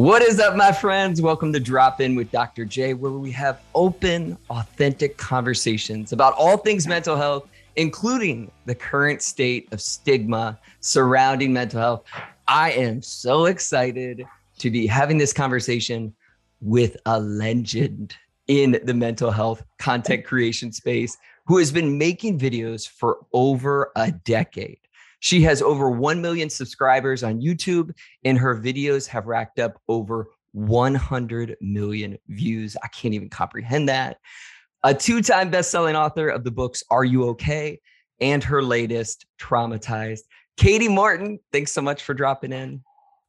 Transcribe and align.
What 0.00 0.22
is 0.22 0.40
up, 0.40 0.56
my 0.56 0.72
friends? 0.72 1.20
Welcome 1.20 1.52
to 1.52 1.60
Drop 1.60 2.00
In 2.00 2.14
with 2.14 2.30
Dr. 2.30 2.64
J, 2.64 2.94
where 2.94 3.12
we 3.12 3.30
have 3.32 3.60
open, 3.74 4.38
authentic 4.48 5.18
conversations 5.18 6.12
about 6.14 6.32
all 6.38 6.56
things 6.56 6.86
mental 6.86 7.16
health, 7.16 7.46
including 7.76 8.50
the 8.64 8.74
current 8.74 9.20
state 9.20 9.70
of 9.74 9.82
stigma 9.82 10.58
surrounding 10.80 11.52
mental 11.52 11.80
health. 11.80 12.04
I 12.48 12.70
am 12.70 13.02
so 13.02 13.44
excited 13.44 14.24
to 14.60 14.70
be 14.70 14.86
having 14.86 15.18
this 15.18 15.34
conversation 15.34 16.14
with 16.62 16.96
a 17.04 17.20
legend 17.20 18.16
in 18.46 18.80
the 18.84 18.94
mental 18.94 19.30
health 19.30 19.62
content 19.78 20.24
creation 20.24 20.72
space 20.72 21.18
who 21.44 21.58
has 21.58 21.70
been 21.70 21.98
making 21.98 22.38
videos 22.38 22.88
for 22.88 23.18
over 23.34 23.92
a 23.96 24.12
decade. 24.12 24.80
She 25.20 25.42
has 25.42 25.62
over 25.62 25.90
1 25.90 26.20
million 26.20 26.50
subscribers 26.50 27.22
on 27.22 27.40
YouTube, 27.40 27.92
and 28.24 28.38
her 28.38 28.56
videos 28.56 29.06
have 29.06 29.26
racked 29.26 29.58
up 29.58 29.80
over 29.88 30.28
100 30.52 31.56
million 31.60 32.18
views. 32.28 32.76
I 32.82 32.88
can't 32.88 33.14
even 33.14 33.28
comprehend 33.28 33.88
that. 33.88 34.18
A 34.82 34.94
two 34.94 35.22
time 35.22 35.50
best-selling 35.50 35.94
author 35.94 36.28
of 36.28 36.42
the 36.42 36.50
books 36.50 36.82
Are 36.90 37.04
You 37.04 37.28
Okay? 37.28 37.80
and 38.20 38.44
her 38.44 38.62
latest, 38.62 39.26
Traumatized. 39.40 40.20
Kati 40.58 40.90
Morton, 40.90 41.38
thanks 41.52 41.72
so 41.72 41.80
much 41.80 42.02
for 42.02 42.14
dropping 42.14 42.52
in. 42.52 42.82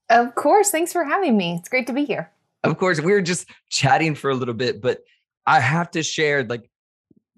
Of 0.09 0.35
course. 0.35 0.69
Thanks 0.69 0.91
for 0.91 1.05
having 1.05 1.37
me. 1.37 1.55
It's 1.59 1.69
great 1.69 1.87
to 1.87 1.93
be 1.93 2.03
here. 2.03 2.29
Of 2.63 2.77
course. 2.77 2.99
We 2.99 3.13
were 3.13 3.21
just 3.21 3.49
chatting 3.69 4.15
for 4.15 4.29
a 4.29 4.35
little 4.35 4.53
bit, 4.53 4.81
but 4.81 4.99
I 5.47 5.61
have 5.61 5.89
to 5.91 6.03
share 6.03 6.43
like 6.43 6.69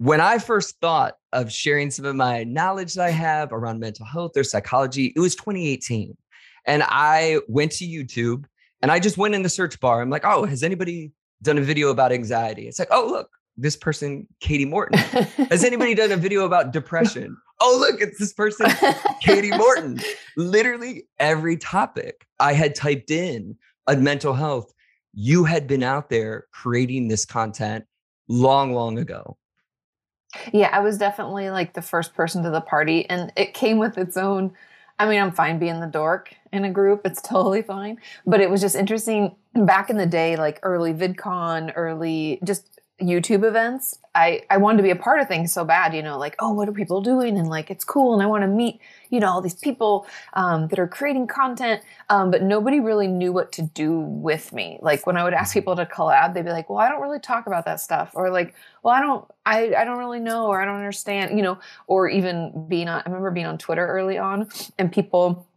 when 0.04 0.20
I 0.20 0.38
first 0.38 0.82
thought 0.82 1.16
of 1.32 1.50
sharing 1.50 1.90
some 1.90 2.04
of 2.04 2.14
my 2.14 2.44
knowledge 2.44 2.96
that 2.96 3.06
I 3.06 3.12
have 3.12 3.54
around 3.54 3.80
mental 3.80 4.06
health 4.06 4.36
or 4.36 4.44
psychology, 4.44 5.14
it 5.16 5.20
was 5.20 5.34
2018. 5.34 6.18
And 6.66 6.84
I 6.86 7.40
went 7.48 7.72
to 7.74 7.86
YouTube 7.86 8.44
and 8.82 8.92
I 8.92 9.00
just 9.00 9.18
went 9.18 9.34
in 9.34 9.44
the 9.44 9.50
search 9.50 9.80
bar. 9.80 10.02
I'm 10.02 10.10
like, 10.10 10.26
oh, 10.26 10.44
has 10.44 10.62
anybody 10.62 11.14
done 11.42 11.58
a 11.58 11.62
video 11.62 11.88
about 11.88 12.12
anxiety? 12.12 12.68
It's 12.68 12.80
like, 12.80 12.90
oh, 12.92 13.08
look, 13.10 13.30
this 13.56 13.78
person, 13.78 14.28
Kati 14.42 14.68
Morton. 14.68 14.98
has 15.50 15.64
anybody 15.64 15.96
done 15.96 16.12
a 16.12 16.18
video 16.18 16.44
about 16.44 16.74
depression? 16.74 17.38
Oh, 17.62 17.78
look, 17.80 18.02
it's 18.02 18.20
this 18.20 18.34
person, 18.34 18.66
Kati 19.26 19.58
Morton. 19.58 20.02
Literally 20.36 21.08
every 21.18 21.56
topic 21.56 22.26
I 22.42 22.52
had 22.52 22.76
typed 22.76 23.10
in 23.10 23.56
on 23.88 24.04
mental 24.04 24.34
health, 24.34 24.74
you 25.14 25.46
had 25.46 25.66
been 25.66 25.82
out 25.82 26.10
there 26.10 26.48
creating 26.52 27.08
this 27.08 27.24
content 27.24 27.86
long, 28.28 28.74
long 28.74 28.98
ago. 28.98 29.38
Yeah, 30.52 30.70
I 30.72 30.80
was 30.80 30.98
definitely 30.98 31.50
like 31.50 31.74
the 31.74 31.82
first 31.82 32.14
person 32.14 32.44
to 32.44 32.50
the 32.50 32.62
party, 32.62 33.10
and 33.10 33.32
it 33.36 33.54
came 33.54 33.78
with 33.78 33.98
its 33.98 34.18
own. 34.18 34.54
I 35.00 35.08
mean, 35.08 35.20
I'm 35.22 35.32
fine 35.32 35.60
being 35.60 35.80
the 35.80 35.88
dork 35.88 36.36
in 36.52 36.66
a 36.66 36.72
group, 36.72 37.02
it's 37.06 37.22
totally 37.28 37.62
fine. 37.62 37.98
But 38.26 38.42
it 38.42 38.50
was 38.50 38.62
just 38.62 38.76
interesting 38.76 39.36
back 39.54 39.90
in 39.90 39.98
the 39.98 40.06
day, 40.06 40.36
like 40.36 40.60
early 40.64 40.94
VidCon, 40.94 41.74
early 41.76 42.40
just 42.44 42.80
YouTube 43.02 43.44
events, 43.44 43.98
I, 44.14 44.44
I 44.52 44.58
wanted 44.58 44.78
to 44.78 44.84
be 44.84 44.92
a 44.92 44.96
part 44.96 45.20
of 45.20 45.28
things 45.28 45.52
so 45.52 45.66
bad, 45.66 45.96
you 45.96 46.04
know, 46.04 46.18
like, 46.20 46.36
oh, 46.40 46.54
what 46.54 46.70
are 46.70 46.74
people 46.74 47.02
doing? 47.02 47.40
And 47.40 47.48
like, 47.48 47.72
it's 47.72 47.84
cool. 47.84 48.14
And 48.14 48.22
I 48.22 48.28
want 48.28 48.44
to 48.44 48.48
meet, 48.48 48.80
you 49.10 49.20
know, 49.20 49.28
all 49.28 49.42
these 49.42 49.56
people 49.56 50.06
um, 50.34 50.68
that 50.68 50.78
are 50.78 50.88
creating 50.88 51.26
content. 51.26 51.82
Um, 52.10 52.30
but 52.30 52.44
nobody 52.44 52.80
really 52.80 53.08
knew 53.08 53.34
what 53.34 53.52
to 53.54 53.64
do 53.64 54.00
with 54.00 54.54
me. 54.54 54.78
Like 54.82 55.08
when 55.08 55.18
I 55.18 55.24
would 55.24 55.34
ask 55.34 55.54
people 55.54 55.76
to 55.76 55.88
collab, 55.88 56.36
they'd 56.36 56.46
be 56.46 56.52
like, 56.52 56.70
well, 56.70 56.78
I 56.78 56.88
don't 56.88 57.02
really 57.02 57.20
talk 57.20 57.48
about 57.48 57.66
that 57.66 57.80
stuff. 57.80 58.12
Or 58.14 58.30
like, 58.30 58.54
well, 58.84 58.94
I 58.94 59.02
don't, 59.02 59.26
I, 59.46 59.74
I 59.76 59.86
don't 59.86 59.98
really 59.98 60.20
know, 60.20 60.46
or 60.46 60.62
I 60.62 60.66
don't 60.66 60.76
understand, 60.76 61.36
you 61.36 61.44
know, 61.44 61.58
or 61.88 62.08
even 62.08 62.68
being 62.68 62.88
on, 62.88 63.02
I 63.04 63.10
remember 63.10 63.32
being 63.32 63.48
on 63.48 63.58
Twitter 63.58 63.88
early 63.88 64.20
on 64.20 64.48
and 64.78 64.92
people, 64.92 65.48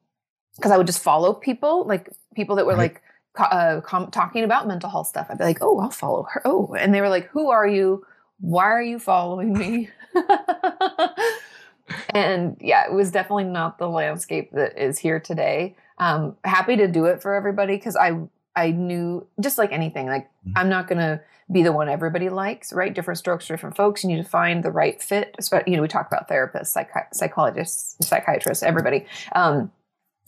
because 0.56 0.72
I 0.72 0.78
would 0.78 0.86
just 0.86 1.02
follow 1.02 1.34
people, 1.34 1.84
like 1.84 2.08
people 2.34 2.56
that 2.56 2.64
were 2.64 2.72
right. 2.72 2.94
like, 2.94 3.02
uh, 3.38 3.80
com- 3.82 4.10
talking 4.10 4.44
about 4.44 4.66
mental 4.66 4.90
health 4.90 5.08
stuff. 5.08 5.26
I'd 5.30 5.38
be 5.38 5.44
like, 5.44 5.58
oh, 5.60 5.78
I'll 5.78 5.90
follow 5.90 6.26
her. 6.30 6.42
Oh, 6.44 6.74
and 6.78 6.94
they 6.94 7.00
were 7.00 7.08
like, 7.08 7.28
who 7.28 7.50
are 7.50 7.66
you? 7.66 8.04
Why 8.40 8.64
are 8.64 8.82
you 8.82 8.98
following 8.98 9.52
me? 9.52 9.90
and 12.10 12.56
yeah, 12.60 12.86
it 12.86 12.92
was 12.92 13.10
definitely 13.10 13.44
not 13.44 13.78
the 13.78 13.88
landscape 13.88 14.50
that 14.52 14.78
is 14.82 14.98
here 14.98 15.20
today. 15.20 15.76
Um, 15.98 16.36
happy 16.44 16.76
to 16.76 16.88
do 16.88 17.06
it 17.06 17.22
for 17.22 17.34
everybody 17.34 17.76
because 17.76 17.96
I 17.96 18.18
I 18.54 18.70
knew 18.70 19.26
just 19.40 19.58
like 19.58 19.72
anything, 19.72 20.06
like 20.06 20.24
mm-hmm. 20.24 20.52
I'm 20.56 20.68
not 20.68 20.88
gonna 20.88 21.20
be 21.52 21.62
the 21.62 21.72
one 21.72 21.88
everybody 21.88 22.28
likes, 22.28 22.72
right? 22.72 22.92
Different 22.92 23.18
strokes 23.18 23.46
for 23.46 23.54
different 23.54 23.76
folks. 23.76 24.02
You 24.02 24.08
need 24.08 24.22
to 24.22 24.28
find 24.28 24.64
the 24.64 24.70
right 24.70 25.00
fit. 25.00 25.36
You 25.66 25.76
know, 25.76 25.82
we 25.82 25.88
talk 25.88 26.08
about 26.08 26.28
therapists, 26.28 26.76
psychi- 26.76 27.14
psychologists, 27.14 27.96
psychiatrists, 28.06 28.62
everybody. 28.62 29.06
Um, 29.32 29.70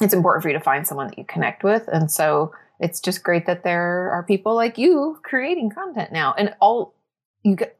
it's 0.01 0.15
important 0.15 0.43
for 0.43 0.49
you 0.49 0.57
to 0.57 0.63
find 0.63 0.87
someone 0.87 1.09
that 1.09 1.19
you 1.19 1.25
connect 1.25 1.65
with, 1.65 1.89
and 1.89 2.11
so 2.11 2.53
it's 2.81 3.01
just 3.01 3.23
great 3.23 3.47
that 3.47 3.65
there 3.65 4.11
are 4.11 4.23
people 4.23 4.55
like 4.55 4.79
you 4.79 5.19
creating 5.23 5.71
content 5.71 6.13
now 6.13 6.35
and 6.37 6.55
all 6.61 6.95
you 7.43 7.57
get 7.57 7.79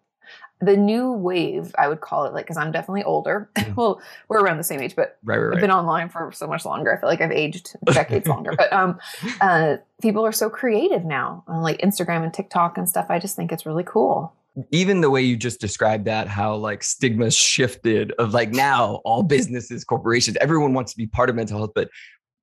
the 0.61 0.77
new 0.77 1.13
wave 1.13 1.75
i 1.79 1.87
would 1.87 2.01
call 2.01 2.25
it 2.25 2.33
like 2.33 2.45
because 2.45 2.57
i'm 2.57 2.73
definitely 2.73 3.05
older 3.05 3.49
mm. 3.57 3.77
well 3.77 4.01
we're 4.29 4.41
around 4.41 4.57
the 4.57 4.65
same 4.65 4.81
age 4.81 4.97
but 4.97 5.19
right, 5.23 5.37
right, 5.37 5.47
right. 5.47 5.55
i've 5.55 5.61
been 5.61 5.71
online 5.71 6.09
for 6.09 6.33
so 6.33 6.47
much 6.47 6.65
longer 6.65 6.95
i 6.95 7.01
feel 7.01 7.09
like 7.09 7.21
i've 7.21 7.31
aged 7.31 7.77
decades 7.87 8.27
longer 8.27 8.53
but 8.57 8.73
um 8.73 8.99
uh 9.41 9.77
people 10.03 10.25
are 10.27 10.33
so 10.33 10.51
creative 10.51 11.05
now 11.05 11.45
on 11.47 11.63
like 11.63 11.79
instagram 11.79 12.25
and 12.25 12.35
tiktok 12.35 12.77
and 12.77 12.89
stuff 12.89 13.07
i 13.09 13.19
just 13.19 13.37
think 13.37 13.53
it's 13.53 13.67
really 13.67 13.85
cool 13.85 14.33
even 14.73 15.01
the 15.01 15.11
way 15.11 15.23
you 15.23 15.37
just 15.37 15.61
described 15.61 16.07
that 16.07 16.27
how 16.27 16.57
like 16.57 16.83
stigma 16.83 17.31
shifted 17.31 18.13
of 18.19 18.35
like 18.35 18.51
now 18.51 18.97
all 19.05 19.23
businesses 19.23 19.85
corporations 19.85 20.37
everyone 20.41 20.75
wants 20.75 20.93
to 20.93 20.99
be 20.99 21.07
part 21.07 21.31
of 21.31 21.37
mental 21.37 21.59
health 21.59 21.71
but 21.75 21.89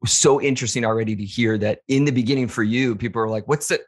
so 0.06 0.42
interesting 0.42 0.86
already 0.86 1.16
to 1.16 1.26
hear 1.26 1.58
that 1.60 1.80
in 1.88 2.06
the 2.06 2.12
beginning 2.12 2.48
for 2.48 2.64
you, 2.64 2.96
people 2.96 3.22
are 3.22 3.30
like, 3.30 3.48
what's 3.48 3.72
it? 3.72 3.82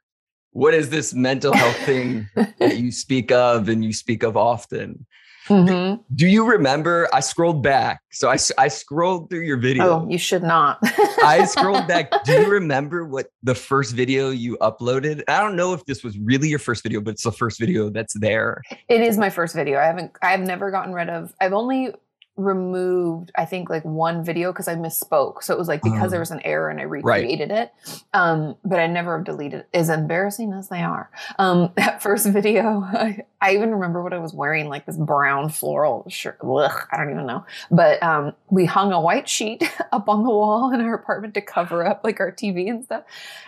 What 0.51 0.73
is 0.73 0.89
this 0.89 1.13
mental 1.13 1.53
health 1.53 1.77
thing 1.85 2.27
that 2.35 2.77
you 2.77 2.91
speak 2.91 3.31
of 3.31 3.69
and 3.69 3.83
you 3.83 3.93
speak 3.93 4.23
of 4.23 4.35
often? 4.35 5.05
Mm-hmm. 5.47 6.01
Do 6.15 6.27
you 6.27 6.45
remember? 6.45 7.07
I 7.13 7.19
scrolled 7.21 7.63
back. 7.63 8.01
So 8.11 8.29
I, 8.29 8.37
I 8.57 8.67
scrolled 8.67 9.29
through 9.29 9.41
your 9.41 9.57
video. 9.57 10.01
Oh, 10.01 10.07
you 10.09 10.17
should 10.17 10.43
not. 10.43 10.79
I 11.23 11.45
scrolled 11.45 11.87
back. 11.87 12.11
Do 12.25 12.33
you 12.33 12.49
remember 12.49 13.05
what 13.05 13.27
the 13.43 13.55
first 13.55 13.95
video 13.95 14.29
you 14.29 14.57
uploaded? 14.57 15.23
I 15.27 15.39
don't 15.39 15.55
know 15.55 15.73
if 15.73 15.85
this 15.85 16.03
was 16.03 16.17
really 16.17 16.49
your 16.49 16.59
first 16.59 16.83
video, 16.83 17.01
but 17.01 17.11
it's 17.11 17.23
the 17.23 17.31
first 17.31 17.59
video 17.59 17.89
that's 17.89 18.13
there. 18.19 18.61
It 18.89 19.01
is 19.01 19.17
my 19.17 19.29
first 19.29 19.55
video. 19.55 19.79
I 19.79 19.85
haven't, 19.85 20.11
I've 20.21 20.41
never 20.41 20.71
gotten 20.71 20.93
rid 20.93 21.09
of, 21.09 21.33
I've 21.39 21.53
only 21.53 21.93
removed 22.37 23.31
i 23.35 23.43
think 23.43 23.67
like 23.67 23.83
one 23.83 24.23
video 24.23 24.51
because 24.51 24.67
i 24.67 24.75
misspoke. 24.75 25.41
So 25.41 25.53
it 25.53 25.57
was 25.57 25.67
like 25.67 25.81
because 25.81 26.11
there 26.11 26.19
oh. 26.19 26.21
was 26.21 26.31
an 26.31 26.41
error 26.45 26.69
and 26.69 26.79
i 26.79 26.83
recreated 26.83 27.49
right. 27.49 27.71
it. 27.87 28.03
Um 28.13 28.55
but 28.63 28.79
i 28.79 28.85
never 28.85 29.21
deleted 29.21 29.61
it 29.61 29.69
as 29.73 29.89
embarrassing 29.89 30.53
as 30.53 30.69
they 30.69 30.81
are. 30.81 31.09
Um 31.39 31.71
that 31.77 32.01
first 32.01 32.27
video 32.27 32.83
I, 32.83 33.25
I 33.41 33.55
even 33.55 33.71
remember 33.71 34.03
what 34.03 34.13
i 34.13 34.19
was 34.19 34.33
wearing 34.33 34.69
like 34.69 34.85
this 34.85 34.97
brown 34.97 35.49
floral 35.49 36.05
shirt. 36.09 36.37
Ugh, 36.43 36.87
i 36.91 36.97
don't 36.97 37.09
even 37.09 37.25
know. 37.25 37.43
But 37.71 38.01
um 38.03 38.33
we 38.49 38.65
hung 38.65 38.93
a 38.93 39.01
white 39.01 39.27
sheet 39.27 39.63
up 39.91 40.07
on 40.07 40.23
the 40.23 40.29
wall 40.29 40.71
in 40.71 40.81
our 40.81 40.93
apartment 40.93 41.33
to 41.33 41.41
cover 41.41 41.85
up 41.85 42.01
like 42.03 42.19
our 42.19 42.31
tv 42.31 42.69
and 42.69 42.83
stuff. 42.83 43.03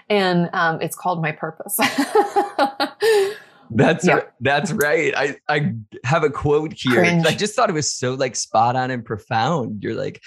And 0.09 0.49
um 0.53 0.81
it's 0.81 0.95
called 0.95 1.21
my 1.21 1.31
purpose 1.31 1.79
That's 3.71 4.07
yeah. 4.07 4.21
that's 4.39 4.71
right. 4.71 5.13
I 5.15 5.37
I 5.47 5.73
have 6.03 6.23
a 6.23 6.29
quote 6.29 6.73
here. 6.73 7.01
Cringe. 7.01 7.25
I 7.25 7.33
just 7.33 7.55
thought 7.55 7.69
it 7.69 7.73
was 7.73 7.91
so 7.91 8.15
like 8.15 8.35
spot 8.35 8.75
on 8.75 8.91
and 8.91 9.05
profound. 9.05 9.83
You're 9.83 9.95
like, 9.95 10.21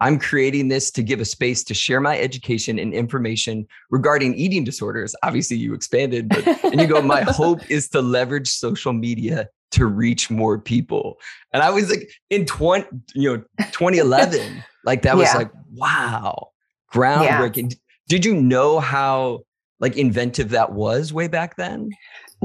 I'm 0.00 0.18
creating 0.18 0.68
this 0.68 0.90
to 0.92 1.02
give 1.02 1.20
a 1.20 1.24
space 1.24 1.64
to 1.64 1.74
share 1.74 2.00
my 2.00 2.18
education 2.18 2.78
and 2.78 2.92
information 2.92 3.66
regarding 3.90 4.34
eating 4.34 4.64
disorders. 4.64 5.14
Obviously, 5.22 5.56
you 5.56 5.74
expanded, 5.74 6.28
but 6.28 6.46
and 6.64 6.80
you 6.80 6.86
go, 6.86 7.00
my 7.00 7.22
hope 7.26 7.70
is 7.70 7.88
to 7.90 8.02
leverage 8.02 8.48
social 8.48 8.92
media 8.92 9.48
to 9.72 9.86
reach 9.86 10.30
more 10.30 10.58
people. 10.58 11.18
And 11.52 11.62
I 11.62 11.70
was 11.70 11.90
like 11.90 12.10
in 12.30 12.46
20, 12.46 12.86
you 13.14 13.36
know, 13.36 13.44
2011, 13.72 14.62
like 14.84 15.02
that 15.02 15.16
was 15.16 15.28
yeah. 15.28 15.38
like, 15.38 15.50
wow, 15.72 16.50
groundbreaking. 16.92 17.72
Yeah. 17.72 17.78
Did 18.08 18.24
you 18.24 18.34
know 18.34 18.80
how 18.80 19.40
like 19.80 19.96
inventive 19.96 20.50
that 20.50 20.72
was 20.72 21.12
way 21.12 21.28
back 21.28 21.56
then? 21.56 21.90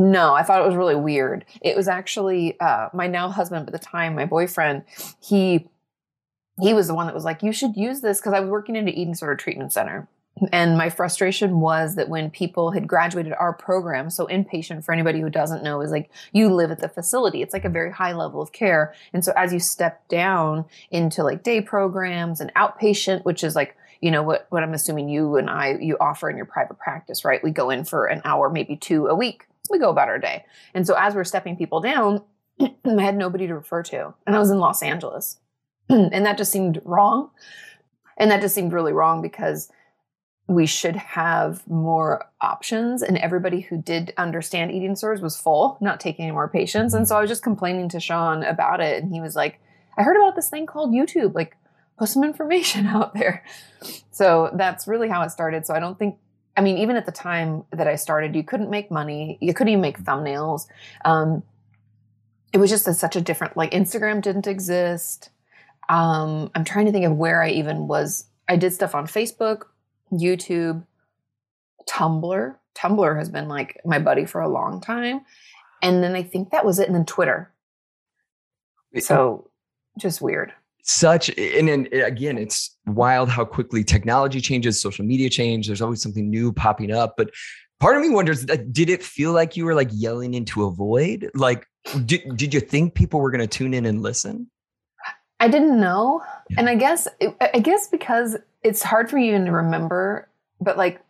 No, 0.02 0.34
I 0.34 0.42
thought 0.42 0.60
it 0.60 0.66
was 0.66 0.76
really 0.76 0.96
weird. 0.96 1.46
It 1.62 1.78
was 1.78 1.88
actually 1.88 2.60
uh, 2.60 2.90
my 2.92 3.06
now 3.06 3.30
husband, 3.30 3.68
but 3.68 3.72
the 3.72 3.86
time, 3.86 4.16
my 4.16 4.26
boyfriend. 4.26 4.84
He 5.22 5.68
he 6.60 6.74
was 6.74 6.88
the 6.88 6.96
one 6.96 7.06
that 7.06 7.14
was 7.14 7.24
like, 7.24 7.44
"You 7.44 7.52
should 7.52 7.78
use 7.78 8.02
this," 8.02 8.20
because 8.20 8.34
I 8.34 8.40
was 8.40 8.50
working 8.50 8.76
in 8.76 8.88
an 8.88 8.94
eating 8.94 9.14
disorder 9.14 9.36
treatment 9.36 9.72
center, 9.72 10.08
and 10.52 10.76
my 10.76 10.90
frustration 10.90 11.60
was 11.60 11.96
that 11.96 12.10
when 12.10 12.32
people 12.32 12.72
had 12.72 12.88
graduated 12.88 13.34
our 13.34 13.54
program, 13.54 14.10
so 14.10 14.26
inpatient 14.26 14.84
for 14.84 14.92
anybody 14.92 15.22
who 15.22 15.30
doesn't 15.30 15.64
know 15.64 15.82
is 15.82 15.92
like 15.92 16.10
you 16.34 16.52
live 16.52 16.72
at 16.72 16.80
the 16.80 16.90
facility. 16.90 17.44
It's 17.44 17.54
like 17.54 17.66
a 17.66 17.70
very 17.70 17.92
high 17.92 18.14
level 18.14 18.42
of 18.42 18.52
care, 18.52 18.96
and 19.14 19.24
so 19.24 19.34
as 19.38 19.54
you 19.54 19.60
step 19.60 20.08
down 20.08 20.66
into 20.90 21.24
like 21.24 21.44
day 21.44 21.62
programs 21.62 22.42
and 22.42 22.52
outpatient, 22.56 23.24
which 23.24 23.44
is 23.44 23.56
like 23.56 23.78
you 24.02 24.10
know 24.10 24.24
what 24.24 24.48
what 24.50 24.64
I'm 24.64 24.74
assuming 24.74 25.10
you 25.10 25.36
and 25.36 25.48
I 25.48 25.78
you 25.80 25.96
offer 26.00 26.28
in 26.28 26.38
your 26.38 26.48
private 26.48 26.80
practice, 26.80 27.24
right? 27.24 27.44
We 27.44 27.52
go 27.52 27.70
in 27.70 27.86
for 27.86 28.08
an 28.08 28.22
hour, 28.26 28.50
maybe 28.50 28.76
two 28.76 29.06
a 29.06 29.14
week 29.14 29.46
we 29.70 29.80
go 29.80 29.90
about 29.90 30.10
our 30.10 30.20
day. 30.20 30.46
And 30.74 30.86
so 30.86 30.96
as 30.98 31.16
we're 31.16 31.24
stepping 31.24 31.56
people 31.56 31.82
down, 31.82 32.24
I 32.60 33.02
had 33.02 33.18
nobody 33.18 33.48
to 33.48 33.56
refer 33.56 33.84
to. 33.84 34.14
And 34.26 34.36
I 34.36 34.40
was 34.40 34.50
in 34.50 34.60
Los 34.60 34.82
Angeles. 34.82 35.40
and 35.90 36.26
that 36.26 36.38
just 36.38 36.52
seemed 36.52 36.82
wrong. 36.84 37.30
And 38.18 38.32
that 38.32 38.42
just 38.42 38.56
seemed 38.56 38.74
really 38.74 38.94
wrong 38.94 39.22
because 39.22 39.72
we 40.48 40.66
should 40.66 40.96
have 40.96 41.66
more 41.68 42.30
options 42.42 43.02
and 43.02 43.18
everybody 43.18 43.62
who 43.62 43.82
did 43.82 44.14
understand 44.18 44.72
eating 44.72 44.94
disorders 44.94 45.22
was 45.22 45.38
full 45.38 45.78
not 45.80 46.00
taking 46.00 46.26
any 46.26 46.32
more 46.32 46.50
patients 46.50 46.94
and 46.94 47.08
so 47.08 47.16
i 47.16 47.22
was 47.22 47.30
just 47.30 47.44
complaining 47.44 47.88
to 47.88 48.00
sean 48.00 48.44
about 48.44 48.82
it 48.82 49.02
and 49.02 49.14
he 49.14 49.22
was 49.22 49.36
like 49.36 49.60
i 49.98 50.04
heard 50.04 50.18
about 50.18 50.36
this 50.36 50.50
thing 50.50 50.66
called 50.66 50.92
youtube 50.92 51.34
like 51.34 51.56
put 51.98 52.10
some 52.10 52.24
information 52.24 52.86
out 52.88 53.14
there 53.14 53.44
so 54.12 54.50
that's 54.56 54.88
really 54.88 55.08
how 55.08 55.22
it 55.22 55.30
started 55.30 55.66
so 55.66 55.74
i 55.74 55.80
don't 55.80 55.98
think 55.98 56.18
i 56.58 56.62
mean 56.62 56.78
even 56.78 56.96
at 56.96 57.06
the 57.06 57.12
time 57.12 57.64
that 57.72 57.88
i 57.88 57.96
started 57.96 58.36
you 58.36 58.44
couldn't 58.44 58.70
make 58.70 58.92
money 58.92 59.38
you 59.42 59.54
couldn't 59.54 59.72
even 59.72 59.82
make 59.82 60.00
thumbnails 60.00 60.68
um, 61.06 61.44
it 62.54 62.58
was 62.58 62.70
just 62.70 62.88
a, 62.88 62.94
such 62.94 63.16
a 63.16 63.22
different 63.22 63.56
like 63.56 63.72
instagram 63.72 64.22
didn't 64.22 64.48
exist 64.48 65.30
um, 65.90 66.52
i'm 66.56 66.64
trying 66.64 66.86
to 66.86 66.92
think 66.92 67.06
of 67.06 67.16
where 67.16 67.42
i 67.42 67.50
even 67.50 67.88
was 67.88 68.26
i 68.48 68.56
did 68.56 68.74
stuff 68.74 68.96
on 68.96 69.06
facebook 69.06 69.64
YouTube, 70.12 70.84
Tumblr. 71.90 72.56
Tumblr 72.76 73.18
has 73.18 73.30
been 73.30 73.48
like 73.48 73.80
my 73.86 74.00
buddy 74.00 74.26
for 74.26 74.42
a 74.42 74.50
long 74.50 74.82
time. 74.82 75.22
And 75.82 76.04
then 76.04 76.16
I 76.16 76.24
think 76.24 76.52
that 76.52 76.66
was 76.66 76.80
it. 76.80 76.88
And 76.88 76.96
then 76.96 77.06
Twitter. 77.06 77.52
So 79.00 79.50
just 79.98 80.22
weird. 80.22 80.54
Such, 80.84 81.30
and 81.38 81.68
then 81.68 81.88
again, 81.94 82.38
it's 82.38 82.76
wild 82.88 83.30
how 83.30 83.46
quickly 83.46 83.84
technology 83.84 84.42
changes, 84.42 84.82
social 84.82 85.06
media 85.06 85.30
change. 85.30 85.68
There's 85.68 85.82
always 85.82 86.02
something 86.02 86.30
new 86.30 86.52
popping 86.52 86.92
up. 86.92 87.16
But 87.18 87.32
part 87.80 87.96
of 87.96 88.02
me 88.02 88.10
wonders 88.10 88.46
did 88.46 88.90
it 88.90 89.04
feel 89.04 89.34
like 89.34 89.56
you 89.56 89.66
were 89.66 89.76
like 89.76 89.90
yelling 89.92 90.34
into 90.34 90.64
a 90.66 90.72
void? 90.72 91.30
Like, 91.36 91.68
did, 92.06 92.22
did 92.36 92.54
you 92.54 92.60
think 92.60 92.96
people 92.96 93.20
were 93.20 93.32
going 93.32 93.42
to 93.42 93.48
tune 93.48 93.74
in 93.74 93.86
and 93.86 94.02
listen? 94.02 94.50
I 95.40 95.48
didn't 95.48 95.80
know. 95.80 96.22
And 96.58 96.70
I 96.70 96.76
guess, 96.76 97.08
I 97.40 97.60
guess 97.60 97.88
because 97.88 98.38
it's 98.64 98.84
hard 98.84 99.10
for 99.10 99.18
you 99.18 99.38
to 99.38 99.52
remember, 99.52 100.30
but 100.60 100.78
like 100.78 101.02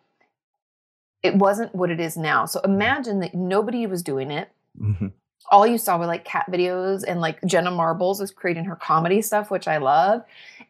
it 1.24 1.36
wasn't 1.36 1.76
what 1.76 1.92
it 1.92 2.00
is 2.00 2.18
now. 2.18 2.46
So 2.46 2.62
imagine 2.62 3.20
that 3.20 3.36
nobody 3.36 3.86
was 3.88 4.02
doing 4.02 4.32
it. 4.32 4.50
Mm-hmm. 4.80 5.08
All 5.50 5.68
you 5.68 5.78
saw 5.78 5.98
were 5.98 6.06
like 6.06 6.24
cat 6.24 6.46
videos 6.50 7.04
and 7.06 7.20
like 7.20 7.44
Jenna 7.46 7.72
Marbles 7.72 8.20
was 8.20 8.32
creating 8.32 8.66
her 8.66 8.76
comedy 8.76 9.22
stuff, 9.22 9.52
which 9.52 9.68
I 9.68 9.78
love. 9.78 10.24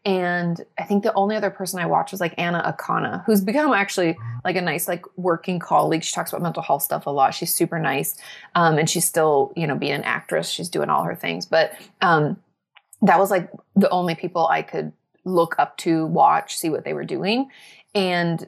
And 0.03 0.59
I 0.79 0.83
think 0.83 1.03
the 1.03 1.13
only 1.13 1.35
other 1.35 1.51
person 1.51 1.79
I 1.79 1.85
watched 1.85 2.11
was 2.11 2.21
like 2.21 2.33
Anna 2.37 2.75
Akana, 2.75 3.23
who's 3.25 3.41
become 3.41 3.71
actually 3.73 4.17
like 4.43 4.55
a 4.55 4.61
nice 4.61 4.87
like 4.87 5.05
working 5.17 5.59
colleague. 5.59 6.03
She 6.03 6.13
talks 6.13 6.31
about 6.31 6.41
mental 6.41 6.63
health 6.63 6.81
stuff 6.81 7.05
a 7.05 7.11
lot. 7.11 7.35
She's 7.35 7.53
super 7.53 7.79
nice. 7.79 8.17
Um, 8.55 8.79
and 8.79 8.89
she's 8.89 9.05
still, 9.05 9.53
you 9.55 9.67
know, 9.67 9.75
being 9.75 9.93
an 9.93 10.03
actress. 10.03 10.49
She's 10.49 10.69
doing 10.69 10.89
all 10.89 11.03
her 11.03 11.15
things. 11.15 11.45
But 11.45 11.73
um, 12.01 12.37
that 13.03 13.19
was 13.19 13.29
like 13.29 13.51
the 13.75 13.89
only 13.89 14.15
people 14.15 14.47
I 14.47 14.63
could 14.63 14.91
look 15.23 15.55
up 15.59 15.77
to, 15.77 16.07
watch, 16.07 16.57
see 16.57 16.71
what 16.71 16.83
they 16.83 16.93
were 16.93 17.05
doing. 17.05 17.49
And 17.93 18.47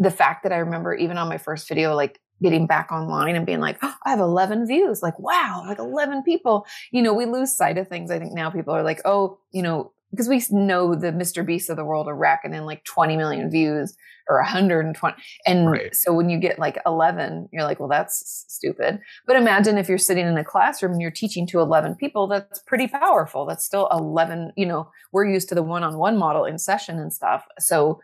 the 0.00 0.10
fact 0.10 0.42
that 0.42 0.52
I 0.52 0.56
remember 0.56 0.94
even 0.94 1.16
on 1.16 1.28
my 1.28 1.38
first 1.38 1.68
video, 1.68 1.94
like 1.94 2.18
getting 2.42 2.66
back 2.66 2.90
online 2.90 3.36
and 3.36 3.46
being 3.46 3.60
like, 3.60 3.78
oh, 3.82 3.94
I 4.04 4.10
have 4.10 4.18
11 4.18 4.66
views. 4.66 5.02
Like, 5.02 5.18
wow, 5.18 5.62
like 5.66 5.78
11 5.78 6.22
people. 6.24 6.66
You 6.90 7.02
know, 7.02 7.14
we 7.14 7.26
lose 7.26 7.56
sight 7.56 7.78
of 7.78 7.88
things. 7.88 8.10
I 8.10 8.18
think 8.18 8.32
now 8.32 8.50
people 8.50 8.74
are 8.74 8.82
like, 8.82 9.00
oh, 9.04 9.38
you 9.52 9.62
know, 9.62 9.92
because 10.10 10.28
we 10.28 10.42
know 10.50 10.94
the 10.94 11.12
Mr. 11.12 11.44
Beast 11.44 11.70
of 11.70 11.76
the 11.76 11.84
world 11.84 12.06
are 12.06 12.14
racking 12.14 12.52
in 12.52 12.66
like 12.66 12.84
20 12.84 13.16
million 13.16 13.50
views 13.50 13.96
or 14.28 14.36
120. 14.40 15.16
And 15.46 15.70
right. 15.70 15.94
so 15.94 16.12
when 16.12 16.28
you 16.28 16.38
get 16.38 16.58
like 16.58 16.78
11, 16.84 17.48
you're 17.52 17.64
like, 17.64 17.80
well, 17.80 17.88
that's 17.88 18.44
stupid. 18.48 19.00
But 19.26 19.36
imagine 19.36 19.78
if 19.78 19.88
you're 19.88 19.98
sitting 19.98 20.26
in 20.26 20.36
a 20.36 20.44
classroom 20.44 20.92
and 20.92 21.00
you're 21.00 21.10
teaching 21.10 21.46
to 21.48 21.60
11 21.60 21.96
people, 21.96 22.26
that's 22.26 22.60
pretty 22.60 22.88
powerful. 22.88 23.46
That's 23.46 23.64
still 23.64 23.88
11, 23.90 24.52
you 24.56 24.66
know, 24.66 24.90
we're 25.12 25.26
used 25.26 25.48
to 25.48 25.54
the 25.54 25.62
one 25.62 25.82
on 25.82 25.96
one 25.96 26.18
model 26.18 26.44
in 26.44 26.58
session 26.58 26.98
and 26.98 27.12
stuff. 27.12 27.46
So 27.58 28.00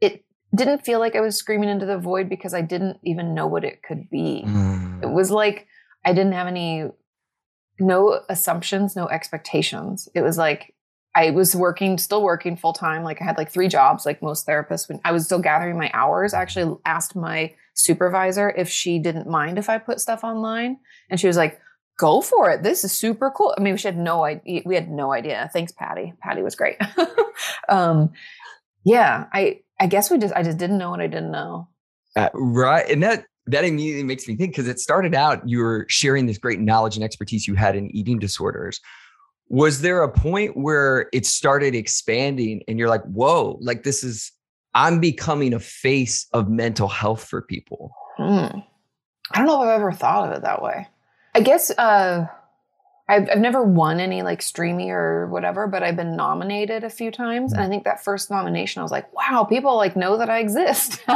it 0.00 0.24
didn't 0.54 0.84
feel 0.84 0.98
like 0.98 1.14
I 1.14 1.20
was 1.20 1.36
screaming 1.36 1.68
into 1.68 1.86
the 1.86 1.98
void 1.98 2.28
because 2.28 2.54
I 2.54 2.60
didn't 2.60 2.98
even 3.04 3.34
know 3.34 3.46
what 3.46 3.64
it 3.64 3.82
could 3.82 4.10
be. 4.10 4.44
Mm. 4.46 5.02
It 5.02 5.10
was 5.10 5.30
like 5.30 5.66
I 6.04 6.12
didn't 6.12 6.32
have 6.32 6.46
any, 6.46 6.86
no 7.78 8.20
assumptions, 8.28 8.96
no 8.96 9.08
expectations. 9.08 10.08
It 10.14 10.22
was 10.22 10.38
like, 10.38 10.74
I 11.14 11.30
was 11.30 11.56
working, 11.56 11.98
still 11.98 12.22
working 12.22 12.56
full 12.56 12.72
time. 12.72 13.02
Like 13.02 13.20
I 13.20 13.24
had 13.24 13.36
like 13.36 13.50
three 13.50 13.68
jobs, 13.68 14.06
like 14.06 14.22
most 14.22 14.46
therapists. 14.46 14.88
When 14.88 15.00
I 15.04 15.12
was 15.12 15.24
still 15.24 15.40
gathering 15.40 15.76
my 15.76 15.90
hours, 15.92 16.34
I 16.34 16.40
actually 16.40 16.76
asked 16.84 17.16
my 17.16 17.52
supervisor 17.74 18.50
if 18.50 18.68
she 18.68 18.98
didn't 18.98 19.28
mind 19.28 19.58
if 19.58 19.68
I 19.68 19.78
put 19.78 20.00
stuff 20.00 20.22
online, 20.22 20.78
and 21.10 21.18
she 21.18 21.26
was 21.26 21.36
like, 21.36 21.60
"Go 21.98 22.20
for 22.20 22.50
it. 22.50 22.62
This 22.62 22.84
is 22.84 22.92
super 22.92 23.32
cool." 23.32 23.54
I 23.58 23.60
mean, 23.60 23.76
she 23.76 23.88
had 23.88 23.98
no 23.98 24.24
idea. 24.24 24.62
We 24.64 24.76
had 24.76 24.88
no 24.88 25.12
idea. 25.12 25.50
Thanks, 25.52 25.72
Patty. 25.72 26.14
Patty 26.22 26.42
was 26.42 26.54
great. 26.54 26.76
um, 27.68 28.12
yeah, 28.84 29.24
I 29.32 29.62
I 29.80 29.86
guess 29.86 30.10
we 30.10 30.18
just 30.18 30.34
I 30.34 30.42
just 30.42 30.58
didn't 30.58 30.78
know 30.78 30.90
what 30.90 31.00
I 31.00 31.06
didn't 31.06 31.32
know. 31.32 31.68
Uh, 32.14 32.28
right, 32.34 32.88
and 32.88 33.02
that 33.02 33.24
that 33.46 33.64
immediately 33.64 34.04
makes 34.04 34.28
me 34.28 34.36
think 34.36 34.52
because 34.52 34.68
it 34.68 34.78
started 34.78 35.14
out 35.14 35.46
you 35.48 35.58
were 35.58 35.86
sharing 35.88 36.26
this 36.26 36.38
great 36.38 36.60
knowledge 36.60 36.96
and 36.96 37.04
expertise 37.04 37.46
you 37.46 37.54
had 37.54 37.76
in 37.76 37.94
eating 37.94 38.18
disorders 38.18 38.80
was 39.48 39.80
there 39.80 40.02
a 40.02 40.12
point 40.12 40.56
where 40.56 41.08
it 41.12 41.26
started 41.26 41.74
expanding 41.74 42.62
and 42.68 42.78
you're 42.78 42.88
like 42.88 43.02
whoa 43.04 43.58
like 43.60 43.82
this 43.82 44.04
is 44.04 44.32
i'm 44.74 45.00
becoming 45.00 45.52
a 45.52 45.58
face 45.58 46.26
of 46.32 46.48
mental 46.48 46.88
health 46.88 47.24
for 47.24 47.42
people 47.42 47.92
hmm. 48.16 48.46
i 49.32 49.38
don't 49.38 49.46
know 49.46 49.62
if 49.62 49.68
i've 49.68 49.80
ever 49.80 49.92
thought 49.92 50.28
of 50.28 50.36
it 50.36 50.42
that 50.42 50.62
way 50.62 50.86
i 51.34 51.40
guess 51.40 51.70
uh 51.78 52.26
I've, 53.10 53.28
I've 53.28 53.40
never 53.40 53.62
won 53.62 54.00
any 54.00 54.22
like 54.22 54.40
streamy 54.40 54.90
or 54.90 55.26
whatever 55.26 55.66
but 55.66 55.82
i've 55.82 55.96
been 55.96 56.16
nominated 56.16 56.84
a 56.84 56.90
few 56.90 57.10
times 57.10 57.52
and 57.52 57.60
i 57.62 57.68
think 57.68 57.84
that 57.84 58.04
first 58.04 58.30
nomination 58.30 58.80
i 58.80 58.82
was 58.82 58.92
like 58.92 59.12
wow 59.12 59.44
people 59.48 59.76
like 59.76 59.96
know 59.96 60.16
that 60.16 60.30
i 60.30 60.38
exist 60.38 61.02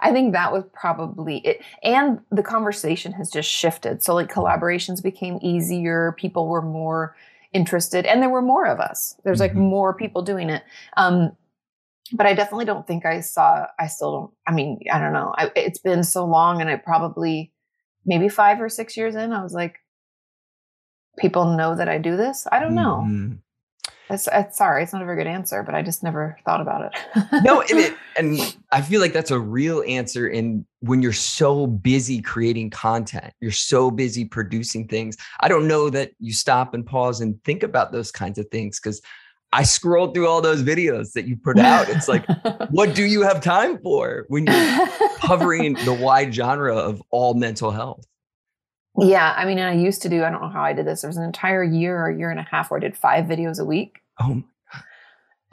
I 0.00 0.12
think 0.12 0.32
that 0.32 0.52
was 0.52 0.64
probably 0.72 1.38
it. 1.38 1.62
And 1.82 2.20
the 2.30 2.42
conversation 2.42 3.12
has 3.12 3.30
just 3.30 3.50
shifted. 3.50 4.02
So, 4.02 4.14
like, 4.14 4.32
collaborations 4.32 5.02
became 5.02 5.38
easier. 5.42 6.14
People 6.18 6.48
were 6.48 6.62
more 6.62 7.16
interested, 7.52 8.06
and 8.06 8.22
there 8.22 8.28
were 8.28 8.42
more 8.42 8.66
of 8.66 8.80
us. 8.80 9.16
There's 9.24 9.40
like 9.40 9.52
mm-hmm. 9.52 9.60
more 9.60 9.94
people 9.94 10.22
doing 10.22 10.50
it. 10.50 10.62
Um, 10.96 11.32
but 12.12 12.26
I 12.26 12.34
definitely 12.34 12.66
don't 12.66 12.86
think 12.86 13.04
I 13.04 13.20
saw, 13.20 13.66
I 13.80 13.88
still 13.88 14.12
don't, 14.12 14.30
I 14.46 14.52
mean, 14.52 14.78
I 14.92 15.00
don't 15.00 15.12
know. 15.12 15.34
I, 15.36 15.50
it's 15.56 15.80
been 15.80 16.04
so 16.04 16.24
long, 16.24 16.60
and 16.60 16.70
I 16.70 16.76
probably, 16.76 17.52
maybe 18.04 18.28
five 18.28 18.60
or 18.60 18.68
six 18.68 18.96
years 18.96 19.16
in, 19.16 19.32
I 19.32 19.42
was 19.42 19.54
like, 19.54 19.80
people 21.18 21.56
know 21.56 21.74
that 21.74 21.88
I 21.88 21.98
do 21.98 22.16
this. 22.16 22.46
I 22.50 22.60
don't 22.60 22.74
know. 22.74 23.04
Mm-hmm. 23.06 23.34
It's, 24.08 24.28
it's, 24.32 24.56
sorry, 24.56 24.84
it's 24.84 24.92
not 24.92 25.02
a 25.02 25.04
very 25.04 25.16
good 25.16 25.26
answer, 25.26 25.64
but 25.64 25.74
I 25.74 25.82
just 25.82 26.04
never 26.04 26.38
thought 26.44 26.60
about 26.60 26.92
it. 26.92 27.42
no, 27.42 27.60
and, 27.70 27.78
it, 27.78 27.94
and 28.16 28.56
I 28.70 28.80
feel 28.80 29.00
like 29.00 29.12
that's 29.12 29.32
a 29.32 29.38
real 29.38 29.82
answer. 29.86 30.28
In 30.28 30.64
when 30.80 31.02
you're 31.02 31.12
so 31.12 31.66
busy 31.66 32.22
creating 32.22 32.70
content, 32.70 33.32
you're 33.40 33.50
so 33.50 33.90
busy 33.90 34.24
producing 34.24 34.86
things. 34.86 35.16
I 35.40 35.48
don't 35.48 35.66
know 35.66 35.90
that 35.90 36.12
you 36.20 36.32
stop 36.32 36.72
and 36.72 36.86
pause 36.86 37.20
and 37.20 37.42
think 37.42 37.64
about 37.64 37.90
those 37.90 38.12
kinds 38.12 38.38
of 38.38 38.48
things 38.50 38.78
because 38.78 39.02
I 39.52 39.62
scrolled 39.62 40.14
through 40.14 40.28
all 40.28 40.40
those 40.40 40.62
videos 40.62 41.12
that 41.12 41.26
you 41.26 41.36
put 41.36 41.58
out. 41.58 41.88
It's 41.88 42.08
like, 42.08 42.26
what 42.70 42.94
do 42.94 43.04
you 43.04 43.22
have 43.22 43.40
time 43.40 43.78
for 43.78 44.24
when 44.28 44.46
you're 44.46 44.88
covering 45.20 45.74
the 45.84 45.94
wide 45.94 46.34
genre 46.34 46.76
of 46.76 47.02
all 47.10 47.34
mental 47.34 47.70
health? 47.70 48.06
Yeah, 48.98 49.34
I 49.36 49.44
mean, 49.44 49.58
I 49.58 49.74
used 49.74 50.02
to 50.02 50.08
do. 50.08 50.24
I 50.24 50.30
don't 50.30 50.40
know 50.40 50.48
how 50.48 50.62
I 50.62 50.72
did 50.72 50.86
this. 50.86 51.02
There 51.02 51.08
was 51.08 51.16
an 51.16 51.24
entire 51.24 51.62
year 51.62 52.02
or 52.02 52.10
year 52.10 52.30
and 52.30 52.40
a 52.40 52.44
half 52.44 52.70
where 52.70 52.78
I 52.78 52.80
did 52.80 52.96
five 52.96 53.26
videos 53.26 53.58
a 53.58 53.64
week. 53.64 54.00
Oh, 54.20 54.34
my 54.34 54.42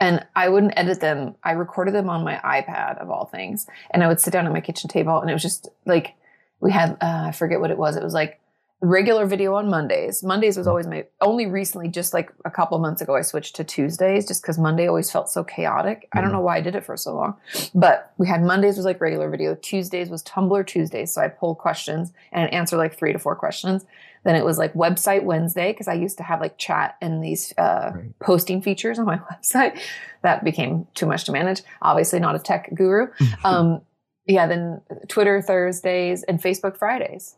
and 0.00 0.26
I 0.36 0.48
wouldn't 0.48 0.74
edit 0.76 1.00
them. 1.00 1.36
I 1.44 1.52
recorded 1.52 1.94
them 1.94 2.10
on 2.10 2.24
my 2.24 2.36
iPad 2.36 2.98
of 2.98 3.10
all 3.10 3.26
things, 3.26 3.66
and 3.90 4.02
I 4.02 4.08
would 4.08 4.20
sit 4.20 4.32
down 4.32 4.46
at 4.46 4.52
my 4.52 4.60
kitchen 4.60 4.88
table, 4.88 5.20
and 5.20 5.30
it 5.30 5.32
was 5.32 5.42
just 5.42 5.68
like 5.86 6.14
we 6.60 6.72
had. 6.72 6.92
Uh, 7.00 7.26
I 7.28 7.32
forget 7.32 7.60
what 7.60 7.70
it 7.70 7.78
was. 7.78 7.96
It 7.96 8.02
was 8.02 8.14
like 8.14 8.40
regular 8.84 9.24
video 9.26 9.54
on 9.54 9.68
Mondays. 9.68 10.22
Mondays 10.22 10.56
was 10.56 10.66
mm. 10.66 10.70
always 10.70 10.86
my 10.86 11.06
only 11.20 11.46
recently, 11.46 11.88
just 11.88 12.12
like 12.12 12.30
a 12.44 12.50
couple 12.50 12.78
months 12.78 13.00
ago, 13.00 13.16
I 13.16 13.22
switched 13.22 13.56
to 13.56 13.64
Tuesdays 13.64 14.26
just 14.28 14.42
because 14.42 14.58
Monday 14.58 14.86
always 14.86 15.10
felt 15.10 15.30
so 15.30 15.42
chaotic. 15.42 16.00
Mm-hmm. 16.02 16.18
I 16.18 16.20
don't 16.20 16.30
mm. 16.30 16.34
know 16.34 16.40
why 16.40 16.58
I 16.58 16.60
did 16.60 16.74
it 16.74 16.84
for 16.84 16.96
so 16.96 17.14
long, 17.14 17.36
but 17.74 18.12
we 18.18 18.28
had 18.28 18.42
Mondays 18.42 18.76
was 18.76 18.84
like 18.84 19.00
regular 19.00 19.30
video. 19.30 19.54
Tuesdays 19.54 20.10
was 20.10 20.22
Tumblr 20.22 20.66
Tuesdays. 20.66 21.12
So 21.14 21.22
I 21.22 21.28
pull 21.28 21.54
questions 21.54 22.12
and 22.30 22.52
answer 22.52 22.76
like 22.76 22.96
three 22.96 23.12
to 23.12 23.18
four 23.18 23.34
questions. 23.34 23.84
Then 24.24 24.36
it 24.36 24.44
was 24.44 24.58
like 24.58 24.72
website 24.74 25.24
Wednesday 25.24 25.72
because 25.72 25.88
I 25.88 25.94
used 25.94 26.16
to 26.18 26.22
have 26.22 26.40
like 26.40 26.58
chat 26.58 26.96
and 27.00 27.22
these 27.22 27.52
uh, 27.58 27.92
right. 27.94 28.18
posting 28.20 28.62
features 28.62 28.98
on 28.98 29.06
my 29.06 29.18
website. 29.32 29.78
That 30.22 30.44
became 30.44 30.86
too 30.94 31.06
much 31.06 31.24
to 31.24 31.32
manage. 31.32 31.62
Obviously, 31.80 32.20
not 32.20 32.34
a 32.34 32.38
tech 32.38 32.70
guru. 32.74 33.08
um, 33.44 33.82
yeah, 34.26 34.46
then 34.46 34.80
Twitter 35.08 35.42
Thursdays 35.42 36.22
and 36.22 36.40
Facebook 36.40 36.78
Fridays 36.78 37.36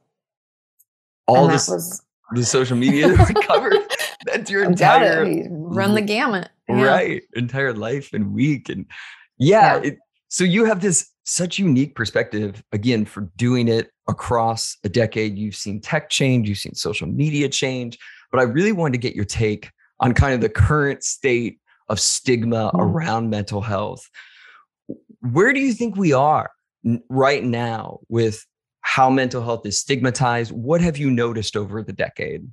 all 1.26 1.48
this 1.48 1.68
was, 1.68 2.02
the 2.32 2.44
social 2.44 2.76
media 2.76 3.14
covered. 3.42 3.76
That's 4.24 4.50
your 4.50 4.64
entire 4.64 5.24
run 5.50 5.94
the 5.94 6.00
gamut. 6.00 6.48
Yeah. 6.68 6.82
Right. 6.82 7.22
Entire 7.34 7.72
life 7.72 8.12
and 8.12 8.34
week. 8.34 8.68
And 8.68 8.86
yeah, 9.38 9.76
yeah. 9.76 9.82
It, 9.82 9.98
so 10.28 10.44
you 10.44 10.64
have 10.64 10.80
this 10.80 11.10
such 11.24 11.58
unique 11.58 11.94
perspective 11.94 12.62
again 12.72 13.04
for 13.04 13.22
doing 13.36 13.68
it 13.68 13.90
across 14.08 14.76
a 14.84 14.88
decade. 14.88 15.38
You've 15.38 15.54
seen 15.54 15.80
tech 15.80 16.10
change, 16.10 16.48
you've 16.48 16.58
seen 16.58 16.74
social 16.74 17.06
media 17.06 17.48
change, 17.48 17.98
but 18.30 18.40
I 18.40 18.44
really 18.44 18.72
wanted 18.72 18.92
to 18.92 18.98
get 18.98 19.14
your 19.14 19.24
take 19.24 19.70
on 20.00 20.14
kind 20.14 20.34
of 20.34 20.40
the 20.40 20.48
current 20.48 21.02
state 21.02 21.58
of 21.88 22.00
stigma 22.00 22.70
mm. 22.72 22.80
around 22.80 23.30
mental 23.30 23.60
health. 23.60 24.08
where 25.20 25.52
do 25.52 25.60
you 25.60 25.72
think 25.72 25.96
we 25.96 26.12
are 26.12 26.50
right 27.08 27.42
now 27.42 27.98
with 28.08 28.44
how 28.86 29.10
mental 29.10 29.42
health 29.42 29.66
is 29.66 29.80
stigmatized? 29.80 30.52
What 30.52 30.80
have 30.80 30.96
you 30.96 31.10
noticed 31.10 31.56
over 31.56 31.82
the 31.82 31.92
decade? 31.92 32.48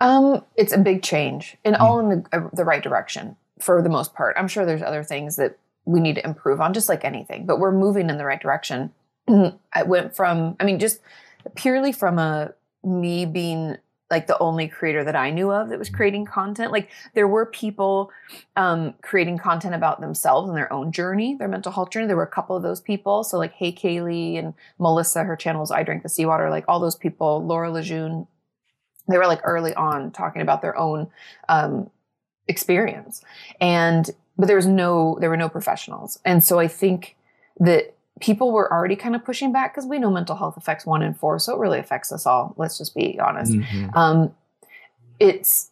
Um, 0.00 0.42
it's 0.56 0.72
a 0.72 0.78
big 0.78 1.02
change 1.02 1.58
and 1.62 1.76
mm. 1.76 1.80
all 1.80 2.00
in 2.00 2.08
the, 2.08 2.24
uh, 2.32 2.48
the 2.54 2.64
right 2.64 2.82
direction 2.82 3.36
for 3.60 3.82
the 3.82 3.90
most 3.90 4.14
part. 4.14 4.34
I'm 4.38 4.48
sure 4.48 4.64
there's 4.64 4.82
other 4.82 5.04
things 5.04 5.36
that 5.36 5.58
we 5.84 6.00
need 6.00 6.14
to 6.14 6.24
improve 6.24 6.62
on, 6.62 6.72
just 6.72 6.88
like 6.88 7.04
anything, 7.04 7.44
but 7.44 7.60
we're 7.60 7.70
moving 7.70 8.08
in 8.08 8.16
the 8.16 8.24
right 8.24 8.40
direction. 8.40 8.90
I 9.28 9.82
went 9.84 10.16
from, 10.16 10.56
I 10.58 10.64
mean, 10.64 10.78
just 10.78 11.00
purely 11.54 11.92
from 11.92 12.18
a 12.18 12.54
me 12.82 13.26
being 13.26 13.76
like 14.10 14.26
the 14.26 14.38
only 14.38 14.68
creator 14.68 15.04
that 15.04 15.16
I 15.16 15.30
knew 15.30 15.50
of 15.50 15.68
that 15.68 15.78
was 15.78 15.90
creating 15.90 16.24
content. 16.24 16.72
Like 16.72 16.90
there 17.14 17.28
were 17.28 17.44
people 17.44 18.10
um, 18.56 18.94
creating 19.02 19.38
content 19.38 19.74
about 19.74 20.00
themselves 20.00 20.48
and 20.48 20.56
their 20.56 20.72
own 20.72 20.92
journey, 20.92 21.34
their 21.34 21.48
mental 21.48 21.72
health 21.72 21.90
journey. 21.90 22.06
There 22.06 22.16
were 22.16 22.22
a 22.22 22.26
couple 22.26 22.56
of 22.56 22.62
those 22.62 22.80
people. 22.80 23.22
So 23.22 23.36
like 23.36 23.52
Hey 23.52 23.70
Kaylee 23.70 24.38
and 24.38 24.54
Melissa, 24.78 25.24
her 25.24 25.36
channels 25.36 25.70
I 25.70 25.82
Drink 25.82 26.02
the 26.02 26.08
Seawater, 26.08 26.48
like 26.48 26.64
all 26.68 26.80
those 26.80 26.96
people, 26.96 27.44
Laura 27.44 27.70
Lejeune, 27.70 28.26
they 29.08 29.18
were 29.18 29.26
like 29.26 29.40
early 29.44 29.74
on 29.74 30.10
talking 30.10 30.42
about 30.42 30.62
their 30.62 30.76
own 30.76 31.08
um, 31.48 31.90
experience. 32.46 33.22
And 33.60 34.10
but 34.38 34.46
there 34.46 34.56
was 34.56 34.66
no 34.66 35.18
there 35.20 35.30
were 35.30 35.36
no 35.36 35.48
professionals. 35.48 36.18
And 36.24 36.42
so 36.42 36.58
I 36.58 36.68
think 36.68 37.16
that 37.60 37.94
people 38.20 38.52
were 38.52 38.72
already 38.72 38.96
kind 38.96 39.14
of 39.14 39.24
pushing 39.24 39.52
back 39.52 39.74
because 39.74 39.88
we 39.88 39.98
know 39.98 40.10
mental 40.10 40.36
health 40.36 40.56
affects 40.56 40.86
one 40.86 41.02
in 41.02 41.14
four, 41.14 41.38
so 41.38 41.54
it 41.54 41.58
really 41.58 41.78
affects 41.78 42.12
us 42.12 42.26
all. 42.26 42.54
Let's 42.56 42.78
just 42.78 42.94
be 42.94 43.18
honest. 43.20 43.52
Mm-hmm. 43.52 43.96
Um, 43.96 44.34
it's 45.18 45.70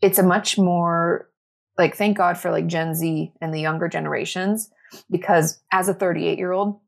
it's 0.00 0.18
a 0.18 0.22
much 0.22 0.58
more 0.58 1.28
like 1.76 1.96
thank 1.96 2.16
God 2.16 2.38
for 2.38 2.50
like 2.50 2.66
Gen 2.66 2.94
Z 2.94 3.32
and 3.40 3.54
the 3.54 3.60
younger 3.60 3.88
generations 3.88 4.70
because 5.10 5.60
as 5.72 5.88
a 5.88 5.94
38 5.94 6.38
year 6.38 6.52
old, 6.52 6.80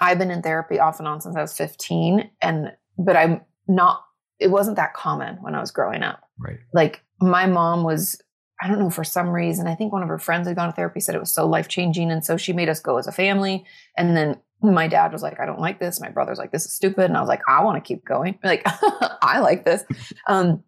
I've 0.00 0.18
been 0.18 0.30
in 0.30 0.42
therapy 0.42 0.78
off 0.78 0.98
and 0.98 1.08
on 1.08 1.20
since 1.20 1.36
I 1.36 1.40
was 1.40 1.56
15, 1.56 2.30
and 2.42 2.72
but 2.98 3.16
I'm 3.16 3.40
not. 3.68 4.04
It 4.38 4.50
wasn't 4.50 4.76
that 4.76 4.94
common 4.94 5.36
when 5.42 5.54
I 5.54 5.60
was 5.60 5.70
growing 5.70 6.02
up. 6.02 6.22
Right. 6.38 6.58
Like 6.72 7.02
my 7.20 7.46
mom 7.46 7.84
was 7.84 8.20
I 8.62 8.68
don't 8.68 8.78
know, 8.78 8.90
for 8.90 9.04
some 9.04 9.30
reason, 9.30 9.66
I 9.66 9.74
think 9.74 9.92
one 9.92 10.02
of 10.02 10.08
her 10.08 10.18
friends 10.18 10.46
had 10.46 10.56
gone 10.56 10.68
to 10.68 10.74
therapy, 10.74 11.00
said 11.00 11.14
it 11.14 11.20
was 11.20 11.32
so 11.32 11.46
life 11.46 11.68
changing. 11.68 12.10
And 12.10 12.24
so 12.24 12.36
she 12.36 12.52
made 12.52 12.68
us 12.68 12.80
go 12.80 12.98
as 12.98 13.06
a 13.06 13.12
family. 13.12 13.64
And 13.96 14.16
then 14.16 14.36
my 14.62 14.86
dad 14.86 15.12
was 15.12 15.22
like, 15.22 15.40
I 15.40 15.46
don't 15.46 15.60
like 15.60 15.80
this. 15.80 16.00
My 16.00 16.10
brother's 16.10 16.38
like, 16.38 16.52
this 16.52 16.66
is 16.66 16.74
stupid. 16.74 17.06
And 17.06 17.16
I 17.16 17.20
was 17.20 17.28
like, 17.28 17.40
I 17.48 17.64
want 17.64 17.82
to 17.82 17.86
keep 17.86 18.04
going. 18.04 18.38
Like, 18.44 18.62
I 19.22 19.40
like 19.40 19.64
this. 19.64 19.84
Um, 20.26 20.64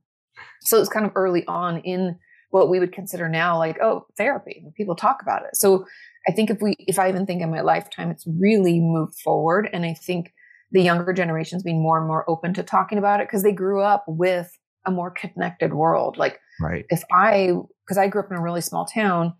so 0.62 0.76
it 0.76 0.80
was 0.80 0.88
kind 0.88 1.04
of 1.04 1.12
early 1.16 1.44
on 1.46 1.78
in 1.78 2.18
what 2.50 2.68
we 2.68 2.78
would 2.78 2.92
consider 2.92 3.28
now 3.28 3.58
like, 3.58 3.78
oh, 3.82 4.06
therapy. 4.16 4.64
People 4.76 4.94
talk 4.94 5.20
about 5.20 5.42
it. 5.42 5.56
So 5.56 5.84
I 6.28 6.32
think 6.32 6.50
if 6.50 6.60
we, 6.60 6.76
if 6.78 6.98
I 6.98 7.08
even 7.08 7.26
think 7.26 7.42
in 7.42 7.50
my 7.50 7.62
lifetime, 7.62 8.10
it's 8.10 8.26
really 8.26 8.78
moved 8.78 9.18
forward. 9.24 9.68
And 9.72 9.84
I 9.84 9.94
think 9.94 10.32
the 10.70 10.82
younger 10.82 11.12
generations 11.12 11.62
being 11.62 11.82
more 11.82 11.98
and 11.98 12.06
more 12.06 12.28
open 12.30 12.54
to 12.54 12.62
talking 12.62 12.98
about 12.98 13.20
it 13.20 13.26
because 13.26 13.42
they 13.42 13.52
grew 13.52 13.82
up 13.82 14.04
with 14.06 14.56
a 14.86 14.90
more 14.90 15.10
connected 15.10 15.74
world. 15.74 16.16
Like, 16.16 16.40
right. 16.62 16.84
if 16.90 17.02
I 17.12 17.52
because 17.84 17.98
I 17.98 18.08
grew 18.08 18.22
up 18.22 18.30
in 18.30 18.36
a 18.36 18.42
really 18.42 18.60
small 18.60 18.84
town, 18.84 19.34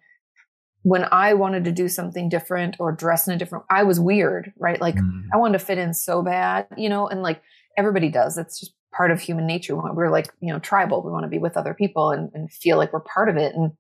when 0.83 1.07
I 1.11 1.35
wanted 1.35 1.65
to 1.65 1.73
do 1.73 1.89
something 1.89 2.29
different 2.29 2.77
or 2.79 2.93
dress 2.93 3.27
in 3.27 3.35
a 3.35 3.39
different, 3.39 3.65
I 3.71 3.85
was 3.85 4.01
weird, 4.01 4.53
right? 4.59 4.81
Like 4.81 4.97
mm. 4.97 5.23
I 5.33 5.37
wanted 5.37 5.59
to 5.59 5.65
fit 5.65 5.79
in 5.79 5.95
so 5.95 6.23
bad, 6.23 6.67
you 6.77 6.89
know, 6.89 7.07
and 7.07 7.23
like 7.23 7.41
everybody 7.79 8.09
does. 8.09 8.35
That's 8.35 8.59
just 8.59 8.75
part 8.93 9.11
of 9.11 9.21
human 9.21 9.47
nature. 9.47 9.77
We're 9.77 10.11
like, 10.11 10.33
you 10.41 10.53
know, 10.53 10.59
tribal. 10.59 11.03
We 11.03 11.13
want 11.13 11.25
to 11.25 11.31
be 11.31 11.39
with 11.39 11.57
other 11.57 11.73
people 11.73 12.11
and, 12.11 12.31
and 12.35 12.53
feel 12.53 12.77
like 12.77 12.93
we're 12.93 13.01
part 13.01 13.29
of 13.29 13.37
it. 13.37 13.55
And 13.55 13.73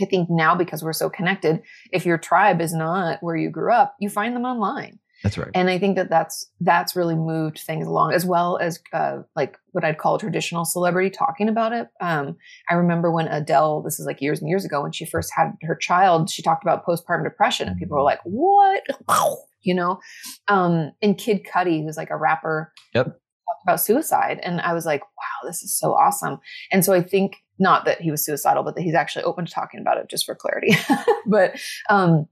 I 0.00 0.06
think 0.06 0.30
now 0.30 0.54
because 0.54 0.82
we're 0.82 0.92
so 0.92 1.10
connected, 1.10 1.62
if 1.92 2.06
your 2.06 2.16
tribe 2.16 2.60
is 2.60 2.72
not 2.72 3.18
where 3.22 3.36
you 3.36 3.50
grew 3.50 3.72
up, 3.72 3.96
you 3.98 4.08
find 4.08 4.34
them 4.34 4.44
online. 4.44 4.98
That's 5.22 5.36
right. 5.36 5.50
And 5.54 5.68
I 5.68 5.78
think 5.78 5.96
that 5.96 6.08
that's 6.08 6.50
that's 6.60 6.96
really 6.96 7.14
moved 7.14 7.60
things 7.60 7.86
along, 7.86 8.14
as 8.14 8.24
well 8.24 8.58
as 8.58 8.80
uh, 8.92 9.18
like 9.36 9.58
what 9.72 9.84
I'd 9.84 9.98
call 9.98 10.18
traditional 10.18 10.64
celebrity 10.64 11.10
talking 11.10 11.48
about 11.48 11.72
it. 11.72 11.88
Um, 12.00 12.36
I 12.70 12.74
remember 12.74 13.10
when 13.10 13.28
Adele, 13.28 13.82
this 13.82 14.00
is 14.00 14.06
like 14.06 14.22
years 14.22 14.40
and 14.40 14.48
years 14.48 14.64
ago, 14.64 14.82
when 14.82 14.92
she 14.92 15.04
first 15.04 15.30
had 15.36 15.52
her 15.62 15.74
child, 15.74 16.30
she 16.30 16.42
talked 16.42 16.64
about 16.64 16.86
postpartum 16.86 17.24
depression, 17.24 17.68
and 17.68 17.78
people 17.78 17.96
were 17.96 18.02
like, 18.02 18.20
"What?" 18.24 18.82
you 19.62 19.74
know. 19.74 20.00
Um, 20.48 20.92
and 21.02 21.18
Kid 21.18 21.44
Cudi, 21.44 21.84
who's 21.84 21.98
like 21.98 22.10
a 22.10 22.16
rapper, 22.16 22.72
yep, 22.94 23.06
talked 23.06 23.62
about 23.64 23.80
suicide, 23.80 24.40
and 24.42 24.60
I 24.62 24.72
was 24.72 24.86
like, 24.86 25.02
"Wow, 25.02 25.48
this 25.48 25.62
is 25.62 25.76
so 25.76 25.92
awesome." 25.92 26.38
And 26.72 26.82
so 26.82 26.94
I 26.94 27.02
think 27.02 27.36
not 27.58 27.84
that 27.84 28.00
he 28.00 28.10
was 28.10 28.24
suicidal, 28.24 28.62
but 28.62 28.74
that 28.74 28.82
he's 28.82 28.94
actually 28.94 29.24
open 29.24 29.44
to 29.44 29.52
talking 29.52 29.80
about 29.80 29.98
it, 29.98 30.08
just 30.08 30.24
for 30.24 30.34
clarity. 30.34 30.74
but 31.26 31.60
um, 31.90 32.26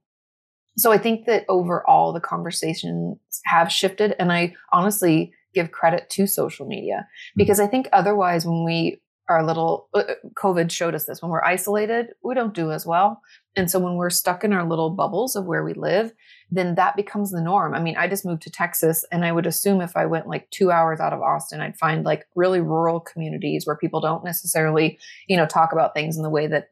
so 0.79 0.93
I 0.93 0.99
think 0.99 1.27
that 1.27 1.45
overall 1.49 2.13
the 2.13 2.21
conversations 2.21 3.19
have 3.47 3.71
shifted. 3.71 4.15
And 4.19 4.33
I 4.33 4.55
honestly 4.73 5.33
give 5.55 5.73
credit 5.73 6.09
to 6.11 6.27
social 6.27 6.67
media 6.67 7.07
hmm. 7.35 7.39
because 7.39 7.61
I 7.61 7.67
think 7.67 7.89
otherwise, 7.93 8.47
when 8.47 8.65
we 8.65 9.01
are 9.29 9.41
a 9.41 9.47
little, 9.47 9.89
uh, 9.93 9.99
uh, 9.99 10.15
COVID 10.37 10.71
showed 10.71 10.95
us 10.95 11.05
this, 11.05 11.21
when 11.21 11.31
we're 11.31 11.45
isolated, 11.45 12.15
we 12.25 12.35
don't 12.35 12.55
do 12.55 12.73
as 12.73 12.87
well. 12.87 13.21
And 13.57 13.71
so 13.71 13.79
when 13.79 13.97
we're 13.97 14.09
stuck 14.09 14.43
in 14.43 14.55
our 14.55 14.67
little 14.67 14.89
bubbles 14.89 15.37
of 15.37 15.45
where 15.45 15.65
we 15.65 15.75
live, 15.75 16.13
then 16.51 16.77
that 16.77 16.97
becomes 16.97 17.31
the 17.31 17.43
norm. 17.43 17.75
I 17.75 17.81
mean, 17.81 17.97
I 17.99 18.09
just 18.09 18.25
moved 18.25 18.43
to 18.43 18.51
Texas 18.51 19.05
and 19.13 19.27
I 19.27 19.33
would 19.33 19.45
assume 19.45 19.83
if 19.83 19.99
I 19.99 20.07
went 20.07 20.29
like 20.29 20.49
two 20.51 20.71
hours 20.71 20.99
out 20.99 21.13
of 21.13 21.21
Austin, 21.21 21.61
I'd 21.61 21.77
find 21.77 22.05
like 22.05 22.25
really 22.37 22.61
rural 22.61 23.01
communities 23.01 23.67
where 23.67 23.77
people 23.77 24.01
don't 24.01 24.25
necessarily, 24.25 24.99
you 25.27 25.37
know, 25.37 25.47
talk 25.47 25.73
about 25.73 25.93
things 25.93 26.17
in 26.17 26.23
the 26.23 26.31
way 26.31 26.47
that 26.47 26.69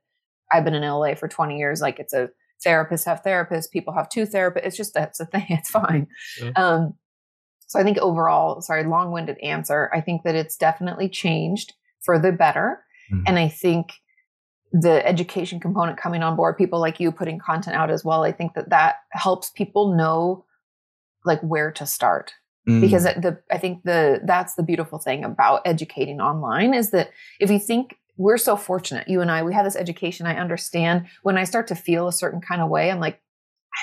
I've 0.51 0.65
been 0.65 0.75
in 0.75 0.83
LA 0.83 1.15
for 1.15 1.29
20 1.29 1.59
years. 1.59 1.83
Like 1.83 1.99
it's 1.99 2.15
a 2.15 2.31
therapists 2.65 3.05
have 3.05 3.23
therapists, 3.23 3.71
people 3.71 3.95
have 3.95 4.09
two 4.09 4.25
therapists. 4.25 4.65
It's 4.65 4.77
just 4.77 4.95
that's 4.95 5.21
a 5.21 5.27
thing. 5.27 5.47
It's 5.51 5.71
fine. 5.71 6.09
Yeah. 6.43 6.51
Um, 6.57 6.95
so 7.69 7.81
I 7.81 7.83
think 7.83 7.99
overall, 7.99 8.61
sorry, 8.61 8.85
long-winded 8.85 9.39
answer. 9.39 9.91
I 9.93 10.01
think 10.01 10.23
that 10.23 10.37
it's 10.37 10.57
definitely 10.57 11.09
changed 11.09 11.73
for 12.05 12.19
the 12.19 12.31
better, 12.31 12.85
mm-hmm. 13.13 13.25
and 13.27 13.39
I 13.39 13.49
think 13.49 13.95
the 14.73 15.07
education 15.07 15.59
component 15.59 15.99
coming 15.99 16.23
on 16.23 16.37
board, 16.37 16.57
people 16.57 16.81
like 16.81 17.01
you 17.01 17.11
putting 17.11 17.39
content 17.39 17.77
out 17.77 17.91
as 17.91 18.05
well. 18.05 18.25
I 18.25 18.33
think 18.33 18.55
that 18.55 18.71
that 18.71 18.97
helps 19.11 19.51
people 19.51 19.97
know 19.97 20.45
like 21.25 21.41
where 21.41 21.73
to 21.73 21.87
start. 21.87 22.33
Mm. 22.69 22.81
Because 22.81 23.05
the 23.05 23.41
I 23.51 23.59
think 23.59 23.85
the 23.85 24.21
that's 24.25 24.55
the 24.55 24.63
beautiful 24.63 24.99
thing 24.99 25.25
about 25.25 25.63
educating 25.65 26.21
online 26.21 26.75
is 26.75 26.91
that 26.91 27.11
if 27.39 27.51
you 27.51 27.59
think 27.59 27.97
we're 28.17 28.39
so 28.39 28.57
fortunate, 28.57 29.09
you 29.09 29.21
and 29.21 29.31
I, 29.31 29.43
we 29.43 29.55
have 29.55 29.65
this 29.65 29.77
education. 29.77 30.27
I 30.27 30.37
understand 30.37 31.07
when 31.23 31.37
I 31.37 31.45
start 31.45 31.69
to 31.69 31.75
feel 31.75 32.09
a 32.09 32.13
certain 32.13 32.41
kind 32.41 32.63
of 32.63 32.71
way, 32.71 32.91
I'm 32.91 33.01
like, 33.01 33.21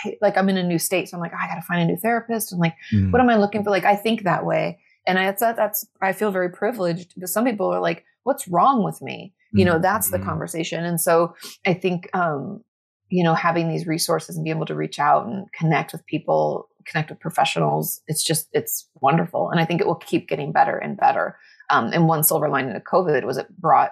I, 0.05 0.17
like 0.21 0.37
I'm 0.37 0.49
in 0.49 0.57
a 0.57 0.63
new 0.63 0.79
state. 0.79 1.09
So 1.09 1.17
I'm 1.17 1.21
like, 1.21 1.33
I 1.33 1.47
got 1.47 1.55
to 1.55 1.61
find 1.61 1.81
a 1.81 1.85
new 1.85 1.97
therapist. 1.97 2.51
I'm 2.51 2.59
like, 2.59 2.75
mm. 2.91 3.11
what 3.11 3.21
am 3.21 3.29
I 3.29 3.37
looking 3.37 3.63
for? 3.63 3.69
Like, 3.69 3.85
I 3.85 3.95
think 3.95 4.23
that 4.23 4.45
way. 4.45 4.79
And 5.05 5.19
I, 5.19 5.25
that's, 5.25 5.41
that's, 5.41 5.85
I 6.01 6.13
feel 6.13 6.31
very 6.31 6.49
privileged 6.49 7.13
because 7.13 7.31
some 7.31 7.45
people 7.45 7.67
are 7.67 7.81
like, 7.81 8.05
what's 8.23 8.47
wrong 8.47 8.83
with 8.83 9.01
me? 9.01 9.33
You 9.55 9.65
know, 9.65 9.77
that's 9.77 10.09
the 10.09 10.17
mm. 10.17 10.25
conversation. 10.25 10.83
And 10.83 10.99
so 10.99 11.35
I 11.63 11.75
think, 11.75 12.09
um, 12.15 12.63
you 13.09 13.23
know, 13.23 13.35
having 13.35 13.69
these 13.69 13.85
resources 13.85 14.35
and 14.35 14.43
be 14.43 14.49
able 14.49 14.65
to 14.65 14.73
reach 14.73 14.97
out 14.97 15.27
and 15.27 15.45
connect 15.53 15.91
with 15.91 16.03
people, 16.07 16.69
connect 16.87 17.11
with 17.11 17.19
professionals, 17.19 18.01
it's 18.07 18.23
just, 18.23 18.47
it's 18.53 18.89
wonderful. 18.99 19.51
And 19.51 19.59
I 19.59 19.65
think 19.65 19.79
it 19.79 19.85
will 19.85 19.93
keep 19.93 20.27
getting 20.27 20.51
better 20.51 20.75
and 20.75 20.97
better. 20.97 21.37
Um, 21.69 21.91
and 21.93 22.07
one 22.07 22.23
silver 22.23 22.49
lining 22.49 22.75
of 22.75 22.81
COVID 22.83 23.25
was 23.25 23.37
it 23.37 23.47
brought 23.59 23.91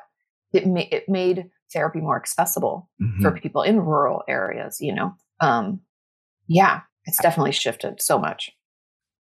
it, 0.53 0.67
ma- 0.67 0.83
it 0.91 1.07
made 1.07 1.49
therapy 1.73 1.99
more 1.99 2.17
accessible 2.17 2.89
mm-hmm. 3.01 3.21
for 3.21 3.31
people 3.31 3.61
in 3.61 3.79
rural 3.79 4.23
areas 4.27 4.77
you 4.79 4.93
know? 4.93 5.13
Um 5.39 5.81
yeah 6.47 6.81
it's 7.05 7.21
definitely 7.21 7.51
shifted 7.51 8.01
so 8.01 8.19
much. 8.19 8.51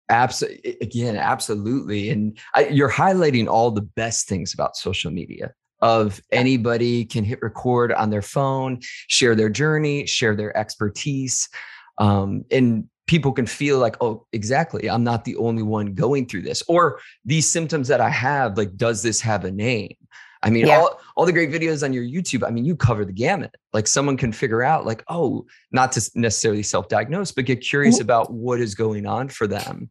Absolutely 0.10 0.78
again 0.82 1.16
absolutely 1.16 2.10
and 2.10 2.38
I, 2.54 2.68
you're 2.68 2.92
highlighting 2.92 3.48
all 3.48 3.72
the 3.72 3.82
best 3.82 4.28
things 4.28 4.54
about 4.54 4.76
social 4.76 5.12
media 5.12 5.54
of 5.82 6.22
anybody 6.32 7.06
can 7.06 7.24
hit 7.24 7.42
record 7.42 7.92
on 7.94 8.10
their 8.10 8.22
phone 8.22 8.80
share 9.08 9.36
their 9.36 9.50
journey 9.50 10.06
share 10.06 10.36
their 10.36 10.56
expertise 10.58 11.48
um, 12.00 12.44
and 12.52 12.88
people 13.08 13.32
can 13.32 13.46
feel 13.46 13.80
like 13.80 13.96
oh 14.02 14.26
exactly 14.34 14.90
i'm 14.90 15.04
not 15.04 15.26
the 15.26 15.36
only 15.38 15.64
one 15.64 15.94
going 15.94 16.26
through 16.26 16.42
this 16.42 16.62
or 16.68 17.00
these 17.26 17.50
symptoms 17.50 17.88
that 17.88 18.02
i 18.02 18.10
have 18.10 18.58
like 18.58 18.76
does 18.76 19.04
this 19.04 19.22
have 19.22 19.46
a 19.46 19.52
name 19.52 19.94
I 20.42 20.50
mean, 20.50 20.68
yeah. 20.68 20.78
all, 20.78 21.00
all 21.16 21.26
the 21.26 21.34
great 21.34 21.52
videos 21.52 21.84
on 21.84 21.92
your 21.92 22.04
YouTube, 22.04 22.48
I 22.48 22.52
mean, 22.52 22.64
you 22.64 22.76
cover 22.76 23.04
the 23.04 23.12
gamut. 23.12 23.56
Like 23.74 23.88
someone 23.88 24.16
can 24.16 24.32
figure 24.32 24.64
out, 24.64 24.86
like, 24.86 25.04
oh, 25.10 25.46
not 25.72 25.92
to 25.94 26.12
necessarily 26.16 26.64
self 26.64 26.88
diagnose, 26.88 27.32
but 27.32 27.46
get 27.46 27.62
curious 27.62 27.96
mm-hmm. 27.96 28.04
about 28.04 28.32
what 28.32 28.62
is 28.62 28.74
going 28.74 29.06
on 29.06 29.28
for 29.30 29.48
them. 29.48 29.90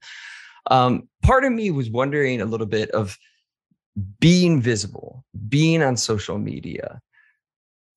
Um, 0.70 1.08
part 1.22 1.44
of 1.44 1.52
me 1.52 1.70
was 1.70 1.90
wondering 1.90 2.40
a 2.40 2.46
little 2.46 2.66
bit 2.66 2.90
of 2.92 3.18
being 4.20 4.60
visible, 4.60 5.24
being 5.48 5.82
on 5.82 5.96
social 5.96 6.38
media. 6.38 7.00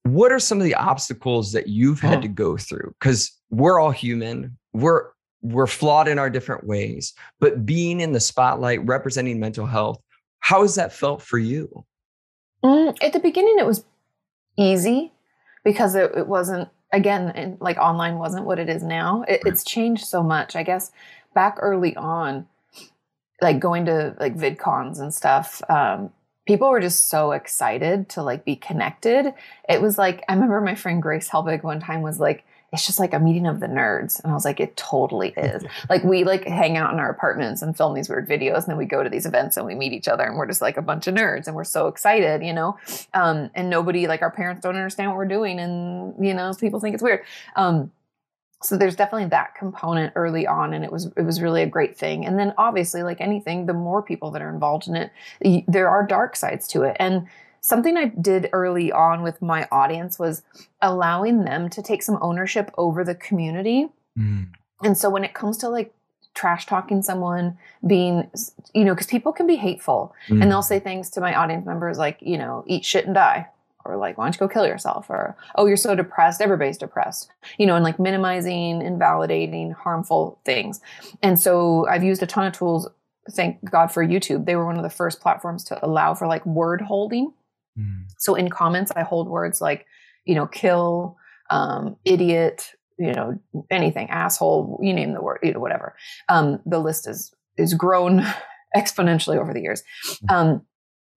What 0.03 0.31
are 0.31 0.39
some 0.39 0.57
of 0.57 0.63
the 0.63 0.75
obstacles 0.75 1.51
that 1.51 1.67
you've 1.67 1.99
had 1.99 2.13
uh-huh. 2.13 2.21
to 2.21 2.27
go 2.27 2.57
through? 2.57 2.95
Because 2.99 3.31
we're 3.49 3.79
all 3.79 3.91
human. 3.91 4.57
We're 4.73 5.09
we're 5.41 5.67
flawed 5.67 6.07
in 6.07 6.19
our 6.19 6.29
different 6.29 6.65
ways, 6.67 7.13
but 7.39 7.65
being 7.65 7.99
in 7.99 8.11
the 8.11 8.19
spotlight, 8.19 8.85
representing 8.85 9.39
mental 9.39 9.65
health, 9.65 9.99
how 10.39 10.61
has 10.61 10.75
that 10.75 10.93
felt 10.93 11.21
for 11.21 11.39
you? 11.39 11.83
Mm, 12.63 12.97
at 13.01 13.13
the 13.13 13.19
beginning, 13.19 13.57
it 13.59 13.65
was 13.65 13.83
easy 14.57 15.11
because 15.63 15.95
it, 15.95 16.11
it, 16.15 16.27
wasn't 16.27 16.69
again, 16.91 17.29
and 17.29 17.59
like 17.59 17.77
online 17.77 18.17
wasn't 18.17 18.45
what 18.45 18.59
it 18.59 18.69
is 18.69 18.83
now. 18.83 19.23
It, 19.27 19.31
right. 19.31 19.41
It's 19.45 19.63
changed 19.63 20.05
so 20.05 20.21
much. 20.21 20.55
I 20.55 20.63
guess 20.63 20.91
back 21.33 21.57
early 21.59 21.95
on, 21.95 22.47
like 23.41 23.59
going 23.59 23.85
to 23.85 24.15
like 24.19 24.35
VidCons 24.35 24.99
and 24.99 25.13
stuff, 25.13 25.61
um, 25.69 26.11
people 26.45 26.69
were 26.69 26.81
just 26.81 27.09
so 27.09 27.31
excited 27.31 28.09
to 28.09 28.21
like 28.21 28.45
be 28.45 28.55
connected. 28.55 29.33
It 29.67 29.81
was 29.81 29.97
like 29.97 30.23
I 30.27 30.33
remember 30.33 30.61
my 30.61 30.75
friend 30.75 31.01
Grace 31.01 31.29
Helbig 31.29 31.63
one 31.63 31.79
time 31.79 32.01
was 32.01 32.19
like, 32.19 32.45
it's 32.71 32.85
just 32.85 32.99
like 32.99 33.13
a 33.13 33.19
meeting 33.19 33.47
of 33.47 33.59
the 33.59 33.67
nerds. 33.67 34.23
And 34.23 34.31
I 34.31 34.35
was 34.35 34.45
like, 34.45 34.59
it 34.59 34.77
totally 34.77 35.29
is. 35.37 35.63
like 35.89 36.03
we 36.03 36.23
like 36.23 36.45
hang 36.45 36.77
out 36.77 36.93
in 36.93 36.99
our 36.99 37.09
apartments 37.09 37.61
and 37.61 37.75
film 37.75 37.93
these 37.93 38.09
weird 38.09 38.29
videos. 38.29 38.59
And 38.59 38.67
then 38.67 38.77
we 38.77 38.85
go 38.85 39.03
to 39.03 39.09
these 39.09 39.25
events 39.25 39.57
and 39.57 39.65
we 39.65 39.75
meet 39.75 39.93
each 39.93 40.07
other 40.07 40.23
and 40.23 40.37
we're 40.37 40.47
just 40.47 40.61
like 40.61 40.77
a 40.77 40.81
bunch 40.81 41.07
of 41.07 41.15
nerds 41.15 41.47
and 41.47 41.55
we're 41.55 41.63
so 41.63 41.87
excited, 41.87 42.43
you 42.43 42.53
know? 42.53 42.77
Um, 43.13 43.49
and 43.55 43.69
nobody, 43.69 44.07
like 44.07 44.21
our 44.21 44.31
parents 44.31 44.61
don't 44.61 44.75
understand 44.75 45.09
what 45.09 45.17
we're 45.17 45.25
doing. 45.25 45.59
And, 45.59 46.13
you 46.23 46.33
know, 46.33 46.53
people 46.59 46.79
think 46.79 46.93
it's 46.93 47.03
weird. 47.03 47.21
Um, 47.55 47.91
so 48.63 48.77
there's 48.77 48.95
definitely 48.95 49.27
that 49.29 49.55
component 49.55 50.13
early 50.15 50.45
on 50.45 50.73
and 50.73 50.85
it 50.85 50.91
was 50.91 51.07
it 51.17 51.23
was 51.23 51.41
really 51.41 51.63
a 51.63 51.67
great 51.67 51.97
thing 51.97 52.27
and 52.27 52.37
then 52.37 52.53
obviously 52.59 53.01
like 53.01 53.19
anything 53.19 53.65
the 53.65 53.73
more 53.73 54.03
people 54.03 54.29
that 54.29 54.41
are 54.43 54.49
involved 54.53 54.87
in 54.87 54.95
it 54.95 55.11
there 55.67 55.89
are 55.89 56.05
dark 56.05 56.35
sides 56.35 56.67
to 56.67 56.83
it 56.83 56.95
and 56.99 57.27
something 57.61 57.95
I 57.95 58.05
did 58.05 58.49
early 58.51 58.91
on 58.91 59.21
with 59.21 59.41
my 59.41 59.67
audience 59.71 60.19
was 60.19 60.41
allowing 60.81 61.45
them 61.45 61.69
to 61.69 61.81
take 61.81 62.03
some 62.03 62.17
ownership 62.21 62.71
over 62.77 63.03
the 63.03 63.15
community. 63.15 63.87
Mm. 64.17 64.49
And 64.83 64.97
so 64.97 65.09
when 65.09 65.23
it 65.23 65.33
comes 65.33 65.57
to 65.59 65.69
like 65.69 65.93
trash 66.33 66.65
talking 66.65 67.01
someone, 67.01 67.57
being, 67.85 68.29
you 68.73 68.83
know, 68.83 68.93
because 68.93 69.07
people 69.07 69.31
can 69.31 69.47
be 69.47 69.55
hateful 69.55 70.13
mm. 70.27 70.41
and 70.41 70.51
they'll 70.51 70.61
say 70.61 70.79
things 70.79 71.09
to 71.11 71.21
my 71.21 71.35
audience 71.35 71.65
members 71.65 71.97
like, 71.97 72.17
you 72.21 72.37
know, 72.37 72.63
eat 72.67 72.83
shit 72.83 73.05
and 73.05 73.15
die. 73.15 73.47
Or 73.83 73.97
like, 73.97 74.17
why 74.17 74.25
don't 74.25 74.35
you 74.35 74.39
go 74.39 74.47
kill 74.47 74.67
yourself? 74.67 75.09
Or, 75.09 75.35
oh, 75.55 75.65
you're 75.65 75.75
so 75.75 75.95
depressed. 75.95 76.39
Everybody's 76.39 76.77
depressed. 76.77 77.31
You 77.57 77.65
know, 77.65 77.75
and 77.75 77.83
like 77.83 77.99
minimizing, 77.99 78.81
invalidating, 78.81 79.71
harmful 79.71 80.39
things. 80.45 80.81
And 81.23 81.39
so 81.39 81.87
I've 81.87 82.03
used 82.03 82.21
a 82.21 82.27
ton 82.27 82.45
of 82.45 82.53
tools. 82.53 82.87
Thank 83.31 83.63
God 83.69 83.91
for 83.91 84.05
YouTube. 84.05 84.45
They 84.45 84.55
were 84.55 84.67
one 84.67 84.77
of 84.77 84.83
the 84.83 84.89
first 84.91 85.19
platforms 85.19 85.63
to 85.65 85.83
allow 85.83 86.13
for 86.13 86.27
like 86.27 86.45
word 86.45 86.81
holding. 86.81 87.33
Mm. 87.77 88.05
So 88.17 88.35
in 88.35 88.49
comments, 88.49 88.91
I 88.95 89.03
hold 89.03 89.27
words 89.27 89.61
like, 89.61 89.85
you 90.25 90.35
know, 90.35 90.47
kill, 90.47 91.17
um, 91.49 91.95
idiot, 92.05 92.71
you 92.97 93.13
know, 93.13 93.39
anything, 93.69 94.09
asshole, 94.09 94.79
you 94.81 94.93
name 94.93 95.13
the 95.13 95.21
word, 95.21 95.39
you 95.43 95.53
know, 95.53 95.59
whatever. 95.59 95.95
Um, 96.29 96.59
the 96.65 96.79
list 96.79 97.07
is 97.07 97.33
is 97.57 97.73
grown 97.73 98.23
exponentially 98.75 99.37
over 99.37 99.53
the 99.53 99.61
years. 99.61 99.83
Mm. 100.29 100.33
Um, 100.33 100.61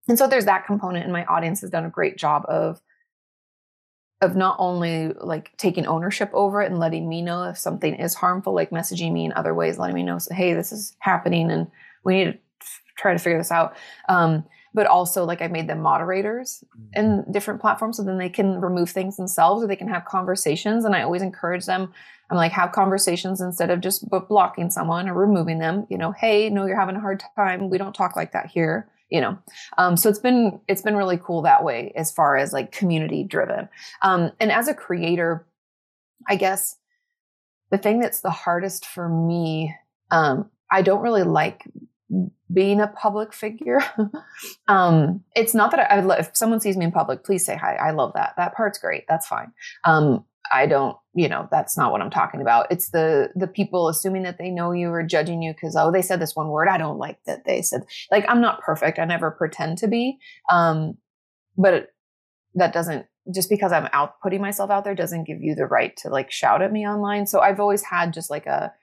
and 0.07 0.17
so 0.17 0.27
there's 0.27 0.45
that 0.45 0.65
component, 0.65 1.03
and 1.03 1.13
my 1.13 1.25
audience 1.25 1.61
has 1.61 1.69
done 1.69 1.85
a 1.85 1.89
great 1.89 2.17
job 2.17 2.43
of 2.47 2.81
of 4.21 4.37
not 4.37 4.55
only 4.57 5.09
like 5.19 5.51
taking 5.57 5.85
ownership 5.85 6.29
over 6.33 6.61
it 6.61 6.71
and 6.71 6.79
letting 6.79 7.09
me 7.09 7.21
know 7.21 7.43
if 7.43 7.57
something 7.57 7.95
is 7.95 8.13
harmful, 8.13 8.53
like 8.53 8.69
messaging 8.69 9.11
me 9.11 9.25
in 9.25 9.33
other 9.33 9.53
ways, 9.53 9.77
letting 9.77 9.95
me 9.95 10.03
know, 10.03 10.17
hey, 10.31 10.53
this 10.53 10.71
is 10.71 10.95
happening, 10.99 11.51
and 11.51 11.67
we 12.05 12.15
need 12.15 12.31
to 12.31 12.39
try 12.97 13.11
to 13.11 13.19
figure 13.19 13.37
this 13.37 13.51
out. 13.51 13.75
Um, 14.07 14.45
but 14.73 14.87
also 14.87 15.23
like 15.23 15.41
I 15.41 15.47
made 15.47 15.67
them 15.67 15.81
moderators 15.81 16.63
mm-hmm. 16.77 16.99
in 16.99 17.31
different 17.31 17.61
platforms 17.61 17.97
so 17.97 18.03
then 18.03 18.17
they 18.17 18.29
can 18.29 18.59
remove 18.59 18.89
things 18.89 19.17
themselves 19.17 19.63
or 19.63 19.67
they 19.67 19.75
can 19.75 19.87
have 19.87 20.05
conversations. 20.05 20.85
And 20.85 20.95
I 20.95 21.03
always 21.03 21.21
encourage 21.21 21.65
them. 21.65 21.93
I'm 22.29 22.37
like, 22.37 22.51
have 22.53 22.71
conversations 22.71 23.41
instead 23.41 23.69
of 23.69 23.81
just 23.81 24.09
blocking 24.09 24.69
someone 24.69 25.07
or 25.07 25.13
removing 25.13 25.59
them. 25.59 25.85
You 25.89 25.97
know, 25.97 26.11
hey, 26.11 26.49
no, 26.49 26.65
you're 26.65 26.79
having 26.79 26.95
a 26.95 27.01
hard 27.01 27.23
time. 27.35 27.69
We 27.69 27.77
don't 27.77 27.93
talk 27.93 28.15
like 28.15 28.31
that 28.31 28.47
here. 28.47 28.89
You 29.09 29.21
know, 29.21 29.37
um, 29.77 29.95
so 29.95 30.09
it's 30.09 30.17
been 30.17 30.59
it's 30.67 30.81
been 30.81 30.95
really 30.95 31.19
cool 31.21 31.43
that 31.43 31.63
way 31.63 31.93
as 31.95 32.11
far 32.11 32.35
as 32.35 32.51
like 32.51 32.71
community 32.71 33.23
driven. 33.23 33.69
Um, 34.01 34.31
and 34.39 34.51
as 34.51 34.67
a 34.67 34.73
creator, 34.73 35.45
I 36.27 36.35
guess 36.35 36.77
the 37.69 37.77
thing 37.77 37.99
that's 37.99 38.21
the 38.21 38.31
hardest 38.31 38.87
for 38.87 39.07
me, 39.07 39.75
um, 40.09 40.49
I 40.71 40.81
don't 40.81 41.03
really 41.03 41.21
like 41.21 41.63
being 42.51 42.79
a 42.79 42.87
public 42.87 43.33
figure. 43.33 43.81
um, 44.67 45.23
it's 45.35 45.53
not 45.53 45.71
that 45.71 45.79
I, 45.91 45.97
I 45.97 46.05
would, 46.05 46.19
if 46.19 46.31
someone 46.33 46.59
sees 46.59 46.77
me 46.77 46.85
in 46.85 46.91
public, 46.91 47.23
please 47.23 47.45
say 47.45 47.55
hi. 47.55 47.75
I 47.75 47.91
love 47.91 48.13
that. 48.15 48.33
That 48.37 48.55
part's 48.55 48.77
great. 48.77 49.05
That's 49.07 49.27
fine. 49.27 49.51
Um, 49.83 50.25
I 50.51 50.65
don't, 50.65 50.97
you 51.15 51.29
know, 51.29 51.47
that's 51.51 51.77
not 51.77 51.91
what 51.91 52.01
I'm 52.01 52.09
talking 52.09 52.41
about. 52.41 52.67
It's 52.69 52.89
the 52.89 53.29
the 53.35 53.47
people 53.47 53.87
assuming 53.87 54.23
that 54.23 54.37
they 54.37 54.49
know 54.49 54.71
you 54.71 54.89
or 54.89 55.01
judging 55.03 55.41
you 55.41 55.53
because 55.53 55.75
oh, 55.75 55.91
they 55.91 56.01
said 56.01 56.19
this 56.19 56.35
one 56.35 56.49
word. 56.49 56.67
I 56.67 56.77
don't 56.77 56.97
like 56.97 57.17
that 57.25 57.45
they 57.45 57.61
said. 57.61 57.83
Like 58.11 58.25
I'm 58.27 58.41
not 58.41 58.61
perfect. 58.61 58.99
I 58.99 59.05
never 59.05 59.31
pretend 59.31 59.77
to 59.79 59.87
be. 59.87 60.17
Um, 60.51 60.97
but 61.57 61.93
that 62.55 62.73
doesn't 62.73 63.05
just 63.33 63.49
because 63.49 63.71
I'm 63.71 63.87
out 63.93 64.19
putting 64.21 64.41
myself 64.41 64.69
out 64.69 64.83
there 64.83 64.95
doesn't 64.95 65.25
give 65.25 65.41
you 65.41 65.55
the 65.55 65.65
right 65.65 65.95
to 65.97 66.09
like 66.09 66.29
shout 66.29 66.61
at 66.61 66.73
me 66.73 66.85
online. 66.85 67.25
So 67.25 67.39
I've 67.39 67.59
always 67.59 67.83
had 67.83 68.13
just 68.13 68.29
like 68.29 68.45
a 68.45 68.73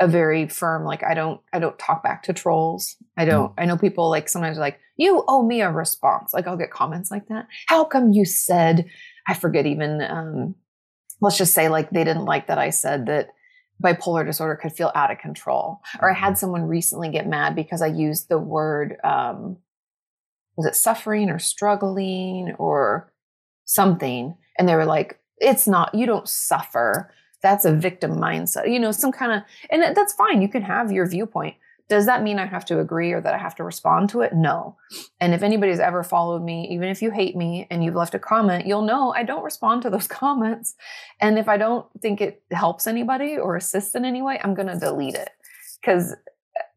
a 0.00 0.08
very 0.08 0.48
firm 0.48 0.84
like 0.84 1.04
i 1.04 1.14
don't 1.14 1.40
i 1.52 1.58
don't 1.58 1.78
talk 1.78 2.02
back 2.02 2.22
to 2.24 2.32
trolls. 2.32 2.96
I 3.16 3.24
don't 3.24 3.50
mm. 3.50 3.62
i 3.62 3.64
know 3.64 3.76
people 3.76 4.10
like 4.10 4.28
sometimes 4.28 4.58
like 4.58 4.80
you 4.96 5.24
owe 5.28 5.42
me 5.42 5.60
a 5.60 5.70
response. 5.70 6.32
Like 6.34 6.46
i'll 6.46 6.56
get 6.56 6.70
comments 6.70 7.10
like 7.10 7.28
that. 7.28 7.46
How 7.66 7.84
come 7.84 8.12
you 8.12 8.24
said 8.24 8.86
i 9.28 9.34
forget 9.34 9.66
even 9.66 10.00
um 10.02 10.54
let's 11.20 11.38
just 11.38 11.54
say 11.54 11.68
like 11.68 11.90
they 11.90 12.04
didn't 12.04 12.24
like 12.24 12.48
that 12.48 12.58
i 12.58 12.70
said 12.70 13.06
that 13.06 13.28
bipolar 13.82 14.24
disorder 14.24 14.56
could 14.56 14.72
feel 14.72 14.92
out 14.94 15.10
of 15.10 15.18
control. 15.18 15.80
Or 16.00 16.10
i 16.10 16.14
had 16.14 16.30
mm-hmm. 16.30 16.36
someone 16.36 16.62
recently 16.62 17.10
get 17.10 17.28
mad 17.28 17.54
because 17.54 17.82
i 17.82 17.86
used 17.86 18.28
the 18.28 18.38
word 18.38 18.96
um 19.04 19.58
was 20.56 20.66
it 20.66 20.76
suffering 20.76 21.30
or 21.30 21.38
struggling 21.38 22.54
or 22.58 23.12
something? 23.64 24.36
And 24.58 24.68
they 24.68 24.76
were 24.76 24.84
like 24.84 25.18
it's 25.38 25.66
not 25.66 25.94
you 25.94 26.06
don't 26.06 26.28
suffer 26.28 27.12
that's 27.44 27.64
a 27.64 27.72
victim 27.72 28.12
mindset 28.12 28.68
you 28.72 28.80
know 28.80 28.90
some 28.90 29.12
kind 29.12 29.30
of 29.30 29.42
and 29.70 29.94
that's 29.94 30.14
fine 30.14 30.42
you 30.42 30.48
can 30.48 30.62
have 30.62 30.90
your 30.90 31.06
viewpoint. 31.06 31.54
Does 31.90 32.06
that 32.06 32.22
mean 32.22 32.38
i 32.38 32.46
have 32.46 32.64
to 32.64 32.80
agree 32.80 33.12
or 33.12 33.20
that 33.20 33.34
i 33.34 33.38
have 33.38 33.54
to 33.56 33.64
respond 33.64 34.08
to 34.10 34.22
it? 34.22 34.32
No. 34.32 34.76
And 35.20 35.34
if 35.34 35.42
anybody's 35.42 35.78
ever 35.78 36.02
followed 36.02 36.42
me 36.42 36.66
even 36.72 36.88
if 36.88 37.02
you 37.02 37.10
hate 37.10 37.36
me 37.36 37.66
and 37.70 37.84
you've 37.84 37.94
left 37.94 38.14
a 38.14 38.18
comment 38.18 38.66
you'll 38.66 38.82
know 38.82 39.12
i 39.12 39.22
don't 39.22 39.44
respond 39.44 39.82
to 39.82 39.90
those 39.90 40.08
comments. 40.22 40.74
And 41.20 41.38
if 41.38 41.48
i 41.48 41.56
don't 41.58 41.86
think 42.00 42.20
it 42.20 42.42
helps 42.50 42.86
anybody 42.86 43.36
or 43.36 43.56
assists 43.56 43.94
in 43.94 44.04
any 44.04 44.22
way 44.22 44.40
i'm 44.42 44.54
going 44.54 44.68
to 44.68 44.78
delete 44.78 45.14
it. 45.14 45.30
Because 45.80 46.16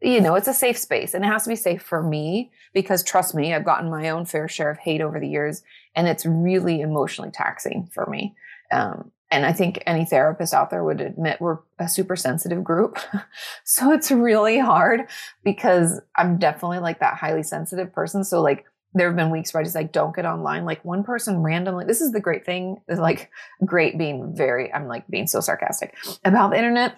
you 0.02 0.20
know 0.20 0.36
it's 0.36 0.48
a 0.50 0.54
safe 0.54 0.78
space 0.78 1.14
and 1.14 1.24
it 1.24 1.28
has 1.28 1.44
to 1.44 1.50
be 1.50 1.56
safe 1.56 1.82
for 1.82 2.02
me 2.04 2.52
because 2.74 3.04
trust 3.04 3.34
me 3.36 3.54
i've 3.54 3.66
gotten 3.66 3.90
my 3.90 4.10
own 4.10 4.26
fair 4.26 4.48
share 4.48 4.72
of 4.72 4.78
hate 4.80 5.02
over 5.02 5.20
the 5.20 5.28
years 5.28 5.64
and 5.98 6.08
it's 6.08 6.26
really 6.26 6.80
emotionally 6.80 7.32
taxing 7.32 7.90
for 7.92 8.06
me. 8.06 8.36
Um, 8.72 9.12
and 9.30 9.46
I 9.46 9.52
think 9.52 9.84
any 9.86 10.06
therapist 10.06 10.54
out 10.54 10.70
there 10.70 10.84
would 10.84 11.02
admit 11.02 11.42
we're 11.42 11.60
a 11.80 11.90
super 11.90 12.16
sensitive 12.16 12.64
group. 12.64 12.98
so 13.66 13.92
it's 13.92 14.10
really 14.10 14.58
hard 14.58 15.02
because 15.44 16.00
I'm 16.16 16.38
definitely 16.38 16.80
like 16.80 17.00
that 17.00 17.18
highly 17.18 17.44
sensitive 17.44 17.92
person. 17.92 18.24
So 18.24 18.42
like 18.42 18.66
there 18.94 19.08
have 19.08 19.18
been 19.18 19.30
weeks 19.30 19.54
where 19.54 19.62
I 19.62 19.64
just 19.66 19.76
like 19.76 19.92
don't 19.92 20.16
get 20.16 20.26
online. 20.26 20.64
Like 20.64 20.84
one 20.86 21.04
person 21.04 21.40
randomly, 21.40 21.86
this 21.86 22.00
is 22.00 22.14
the 22.14 22.22
great 22.22 22.46
thing, 22.46 22.78
is 22.88 23.00
like 23.00 23.30
great 23.66 23.98
being 23.98 24.34
very, 24.36 24.74
I'm 24.74 24.88
like 24.88 25.06
being 25.10 25.28
so 25.28 25.42
sarcastic 25.42 25.96
about 26.24 26.52
the 26.52 26.58
internet. 26.58 26.96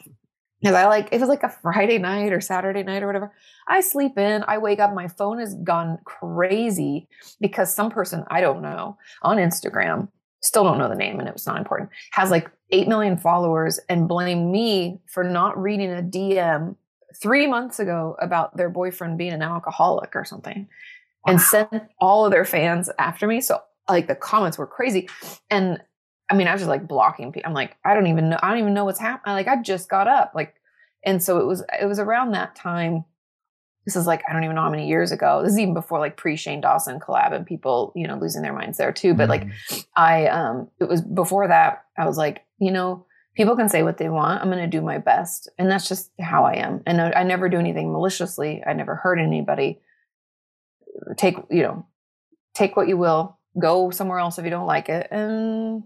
Because 0.62 0.76
I 0.76 0.88
like, 0.88 1.08
it 1.12 1.20
was 1.22 1.30
like 1.30 1.44
a 1.44 1.56
Friday 1.62 1.98
night 1.98 2.34
or 2.34 2.42
Saturday 2.42 2.84
night 2.84 3.02
or 3.02 3.08
whatever. 3.08 3.34
I 3.68 3.80
sleep 3.80 4.18
in, 4.18 4.44
I 4.46 4.58
wake 4.58 4.80
up, 4.80 4.94
my 4.94 5.08
phone 5.08 5.40
has 5.40 5.56
gone 5.56 6.00
crazy 6.04 7.08
because 7.40 7.74
some 7.74 7.90
person 7.90 8.26
I 8.30 8.42
don't 8.42 8.62
know 8.62 8.98
on 9.22 9.38
Instagram 9.38 10.10
still 10.42 10.64
don't 10.64 10.78
know 10.78 10.90
the 10.90 10.96
name 10.96 11.20
and 11.20 11.28
it 11.28 11.34
was 11.34 11.46
not 11.46 11.58
important, 11.58 11.90
has 12.12 12.32
like 12.32 12.50
8 12.72 12.88
million 12.88 13.18
followers 13.18 13.80
and 13.90 14.08
blame 14.08 14.52
me 14.52 15.00
for 15.08 15.24
not 15.24 15.62
reading 15.62 15.92
a 15.92 16.02
DM 16.02 16.76
three 17.22 17.48
months 17.48 17.80
ago 17.80 18.16
about 18.22 18.56
their 18.56 18.70
boyfriend 18.70 19.18
being 19.18 19.34
an 19.34 19.42
alcoholic 19.42 20.16
or 20.16 20.24
something 20.24 20.68
wow. 21.26 21.34
and 21.34 21.42
sent 21.42 21.84
all 22.00 22.26
of 22.26 22.32
their 22.32 22.46
fans 22.46 22.90
after 23.00 23.28
me. 23.28 23.42
So 23.42 23.62
like 23.90 24.08
the 24.08 24.16
comments 24.16 24.58
were 24.58 24.68
crazy. 24.68 25.10
And 25.50 25.82
I 26.30 26.36
mean, 26.36 26.48
I 26.48 26.54
was 26.54 26.62
just 26.62 26.70
like 26.70 26.88
blocking 26.88 27.32
people. 27.32 27.48
I'm 27.48 27.56
like, 27.56 27.76
I 27.84 27.96
don't 27.96 28.08
even 28.08 28.30
know. 28.30 28.40
I 28.42 28.50
don't 28.50 28.60
even 28.60 28.74
know 28.74 28.86
what's 28.86 29.00
happening. 29.00 29.34
Like 29.34 29.48
I 29.48 29.62
just 29.62 29.90
got 29.90 30.08
up 30.08 30.34
like, 30.36 30.56
and 31.04 31.24
so 31.24 31.40
it 31.40 31.46
was, 31.46 31.64
it 31.82 31.86
was 31.86 31.98
around 31.98 32.32
that 32.32 32.56
time 32.56 33.06
this 33.90 33.96
is 33.96 34.06
like 34.06 34.22
I 34.30 34.34
don't 34.34 34.44
even 34.44 34.56
know 34.56 34.62
how 34.62 34.70
many 34.70 34.88
years 34.88 35.12
ago. 35.12 35.42
This 35.42 35.54
is 35.54 35.60
even 35.60 35.74
before 35.74 35.98
like 35.98 36.16
pre 36.16 36.36
Shane 36.36 36.62
Dawson 36.62 37.00
collab 37.00 37.34
and 37.34 37.44
people, 37.46 37.92
you 37.96 38.08
know, 38.08 38.18
losing 38.18 38.44
their 38.44 38.54
minds 38.54 38.78
there 38.78 38.92
too. 38.92 39.16
But 39.16 39.30
mm-hmm. 39.30 39.74
like 39.74 39.86
I 39.96 40.28
um 40.28 40.70
it 40.80 40.88
was 40.88 41.02
before 41.02 41.48
that, 41.48 41.86
I 41.98 42.06
was 42.06 42.16
like, 42.16 42.46
you 42.60 42.72
know, 42.72 43.08
people 43.36 43.56
can 43.56 43.68
say 43.68 43.82
what 43.82 43.98
they 43.98 44.10
want. 44.10 44.44
I'm 44.44 44.50
gonna 44.50 44.68
do 44.68 44.82
my 44.82 45.00
best. 45.00 45.50
And 45.58 45.72
that's 45.72 45.90
just 45.90 46.12
how 46.20 46.46
I 46.46 46.54
am. 46.54 46.84
And 46.86 47.02
I, 47.02 47.12
I 47.12 47.24
never 47.24 47.50
do 47.50 47.58
anything 47.58 47.92
maliciously. 47.92 48.62
I 48.66 48.74
never 48.74 48.96
hurt 48.96 49.18
anybody. 49.18 49.82
Take, 51.18 51.38
you 51.50 51.64
know, 51.64 51.88
take 52.54 52.78
what 52.78 52.88
you 52.88 52.98
will, 52.98 53.40
go 53.60 53.90
somewhere 53.90 54.20
else 54.20 54.38
if 54.38 54.46
you 54.46 54.52
don't 54.52 54.68
like 54.68 54.88
it. 54.88 55.08
And 55.10 55.84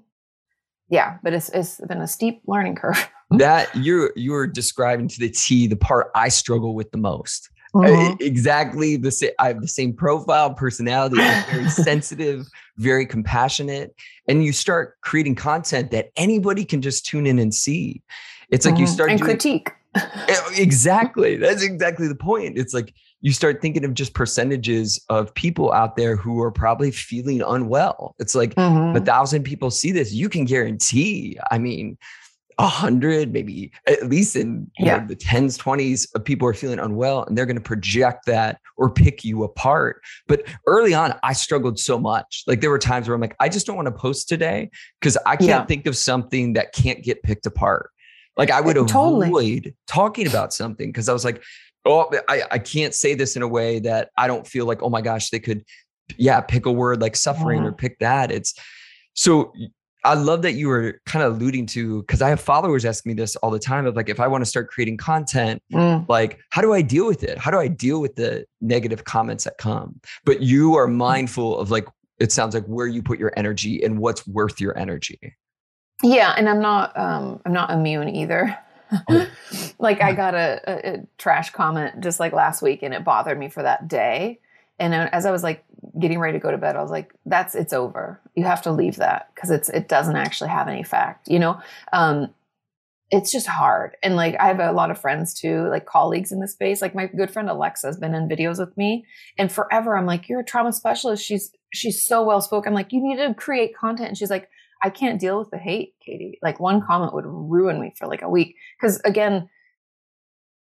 yeah, 0.90 1.20
but 1.24 1.32
it's 1.32 1.48
it's 1.50 1.80
been 1.88 2.02
a 2.02 2.08
steep 2.08 2.42
learning 2.48 2.76
curve. 2.76 3.10
that 3.32 3.74
you're 3.76 4.12
you're 4.18 4.46
describing 4.46 5.08
to 5.08 5.20
the 5.20 5.30
T 5.30 5.68
the 5.68 5.78
part 5.78 6.12
I 6.16 6.28
struggle 6.28 6.76
with 6.76 6.92
the 6.92 6.98
most 6.98 7.50
mm-hmm. 7.74 8.16
exactly 8.20 8.98
the 8.98 9.12
same. 9.12 9.32
I 9.40 9.48
have 9.50 9.62
the 9.62 9.68
same 9.68 9.94
profile, 9.94 10.54
personality. 10.54 11.18
Very 11.18 11.70
sensitive, 11.70 12.48
very 12.78 13.06
compassionate, 13.06 13.96
and 14.28 14.44
you 14.44 14.54
start 14.54 14.98
creating 15.02 15.36
content 15.36 15.92
that 15.92 16.12
anybody 16.16 16.66
can 16.66 16.82
just 16.82 17.06
tune 17.06 17.26
in 17.26 17.40
and 17.40 17.54
see. 17.54 18.02
It's 18.50 18.66
like 18.66 18.76
mm-hmm. 18.76 18.82
you 18.82 18.88
start 18.88 19.10
and 19.10 19.20
doing, 19.20 19.30
critique. 19.32 19.72
exactly. 20.58 21.38
That's 21.38 21.64
exactly 21.64 22.08
the 22.08 22.16
point. 22.16 22.58
It's 22.58 22.74
like 22.74 22.94
you 23.22 23.32
start 23.32 23.62
thinking 23.62 23.86
of 23.86 23.94
just 23.94 24.14
percentages 24.14 25.04
of 25.10 25.34
people 25.34 25.72
out 25.72 25.96
there 25.96 26.16
who 26.16 26.42
are 26.42 26.52
probably 26.52 26.92
feeling 26.92 27.42
unwell. 27.42 28.16
It's 28.20 28.36
like 28.36 28.54
mm-hmm. 28.56 28.98
a 28.98 29.02
thousand 29.02 29.44
people 29.44 29.72
see 29.72 29.92
this. 29.92 30.14
You 30.14 30.30
can 30.30 30.46
guarantee. 30.46 31.38
I 31.50 31.58
mean, 31.58 31.98
a 32.58 32.68
hundred, 32.68 33.32
maybe 33.34 33.72
at 33.88 34.08
least 34.08 34.36
in 34.36 34.70
yeah. 34.78 34.98
know, 34.98 35.08
the 35.08 35.16
tens, 35.16 35.58
twenties 35.58 36.06
of 36.16 36.24
people 36.24 36.48
are 36.48 36.54
feeling 36.54 36.80
unwell 36.80 37.24
and 37.24 37.38
they're 37.38 37.46
going 37.46 37.58
to 37.58 37.62
project 37.62 38.26
that 38.28 38.60
or 38.78 38.90
pick 38.90 39.24
you 39.24 39.44
apart. 39.44 40.02
But 40.28 40.44
early 40.68 40.94
on, 40.94 41.14
I 41.24 41.34
struggled 41.34 41.80
so 41.80 42.00
much. 42.00 42.44
Like 42.48 42.62
there 42.62 42.70
were 42.70 42.80
times 42.80 43.08
where 43.08 43.16
I'm 43.16 43.22
like, 43.22 43.36
I 43.40 43.50
just 43.50 43.66
don't 43.66 43.76
want 43.76 43.88
to 43.88 43.92
post 43.92 44.30
today 44.30 44.70
because 45.00 45.18
I 45.26 45.36
can't 45.36 45.50
yeah. 45.50 45.66
think 45.66 45.86
of 45.88 45.98
something 45.98 46.54
that 46.54 46.74
can't 46.74 47.04
get 47.04 47.24
picked 47.24 47.46
apart. 47.46 47.90
Like 48.38 48.52
I 48.52 48.62
would 48.62 48.76
totally. 48.76 49.28
avoid 49.28 49.76
talking 49.88 50.28
about 50.28 50.54
something 50.54 50.90
because 50.90 51.10
I 51.10 51.14
was 51.14 51.24
like, 51.24 51.44
oh, 51.86 52.12
I, 52.30 52.44
I 52.52 52.60
can't 52.60 52.94
say 52.94 53.14
this 53.14 53.36
in 53.36 53.42
a 53.42 53.48
way 53.48 53.80
that 53.80 54.10
I 54.18 54.28
don't 54.28 54.48
feel 54.48 54.66
like, 54.66 54.82
oh 54.82 54.90
my 54.90 55.02
gosh, 55.02 55.30
they 55.30 55.40
could, 55.40 55.64
yeah, 56.18 56.42
pick 56.42 56.66
a 56.66 56.72
word 56.72 57.02
like 57.02 57.16
suffering 57.16 57.64
or 57.64 57.72
pick 57.72 58.00
that. 58.00 58.32
It's 58.32 58.54
so 59.14 59.54
I 60.06 60.16
love 60.16 60.42
that 60.42 60.54
you 60.54 60.68
were 60.68 61.00
kind 61.06 61.24
of 61.24 61.36
alluding 61.36 61.66
to 61.68 62.02
because 62.02 62.22
I 62.22 62.30
have 62.30 62.42
followers 62.42 62.84
asking 62.84 63.12
me 63.12 63.14
this 63.14 63.36
all 63.38 63.52
the 63.52 63.60
time 63.60 63.86
of 63.86 63.96
like 63.96 64.10
if 64.10 64.20
I 64.20 64.28
want 64.28 64.42
to 64.44 64.46
start 64.46 64.70
creating 64.70 64.98
content, 64.98 65.62
mm. 65.72 66.08
like 66.10 66.40
how 66.50 66.62
do 66.62 66.74
I 66.74 66.82
deal 66.82 67.08
with 67.08 67.24
it? 67.24 67.38
How 67.38 67.52
do 67.52 67.58
I 67.58 67.68
deal 67.68 68.02
with 68.02 68.16
the 68.16 68.46
negative 68.60 69.06
comments 69.06 69.46
that 69.46 69.58
come? 69.58 70.00
But 70.26 70.42
you 70.42 70.76
are 70.76 70.88
mindful 70.88 71.58
of 71.58 71.72
like 71.72 71.88
it 72.20 72.32
sounds 72.32 72.54
like 72.54 72.66
where 72.66 72.88
you 72.88 73.02
put 73.02 73.18
your 73.18 73.32
energy 73.38 73.84
and 73.84 74.00
what's 74.00 74.28
worth 74.28 74.60
your 74.60 74.78
energy. 74.78 75.20
Yeah, 76.02 76.34
and 76.38 76.50
I'm 76.50 76.62
not 76.62 76.98
um 76.98 77.42
I'm 77.46 77.54
not 77.54 77.72
immune 77.72 78.10
either. 78.10 78.58
Oh. 79.10 79.28
like 79.80 80.02
I 80.02 80.14
got 80.14 80.36
a, 80.36 80.62
a, 80.68 80.94
a 80.96 81.08
trash 81.18 81.52
comment 81.52 82.02
just 82.02 82.20
like 82.20 82.34
last 82.34 82.62
week 82.62 82.84
and 82.84 82.94
it 82.94 83.04
bothered 83.06 83.40
me 83.40 83.48
for 83.48 83.64
that 83.64 83.88
day. 83.88 84.40
And 84.80 84.94
as 84.94 85.26
I 85.26 85.32
was 85.32 85.44
like 85.44 85.64
getting 86.00 86.20
ready 86.20 86.38
to 86.38 86.42
go 86.42 86.52
to 86.52 86.58
bed, 86.58 86.76
I 86.76 86.82
was 86.82 86.92
like, 86.92 87.14
"That's 87.26 87.56
it's 87.56 87.74
over. 87.74 88.22
You 88.36 88.46
have 88.46 88.62
to 88.64 88.72
leave 88.72 88.98
that 88.98 89.30
because 89.34 89.50
it's 89.52 89.70
it 89.70 89.88
doesn't 89.88 90.16
actually 90.16 90.50
have 90.50 90.68
any 90.68 90.84
fact." 90.84 91.28
You 91.28 91.40
know, 91.40 91.62
um, 91.92 92.34
it's 93.12 93.32
just 93.32 93.48
hard. 93.48 93.96
And 94.02 94.16
like 94.16 94.36
I 94.40 94.48
have 94.48 94.60
a 94.60 94.72
lot 94.72 94.92
of 94.92 95.00
friends 95.00 95.34
too, 95.34 95.68
like 95.70 95.86
colleagues 95.86 96.32
in 96.32 96.40
the 96.40 96.48
space. 96.48 96.82
Like 96.82 96.96
my 96.96 97.08
good 97.08 97.32
friend 97.32 97.50
Alexa 97.50 97.86
has 97.86 97.98
been 97.98 98.16
in 98.16 98.28
videos 98.28 98.60
with 98.60 98.76
me, 98.78 99.06
and 99.38 99.52
forever 99.52 99.96
I'm 99.96 100.06
like, 100.06 100.28
"You're 100.28 100.40
a 100.42 100.46
trauma 100.46 100.74
specialist." 100.74 101.24
She's 101.24 101.52
she's 101.72 102.04
so 102.04 102.24
well 102.24 102.42
spoken. 102.42 102.70
I'm 102.70 102.76
like, 102.76 102.92
"You 102.92 103.02
need 103.02 103.18
to 103.18 103.34
create 103.36 103.78
content," 103.78 104.10
and 104.10 104.18
she's 104.18 104.32
like, 104.32 104.50
"I 104.82 104.90
can't 104.90 105.20
deal 105.20 105.38
with 105.40 105.52
the 105.52 105.58
hate, 105.58 105.94
Kati. 106.08 106.40
Like 106.42 106.60
one 106.60 106.82
comment 106.82 107.14
would 107.14 107.26
ruin 107.26 107.80
me 107.80 107.94
for 107.98 108.08
like 108.08 108.22
a 108.22 108.30
week." 108.30 108.56
Because 108.80 109.00
again, 109.02 109.50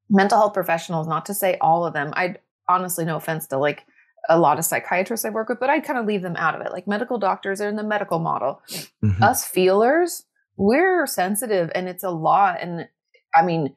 mental 0.09 0.37
health 0.37 0.53
professionals, 0.53 1.07
not 1.07 1.25
to 1.27 1.33
say 1.33 1.57
all 1.61 1.85
of 1.85 1.93
them, 1.93 2.11
I 2.15 2.35
honestly, 2.67 3.05
no 3.05 3.15
offense 3.15 3.47
to 3.47 3.57
like 3.57 3.85
a 4.29 4.39
lot 4.39 4.59
of 4.59 4.65
psychiatrists 4.65 5.25
I 5.25 5.29
work 5.29 5.49
with, 5.49 5.59
but 5.59 5.69
I 5.69 5.79
kind 5.79 5.99
of 5.99 6.05
leave 6.05 6.21
them 6.21 6.35
out 6.35 6.55
of 6.55 6.61
it. 6.61 6.71
Like 6.71 6.87
medical 6.87 7.17
doctors 7.17 7.61
are 7.61 7.69
in 7.69 7.75
the 7.75 7.83
medical 7.83 8.19
model. 8.19 8.61
Mm-hmm. 9.03 9.23
Us 9.23 9.45
feelers, 9.45 10.25
we're 10.57 11.05
sensitive 11.07 11.71
and 11.73 11.87
it's 11.87 12.03
a 12.03 12.11
lot. 12.11 12.57
And 12.61 12.87
I 13.35 13.43
mean, 13.43 13.75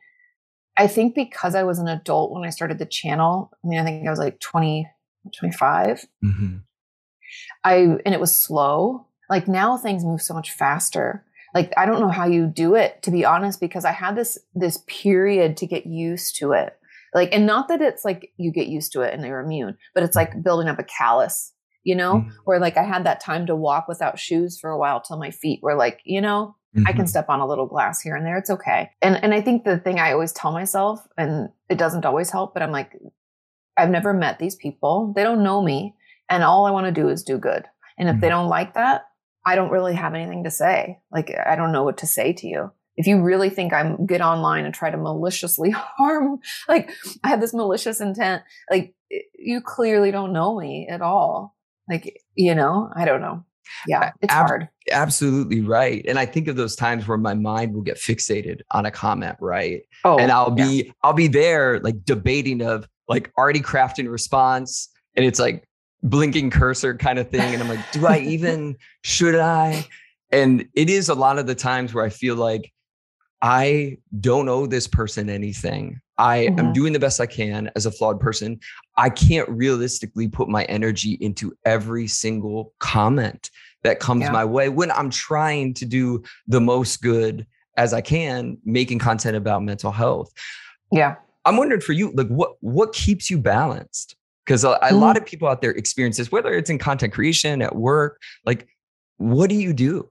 I 0.77 0.87
think 0.87 1.15
because 1.15 1.55
I 1.55 1.63
was 1.63 1.79
an 1.79 1.89
adult 1.89 2.33
when 2.33 2.45
I 2.45 2.51
started 2.51 2.79
the 2.79 2.87
channel, 2.87 3.51
I 3.65 3.69
mean, 3.69 3.81
I 3.81 3.85
think 3.85 4.07
I 4.07 4.11
was 4.11 4.19
like 4.19 4.41
20, 4.41 4.89
25. 5.39 6.05
Mm-hmm. 6.25 6.57
I, 7.65 7.75
and 7.75 8.15
it 8.15 8.21
was 8.21 8.35
slow. 8.35 9.07
Like 9.31 9.49
now 9.49 9.77
things 9.77 10.05
move 10.05 10.21
so 10.21 10.35
much 10.35 10.51
faster. 10.51 11.25
Like 11.55 11.73
I 11.77 11.87
don't 11.87 12.01
know 12.01 12.11
how 12.11 12.27
you 12.27 12.47
do 12.47 12.75
it, 12.75 13.03
to 13.03 13.11
be 13.11 13.25
honest, 13.25 13.61
because 13.61 13.85
I 13.85 13.93
had 13.93 14.17
this, 14.17 14.37
this 14.55 14.83
period 14.87 15.57
to 15.59 15.67
get 15.67 15.87
used 15.87 16.37
to 16.37 16.53
it 16.53 16.77
like, 17.15 17.33
and 17.33 17.47
not 17.47 17.69
that 17.69 17.81
it's 17.81 18.05
like 18.05 18.33
you 18.37 18.51
get 18.51 18.67
used 18.67 18.93
to 18.93 19.03
it 19.03 19.15
and 19.15 19.25
you're 19.25 19.41
immune, 19.41 19.77
but 19.95 20.03
it's 20.03 20.17
like 20.17 20.43
building 20.43 20.69
up 20.69 20.81
a 20.81 20.85
callus, 20.85 21.53
you 21.85 21.95
know, 21.95 22.17
mm-hmm. 22.17 22.31
where 22.45 22.59
like 22.59 22.77
I 22.77 22.83
had 22.83 23.07
that 23.07 23.21
time 23.21 23.47
to 23.47 23.55
walk 23.55 23.87
without 23.87 24.19
shoes 24.19 24.59
for 24.59 24.71
a 24.71 24.79
while 24.79 25.01
till 25.01 25.17
my 25.17 25.31
feet 25.31 25.61
were 25.63 25.77
like, 25.77 26.01
you 26.05 26.21
know, 26.21 26.57
mm-hmm. 26.77 26.87
I 26.87 26.91
can 26.91 27.03
mm-hmm. 27.03 27.07
step 27.07 27.29
on 27.29 27.39
a 27.39 27.47
little 27.47 27.67
glass 27.67 28.01
here 28.01 28.17
and 28.17 28.27
there. 28.27 28.37
It's 28.37 28.51
okay. 28.51 28.91
And 29.01 29.23
and 29.23 29.33
I 29.33 29.41
think 29.41 29.65
the 29.65 29.79
thing 29.79 30.01
I 30.01 30.13
always 30.13 30.33
tell 30.33 30.51
myself, 30.51 31.07
and 31.17 31.51
it 31.71 31.79
doesn't 31.79 32.05
always 32.05 32.31
help, 32.31 32.53
but 32.53 32.63
I'm 32.65 32.73
like, 32.73 32.99
I've 33.77 33.91
never 33.91 34.13
met 34.13 34.41
these 34.41 34.57
people. 34.57 35.13
They 35.15 35.23
don't 35.23 35.45
know 35.45 35.63
me. 35.63 35.95
And 36.29 36.43
all 36.43 36.67
I 36.67 36.73
want 36.73 36.87
to 36.87 37.01
do 37.01 37.09
is 37.09 37.23
do 37.23 37.39
good. 37.39 37.65
And 37.97 38.09
if 38.09 38.15
mm-hmm. 38.15 38.21
they 38.23 38.29
don't 38.29 38.49
like 38.49 38.75
that, 38.75 39.03
I 39.47 39.55
don't 39.55 39.71
really 39.71 39.95
have 39.95 40.15
anything 40.15 40.45
to 40.45 40.51
say. 40.51 40.99
Like 41.13 41.33
I 41.47 41.55
don't 41.55 41.71
know 41.71 41.85
what 41.85 41.99
to 41.99 42.07
say 42.09 42.33
to 42.33 42.47
you 42.49 42.73
if 42.97 43.07
you 43.07 43.21
really 43.21 43.51
think 43.51 43.73
I'm 43.73 44.07
get 44.07 44.21
online 44.21 44.65
and 44.65 44.75
try 44.75 44.91
to 44.91 44.97
maliciously 44.97 45.71
harm, 45.77 46.39
like 46.69 46.91
I 47.23 47.29
have 47.29 47.41
this 47.41 47.55
malicious 47.55 48.01
intent, 48.01 48.43
like 48.71 48.95
you 49.39 49.61
clearly 49.61 50.11
don't 50.11 50.33
know 50.33 50.59
me 50.59 50.87
at 50.89 51.03
all. 51.03 51.55
Like, 51.89 52.21
you 52.35 52.55
know, 52.55 52.91
I 52.95 53.05
don't 53.05 53.21
know. 53.21 53.45
Yeah, 53.87 54.13
it's 54.21 54.33
Ab- 54.33 54.47
hard. 54.47 54.69
Absolutely 54.91 55.61
right. 55.63 56.05
And 56.07 56.19
I 56.19 56.27
think 56.27 56.49
of 56.49 56.57
those 56.57 56.77
times 56.77 57.09
where 57.09 57.19
my 57.19 57.35
mind 57.35 57.75
will 57.75 57.83
get 57.83 57.97
fixated 57.97 58.61
on 58.71 58.87
a 58.87 58.91
comment, 58.91 59.37
right? 59.41 59.83
Oh, 60.05 60.19
and 60.19 60.31
I'll 60.31 60.51
be 60.51 60.85
yeah. 60.87 60.93
I'll 61.03 61.15
be 61.15 61.29
there 61.29 61.81
like 61.81 62.05
debating 62.05 62.63
of 62.63 62.87
like 63.09 63.33
already 63.39 63.61
crafting 63.61 64.11
response 64.11 64.89
and 65.15 65.25
it's 65.25 65.39
like 65.39 65.67
blinking 66.03 66.51
cursor 66.51 66.95
kind 66.95 67.19
of 67.19 67.31
thing 67.31 67.55
and 67.55 67.63
I'm 67.63 67.69
like, 67.69 67.93
do 67.93 68.07
I 68.07 68.19
even 68.27 68.77
should 69.03 69.35
I? 69.35 69.87
And 70.31 70.67
it 70.75 70.91
is 70.91 71.09
a 71.09 71.15
lot 71.15 71.39
of 71.39 71.47
the 71.47 71.55
times 71.55 71.95
where 71.95 72.05
I 72.05 72.11
feel 72.11 72.37
like 72.37 72.73
I 73.45 73.99
don't 74.21 74.49
owe 74.49 74.65
this 74.65 74.87
person 74.87 75.29
anything. 75.29 76.01
I 76.17 76.47
mm-hmm. 76.47 76.59
am 76.59 76.73
doing 76.73 76.95
the 76.95 76.99
best 76.99 77.21
I 77.21 77.27
can 77.27 77.71
as 77.77 77.85
a 77.85 77.91
flawed 77.91 78.19
person. 78.19 78.59
I 78.97 79.11
can't 79.11 79.47
realistically 79.51 80.29
put 80.29 80.49
my 80.49 80.65
energy 80.65 81.19
into 81.21 81.53
every 81.67 82.07
single 82.07 82.73
comment 82.79 83.51
that 83.83 84.01
comes 84.01 84.23
yeah. 84.23 84.31
my 84.31 84.47
way 84.47 84.71
when 84.71 84.91
I'm 84.93 85.11
trying 85.11 85.75
to 85.75 85.85
do 85.85 86.23
the 86.47 86.59
most 86.59 87.03
good 87.03 87.47
as 87.77 87.93
I 87.93 88.01
can, 88.01 88.57
making 88.65 88.99
content 88.99 89.37
about 89.37 89.63
mental 89.63 89.93
health. 89.93 90.33
Yeah. 90.91 91.17
I'm 91.45 91.59
wondering 91.59 91.83
for 91.83 91.93
you, 91.93 92.13
like 92.13 92.29
what 92.29 92.55
what 92.61 92.95
keeps 92.95 93.29
you 93.29 93.37
balanced? 93.37 94.17
Because 94.47 94.65
a, 94.65 94.71
a 94.71 94.79
mm-hmm. 94.79 94.97
lot 94.97 95.19
of 95.19 95.27
people 95.27 95.49
out 95.49 95.61
there 95.61 95.73
experience 95.73 96.17
this, 96.17 96.33
whether 96.33 96.55
it's 96.55 96.71
in 96.71 96.79
content 96.79 97.13
creation, 97.13 97.61
at 97.61 97.77
work, 97.77 98.23
like 98.47 98.67
what 99.19 99.51
do 99.51 99.57
you 99.57 99.75
do? 99.75 100.09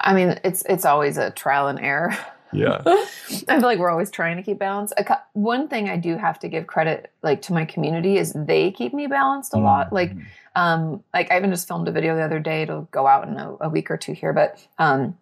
I 0.00 0.14
mean, 0.14 0.40
it's 0.44 0.62
it's 0.68 0.84
always 0.84 1.16
a 1.16 1.30
trial 1.30 1.68
and 1.68 1.78
error. 1.78 2.16
Yeah. 2.52 2.82
I 2.86 3.04
feel 3.58 3.60
like 3.60 3.78
we're 3.78 3.90
always 3.90 4.10
trying 4.10 4.36
to 4.36 4.42
keep 4.42 4.58
balance. 4.58 4.92
One 5.34 5.68
thing 5.68 5.88
I 5.88 5.96
do 5.96 6.16
have 6.16 6.38
to 6.40 6.48
give 6.48 6.66
credit 6.66 7.12
like 7.22 7.42
to 7.42 7.52
my 7.52 7.64
community 7.64 8.16
is 8.16 8.32
they 8.32 8.72
keep 8.72 8.92
me 8.92 9.06
balanced 9.06 9.52
a 9.52 9.56
mm-hmm. 9.56 9.66
lot. 9.66 9.92
Like 9.92 10.12
um 10.56 11.04
like 11.14 11.30
I 11.30 11.38
even 11.38 11.50
just 11.50 11.68
filmed 11.68 11.86
a 11.88 11.92
video 11.92 12.16
the 12.16 12.22
other 12.22 12.40
day. 12.40 12.62
It'll 12.62 12.88
go 12.90 13.06
out 13.06 13.28
in 13.28 13.36
a, 13.36 13.56
a 13.60 13.68
week 13.68 13.90
or 13.90 13.96
two 13.96 14.12
here, 14.12 14.32
but 14.32 14.58
um 14.78 15.16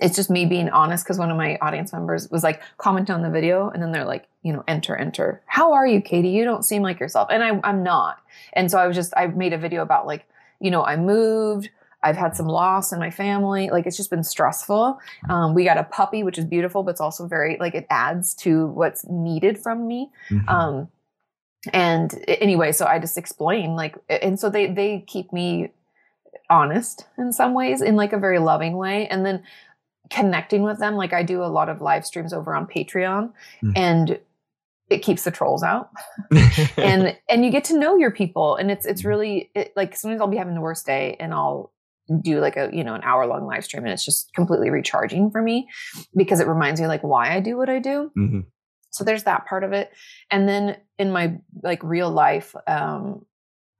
it's 0.00 0.16
just 0.16 0.30
me 0.30 0.46
being 0.46 0.70
honest 0.70 1.04
because 1.04 1.18
one 1.18 1.30
of 1.30 1.36
my 1.36 1.58
audience 1.60 1.92
members 1.92 2.30
was 2.30 2.42
like 2.42 2.62
commenting 2.78 3.14
on 3.14 3.22
the 3.22 3.30
video 3.30 3.68
and 3.68 3.82
then 3.82 3.92
they're 3.92 4.04
like, 4.04 4.26
you 4.42 4.52
know, 4.52 4.64
enter, 4.66 4.96
enter. 4.96 5.42
How 5.46 5.72
are 5.74 5.86
you, 5.86 6.00
Kati? 6.00 6.32
You 6.32 6.44
don't 6.44 6.64
seem 6.64 6.82
like 6.82 6.98
yourself. 6.98 7.28
And 7.30 7.42
I, 7.44 7.60
I'm 7.62 7.82
not. 7.82 8.18
And 8.54 8.70
so 8.70 8.78
I 8.78 8.86
was 8.86 8.96
just, 8.96 9.12
I 9.16 9.26
made 9.26 9.52
a 9.52 9.58
video 9.58 9.82
about 9.82 10.06
like, 10.06 10.26
you 10.58 10.70
know, 10.70 10.82
I 10.82 10.96
moved, 10.96 11.68
I've 12.02 12.16
had 12.16 12.34
some 12.34 12.46
loss 12.46 12.92
in 12.92 12.98
my 12.98 13.10
family. 13.10 13.70
Like 13.70 13.86
it's 13.86 13.96
just 13.96 14.10
been 14.10 14.24
stressful. 14.24 14.98
Um, 15.28 15.54
we 15.54 15.64
got 15.64 15.76
a 15.76 15.84
puppy, 15.84 16.22
which 16.22 16.38
is 16.38 16.44
beautiful, 16.44 16.82
but 16.82 16.92
it's 16.92 17.00
also 17.00 17.26
very 17.26 17.56
like 17.58 17.74
it 17.74 17.86
adds 17.90 18.34
to 18.36 18.68
what's 18.68 19.06
needed 19.08 19.58
from 19.58 19.86
me. 19.86 20.10
Mm-hmm. 20.30 20.48
Um, 20.48 20.88
and 21.72 22.24
anyway, 22.26 22.72
so 22.72 22.86
I 22.86 22.98
just 22.98 23.18
explain 23.18 23.76
like, 23.76 23.96
and 24.08 24.40
so 24.40 24.48
they 24.48 24.72
they 24.72 25.04
keep 25.06 25.32
me 25.32 25.72
honest 26.48 27.06
in 27.18 27.32
some 27.32 27.52
ways, 27.52 27.82
in 27.82 27.96
like 27.96 28.12
a 28.12 28.18
very 28.18 28.38
loving 28.38 28.76
way, 28.76 29.06
and 29.08 29.26
then 29.26 29.42
connecting 30.08 30.62
with 30.62 30.78
them. 30.78 30.96
Like 30.96 31.12
I 31.12 31.22
do 31.22 31.42
a 31.42 31.46
lot 31.46 31.68
of 31.68 31.82
live 31.82 32.06
streams 32.06 32.32
over 32.32 32.54
on 32.54 32.66
Patreon, 32.66 33.32
mm-hmm. 33.62 33.72
and 33.76 34.18
it 34.88 35.02
keeps 35.02 35.22
the 35.22 35.30
trolls 35.30 35.62
out 35.62 35.90
and 36.76 37.16
and 37.28 37.44
you 37.44 37.50
get 37.50 37.62
to 37.62 37.78
know 37.78 37.96
your 37.96 38.10
people 38.10 38.56
and 38.56 38.72
it's 38.72 38.84
it's 38.84 39.02
mm-hmm. 39.02 39.08
really 39.08 39.50
it, 39.54 39.72
like 39.76 39.94
sometimes 39.94 40.20
i'll 40.20 40.26
be 40.26 40.36
having 40.36 40.56
the 40.56 40.60
worst 40.60 40.84
day 40.84 41.16
and 41.20 41.32
i'll 41.32 41.70
do 42.22 42.40
like 42.40 42.56
a 42.56 42.70
you 42.72 42.84
know 42.84 42.94
an 42.94 43.02
hour 43.04 43.26
long 43.26 43.46
live 43.46 43.64
stream 43.64 43.84
and 43.84 43.92
it's 43.92 44.04
just 44.04 44.32
completely 44.34 44.70
recharging 44.70 45.30
for 45.30 45.42
me 45.42 45.68
because 46.16 46.40
it 46.40 46.46
reminds 46.46 46.80
me 46.80 46.86
like 46.86 47.02
why 47.02 47.34
I 47.34 47.40
do 47.40 47.56
what 47.56 47.68
I 47.68 47.78
do. 47.78 48.10
Mm-hmm. 48.18 48.40
So 48.90 49.04
there's 49.04 49.24
that 49.24 49.46
part 49.46 49.62
of 49.62 49.72
it, 49.72 49.92
and 50.30 50.48
then 50.48 50.76
in 50.98 51.12
my 51.12 51.38
like 51.62 51.82
real 51.82 52.10
life, 52.10 52.54
um, 52.66 53.24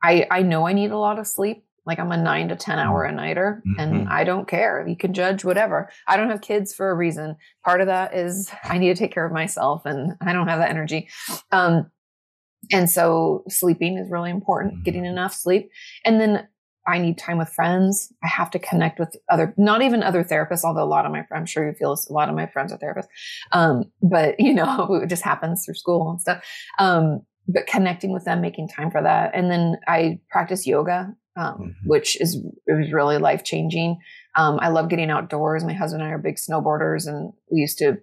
I 0.03 0.27
I 0.31 0.43
know 0.43 0.67
I 0.67 0.73
need 0.73 0.93
a 0.93 0.99
lot 0.99 1.19
of 1.19 1.27
sleep. 1.27 1.65
Like 1.85 1.99
I'm 1.99 2.13
a 2.13 2.17
nine 2.17 2.49
to 2.49 2.57
ten 2.57 2.79
hour 2.79 3.05
mm-hmm. 3.05 3.19
a 3.19 3.23
nighter, 3.23 3.63
mm-hmm. 3.67 3.81
and 3.81 4.09
I 4.09 4.23
don't 4.23 4.47
care. 4.47 4.87
You 4.87 4.97
can 4.97 5.13
judge 5.13 5.45
whatever. 5.45 5.91
I 6.07 6.17
don't 6.17 6.31
have 6.31 6.41
kids 6.41 6.73
for 6.73 6.91
a 6.91 6.95
reason. 6.95 7.37
Part 7.65 7.81
of 7.81 7.89
that 7.89 8.15
is 8.15 8.51
I 8.63 8.79
need 8.79 8.89
to 8.89 8.95
take 8.95 9.13
care 9.13 9.27
of 9.27 9.33
myself, 9.33 9.85
and 9.85 10.15
I 10.21 10.33
don't 10.33 10.47
have 10.47 10.61
that 10.61 10.71
energy. 10.71 11.09
Um, 11.51 11.91
and 12.71 12.91
so 12.91 13.45
sleeping 13.49 13.99
is 13.99 14.11
really 14.11 14.31
important, 14.31 14.85
getting 14.85 15.03
mm-hmm. 15.03 15.13
enough 15.13 15.35
sleep. 15.35 15.71
And 16.05 16.21
then 16.21 16.47
I 16.87 16.99
need 16.99 17.19
time 17.19 17.39
with 17.39 17.51
friends. 17.51 18.13
I 18.23 18.29
have 18.29 18.51
to 18.53 18.59
connect 18.59 18.99
with 18.99 19.17
other, 19.31 19.55
not 19.57 19.83
even 19.83 20.03
other 20.03 20.25
therapists, 20.25 20.65
although 20.65 20.83
a 20.83 20.85
lot 20.85 21.07
of 21.07 21.13
my, 21.13 21.25
I'm 21.33 21.47
sure 21.47 21.67
you 21.67 21.75
feel 21.75 21.93
a 21.93 22.13
lot 22.13 22.29
of 22.29 22.35
my 22.35 22.47
friends 22.47 22.73
are 22.73 22.79
therapists. 22.79 23.09
Um, 23.53 23.85
but 24.03 24.37
you 24.39 24.55
know, 24.55 25.01
it 25.03 25.09
just 25.09 25.23
happens 25.23 25.65
through 25.65 25.75
school 25.75 26.11
and 26.11 26.21
stuff. 26.21 26.43
Um, 26.79 27.21
but 27.49 27.67
connecting 27.67 28.13
with 28.13 28.25
them, 28.25 28.41
making 28.41 28.69
time 28.69 28.91
for 28.91 29.03
that. 29.03 29.33
And 29.35 29.51
then 29.51 29.77
I 29.89 30.21
practice 30.31 30.67
yoga, 30.67 31.15
um, 31.37 31.55
mm-hmm. 31.55 31.71
which 31.85 32.21
is, 32.21 32.37
is 32.67 32.93
really 32.93 33.19
life 33.19 33.45
changing. 33.45 33.99
Um, 34.37 34.59
I 34.61 34.69
love 34.69 34.89
getting 34.89 35.11
outdoors. 35.11 35.65
My 35.65 35.73
husband 35.73 36.03
and 36.03 36.11
I 36.11 36.15
are 36.15 36.19
big 36.19 36.37
snowboarders 36.37 37.07
and 37.07 37.33
we 37.51 37.61
used 37.61 37.79
to 37.79 37.99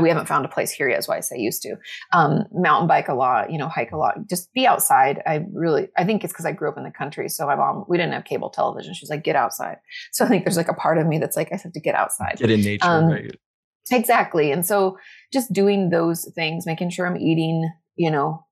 we 0.00 0.08
haven't 0.08 0.26
found 0.26 0.44
a 0.44 0.48
place 0.48 0.70
here 0.70 0.88
yet. 0.88 0.98
Is 0.98 1.08
why 1.08 1.16
I 1.16 1.20
say 1.20 1.38
used 1.38 1.62
to 1.62 1.76
um, 2.12 2.44
mountain 2.52 2.88
bike 2.88 3.08
a 3.08 3.14
lot, 3.14 3.50
you 3.50 3.58
know, 3.58 3.68
hike 3.68 3.92
a 3.92 3.96
lot, 3.96 4.14
just 4.28 4.52
be 4.52 4.66
outside. 4.66 5.22
I 5.26 5.44
really, 5.52 5.88
I 5.96 6.04
think 6.04 6.24
it's 6.24 6.32
because 6.32 6.46
I 6.46 6.52
grew 6.52 6.68
up 6.68 6.76
in 6.76 6.84
the 6.84 6.90
country. 6.90 7.28
So 7.28 7.46
my 7.46 7.56
mom, 7.56 7.84
we 7.88 7.96
didn't 7.96 8.12
have 8.12 8.24
cable 8.24 8.50
television. 8.50 8.94
She's 8.94 9.10
like, 9.10 9.24
get 9.24 9.36
outside. 9.36 9.78
So 10.12 10.24
I 10.24 10.28
think 10.28 10.44
there's 10.44 10.56
like 10.56 10.68
a 10.68 10.74
part 10.74 10.98
of 10.98 11.06
me 11.06 11.18
that's 11.18 11.36
like, 11.36 11.52
I 11.52 11.56
have 11.56 11.72
to 11.72 11.80
get 11.80 11.94
outside, 11.94 12.36
get 12.36 12.50
in 12.50 12.62
nature, 12.62 12.86
um, 12.86 13.06
right? 13.06 13.36
Exactly. 13.90 14.50
And 14.50 14.64
so 14.64 14.98
just 15.32 15.52
doing 15.52 15.90
those 15.90 16.30
things, 16.34 16.66
making 16.66 16.90
sure 16.90 17.06
I'm 17.06 17.16
eating, 17.16 17.70
you 17.96 18.10
know, 18.10 18.46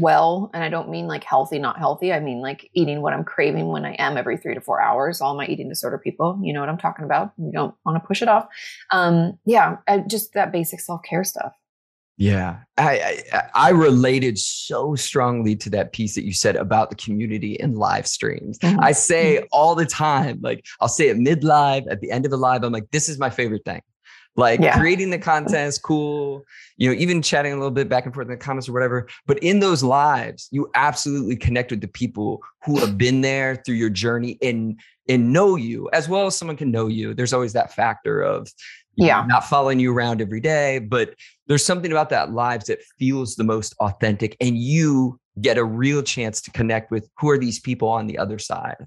well 0.00 0.50
and 0.52 0.64
i 0.64 0.68
don't 0.68 0.88
mean 0.88 1.06
like 1.06 1.22
healthy 1.22 1.58
not 1.58 1.78
healthy. 1.78 2.12
I 2.12 2.18
mean 2.18 2.40
like 2.40 2.68
eating 2.74 3.02
what 3.02 3.12
i'm 3.12 3.24
craving 3.24 3.68
when 3.68 3.84
i 3.84 3.92
am 3.98 4.16
every 4.16 4.36
three 4.36 4.54
to 4.54 4.60
four 4.60 4.80
hours 4.80 5.20
all 5.20 5.36
my 5.36 5.46
eating 5.46 5.68
disorder 5.68 5.98
people 5.98 6.38
you 6.42 6.52
know 6.52 6.60
what 6.60 6.68
i'm 6.68 6.78
talking 6.78 7.04
about 7.04 7.32
you 7.38 7.52
don't 7.52 7.74
want 7.84 8.02
to 8.02 8.06
push 8.06 8.20
it 8.20 8.28
off. 8.28 8.48
Um 8.90 9.38
yeah 9.44 9.76
I, 9.86 9.98
just 9.98 10.32
that 10.34 10.52
basic 10.52 10.80
self-care 10.80 11.24
stuff. 11.24 11.52
Yeah 12.16 12.58
I, 12.78 13.22
I, 13.32 13.42
I 13.54 13.70
related 13.70 14.38
so 14.38 14.96
strongly 14.96 15.54
to 15.56 15.70
that 15.70 15.92
piece 15.92 16.16
that 16.16 16.24
you 16.24 16.32
said 16.32 16.56
about 16.56 16.90
the 16.90 16.96
community 16.96 17.60
and 17.60 17.76
live 17.76 18.08
streams. 18.08 18.58
Mm-hmm. 18.58 18.80
i 18.80 18.90
say 18.90 19.36
mm-hmm. 19.36 19.46
all 19.52 19.76
the 19.76 19.86
time 19.86 20.40
like 20.42 20.64
i'll 20.80 20.88
say 20.88 21.08
it 21.08 21.16
mid 21.16 21.44
live 21.44 21.86
at 21.88 22.00
the 22.00 22.10
end 22.10 22.26
of 22.26 22.32
a 22.32 22.36
live 22.36 22.64
i'm 22.64 22.72
like 22.72 22.90
this 22.90 23.08
is 23.08 23.18
my 23.18 23.30
favorite 23.30 23.64
thing 23.64 23.82
like 24.36 24.60
yeah. 24.60 24.78
creating 24.78 25.10
the 25.10 25.18
content 25.18 25.68
is 25.68 25.78
cool, 25.78 26.44
you 26.76 26.88
know, 26.88 26.98
even 26.98 27.22
chatting 27.22 27.52
a 27.52 27.56
little 27.56 27.70
bit 27.70 27.88
back 27.88 28.04
and 28.04 28.14
forth 28.14 28.26
in 28.26 28.32
the 28.32 28.36
comments 28.36 28.68
or 28.68 28.72
whatever. 28.72 29.08
But 29.26 29.38
in 29.38 29.60
those 29.60 29.82
lives, 29.82 30.48
you 30.50 30.70
absolutely 30.74 31.36
connect 31.36 31.70
with 31.70 31.80
the 31.80 31.88
people 31.88 32.42
who 32.64 32.78
have 32.78 32.98
been 32.98 33.22
there 33.22 33.56
through 33.56 33.76
your 33.76 33.90
journey 33.90 34.38
and 34.42 34.78
and 35.08 35.32
know 35.32 35.56
you 35.56 35.88
as 35.92 36.08
well 36.08 36.26
as 36.26 36.36
someone 36.36 36.56
can 36.56 36.70
know 36.70 36.88
you. 36.88 37.14
There's 37.14 37.32
always 37.32 37.52
that 37.54 37.72
factor 37.72 38.22
of 38.22 38.48
yeah, 38.96 39.20
know, 39.20 39.26
not 39.26 39.44
following 39.44 39.78
you 39.78 39.92
around 39.92 40.20
every 40.20 40.40
day, 40.40 40.78
but 40.78 41.14
there's 41.46 41.64
something 41.64 41.92
about 41.92 42.10
that 42.10 42.32
lives 42.32 42.66
that 42.66 42.82
feels 42.98 43.36
the 43.36 43.44
most 43.44 43.74
authentic 43.80 44.36
and 44.40 44.56
you 44.58 45.20
get 45.40 45.58
a 45.58 45.64
real 45.64 46.02
chance 46.02 46.40
to 46.40 46.50
connect 46.50 46.90
with 46.90 47.08
who 47.18 47.28
are 47.28 47.38
these 47.38 47.60
people 47.60 47.88
on 47.88 48.06
the 48.06 48.18
other 48.18 48.38
side. 48.38 48.86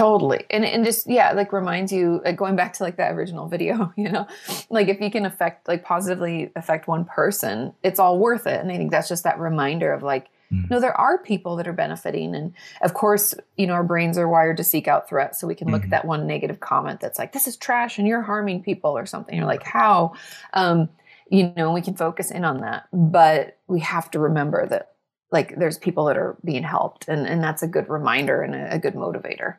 Totally. 0.00 0.46
And 0.48 0.64
and 0.64 0.82
just 0.82 1.08
yeah, 1.08 1.32
like 1.32 1.52
reminds 1.52 1.92
you 1.92 2.22
like 2.24 2.36
going 2.36 2.56
back 2.56 2.72
to 2.74 2.82
like 2.82 2.96
that 2.96 3.12
original 3.12 3.48
video, 3.48 3.92
you 3.96 4.08
know. 4.08 4.26
Like 4.70 4.88
if 4.88 4.98
you 5.00 5.10
can 5.10 5.26
affect 5.26 5.68
like 5.68 5.84
positively 5.84 6.50
affect 6.56 6.88
one 6.88 7.04
person, 7.04 7.74
it's 7.82 8.00
all 8.00 8.18
worth 8.18 8.46
it. 8.46 8.60
And 8.60 8.72
I 8.72 8.78
think 8.78 8.90
that's 8.90 9.08
just 9.08 9.24
that 9.24 9.38
reminder 9.38 9.92
of 9.92 10.02
like 10.02 10.30
mm. 10.50 10.70
no, 10.70 10.80
there 10.80 10.98
are 10.98 11.18
people 11.18 11.54
that 11.56 11.68
are 11.68 11.74
benefiting. 11.74 12.34
And 12.34 12.54
of 12.80 12.94
course, 12.94 13.34
you 13.58 13.66
know, 13.66 13.74
our 13.74 13.84
brains 13.84 14.16
are 14.16 14.26
wired 14.26 14.56
to 14.56 14.64
seek 14.64 14.88
out 14.88 15.06
threats. 15.06 15.38
So 15.38 15.46
we 15.46 15.54
can 15.54 15.70
look 15.70 15.82
mm-hmm. 15.82 15.92
at 15.92 16.02
that 16.02 16.08
one 16.08 16.26
negative 16.26 16.60
comment 16.60 17.00
that's 17.00 17.18
like, 17.18 17.32
this 17.32 17.46
is 17.46 17.58
trash 17.58 17.98
and 17.98 18.08
you're 18.08 18.22
harming 18.22 18.62
people 18.62 18.96
or 18.96 19.04
something. 19.04 19.36
You're 19.36 19.46
like, 19.46 19.64
how? 19.64 20.14
Um, 20.54 20.88
you 21.30 21.52
know, 21.58 21.72
we 21.72 21.82
can 21.82 21.94
focus 21.94 22.30
in 22.30 22.44
on 22.46 22.62
that. 22.62 22.88
But 22.90 23.58
we 23.68 23.80
have 23.80 24.10
to 24.12 24.18
remember 24.18 24.66
that 24.66 24.92
like 25.30 25.56
there's 25.58 25.76
people 25.76 26.06
that 26.06 26.16
are 26.16 26.38
being 26.42 26.62
helped 26.62 27.06
and, 27.06 27.26
and 27.26 27.42
that's 27.42 27.62
a 27.62 27.68
good 27.68 27.88
reminder 27.88 28.40
and 28.40 28.54
a, 28.54 28.76
a 28.76 28.78
good 28.78 28.94
motivator. 28.94 29.56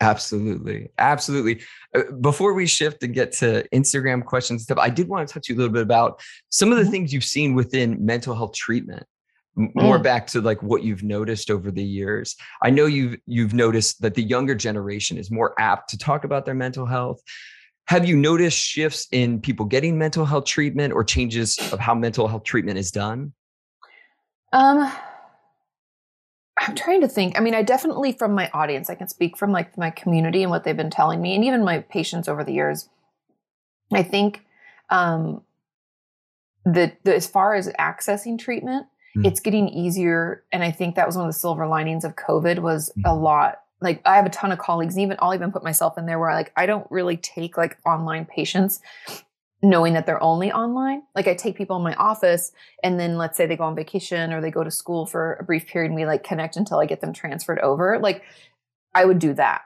Absolutely. 0.00 0.90
Absolutely. 0.98 1.60
Uh, 1.94 2.02
before 2.20 2.54
we 2.54 2.66
shift 2.66 3.02
and 3.02 3.12
get 3.12 3.32
to 3.32 3.66
Instagram 3.74 4.24
questions 4.24 4.60
and 4.60 4.64
stuff, 4.64 4.78
I 4.78 4.90
did 4.90 5.08
want 5.08 5.26
to 5.26 5.34
touch 5.34 5.48
you 5.48 5.56
a 5.56 5.58
little 5.58 5.72
bit 5.72 5.82
about 5.82 6.20
some 6.50 6.70
of 6.70 6.78
the 6.78 6.84
mm-hmm. 6.84 6.92
things 6.92 7.12
you've 7.12 7.24
seen 7.24 7.54
within 7.54 8.04
mental 8.04 8.34
health 8.34 8.54
treatment. 8.54 9.04
More 9.56 9.98
mm. 9.98 10.02
back 10.04 10.28
to 10.28 10.40
like 10.40 10.62
what 10.62 10.84
you've 10.84 11.02
noticed 11.02 11.50
over 11.50 11.72
the 11.72 11.82
years. 11.82 12.36
I 12.62 12.70
know 12.70 12.86
you've 12.86 13.16
you've 13.26 13.54
noticed 13.54 14.00
that 14.02 14.14
the 14.14 14.22
younger 14.22 14.54
generation 14.54 15.18
is 15.18 15.32
more 15.32 15.52
apt 15.58 15.90
to 15.90 15.98
talk 15.98 16.22
about 16.22 16.46
their 16.46 16.54
mental 16.54 16.86
health. 16.86 17.20
Have 17.86 18.06
you 18.06 18.16
noticed 18.16 18.56
shifts 18.56 19.08
in 19.10 19.40
people 19.40 19.66
getting 19.66 19.98
mental 19.98 20.24
health 20.24 20.44
treatment 20.44 20.92
or 20.92 21.02
changes 21.02 21.58
of 21.72 21.80
how 21.80 21.94
mental 21.94 22.28
health 22.28 22.44
treatment 22.44 22.78
is 22.78 22.92
done? 22.92 23.32
Um, 24.52 24.92
I'm 26.60 26.74
trying 26.74 27.00
to 27.02 27.08
think. 27.08 27.38
I 27.38 27.40
mean, 27.40 27.54
I 27.54 27.62
definitely 27.62 28.12
from 28.12 28.32
my 28.32 28.50
audience, 28.52 28.90
I 28.90 28.94
can 28.94 29.08
speak 29.08 29.36
from 29.36 29.52
like 29.52 29.76
my 29.78 29.90
community 29.90 30.42
and 30.42 30.50
what 30.50 30.64
they've 30.64 30.76
been 30.76 30.90
telling 30.90 31.20
me, 31.20 31.34
and 31.34 31.44
even 31.44 31.64
my 31.64 31.80
patients 31.80 32.28
over 32.28 32.44
the 32.44 32.52
years. 32.52 32.88
I 33.92 34.02
think 34.02 34.44
um, 34.90 35.42
that 36.64 36.98
as 37.06 37.26
far 37.26 37.54
as 37.54 37.68
accessing 37.78 38.38
treatment, 38.38 38.86
mm. 39.16 39.26
it's 39.26 39.40
getting 39.40 39.68
easier, 39.68 40.44
and 40.52 40.62
I 40.62 40.70
think 40.70 40.96
that 40.96 41.06
was 41.06 41.16
one 41.16 41.26
of 41.26 41.32
the 41.32 41.38
silver 41.38 41.66
linings 41.66 42.04
of 42.04 42.16
COVID 42.16 42.58
was 42.58 42.92
mm. 42.98 43.02
a 43.04 43.14
lot. 43.14 43.60
Like 43.80 44.02
I 44.04 44.16
have 44.16 44.26
a 44.26 44.30
ton 44.30 44.52
of 44.52 44.58
colleagues, 44.58 44.94
and 44.94 45.02
even 45.02 45.16
I'll 45.20 45.34
even 45.34 45.52
put 45.52 45.62
myself 45.62 45.96
in 45.96 46.06
there 46.06 46.18
where 46.18 46.34
like 46.34 46.52
I 46.56 46.66
don't 46.66 46.86
really 46.90 47.16
take 47.16 47.56
like 47.56 47.78
online 47.86 48.26
patients 48.26 48.80
knowing 49.62 49.94
that 49.94 50.06
they're 50.06 50.22
only 50.22 50.52
online. 50.52 51.02
Like 51.14 51.26
I 51.26 51.34
take 51.34 51.56
people 51.56 51.76
in 51.76 51.82
my 51.82 51.94
office 51.94 52.52
and 52.82 52.98
then 52.98 53.16
let's 53.16 53.36
say 53.36 53.46
they 53.46 53.56
go 53.56 53.64
on 53.64 53.74
vacation 53.74 54.32
or 54.32 54.40
they 54.40 54.50
go 54.50 54.62
to 54.62 54.70
school 54.70 55.04
for 55.04 55.34
a 55.34 55.44
brief 55.44 55.66
period 55.66 55.88
and 55.88 55.96
we 55.96 56.06
like 56.06 56.22
connect 56.22 56.56
until 56.56 56.78
I 56.78 56.86
get 56.86 57.00
them 57.00 57.12
transferred 57.12 57.58
over. 57.58 57.98
Like 57.98 58.22
I 58.94 59.04
would 59.04 59.18
do 59.18 59.34
that. 59.34 59.62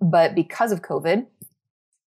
But 0.00 0.34
because 0.34 0.72
of 0.72 0.80
COVID, 0.80 1.26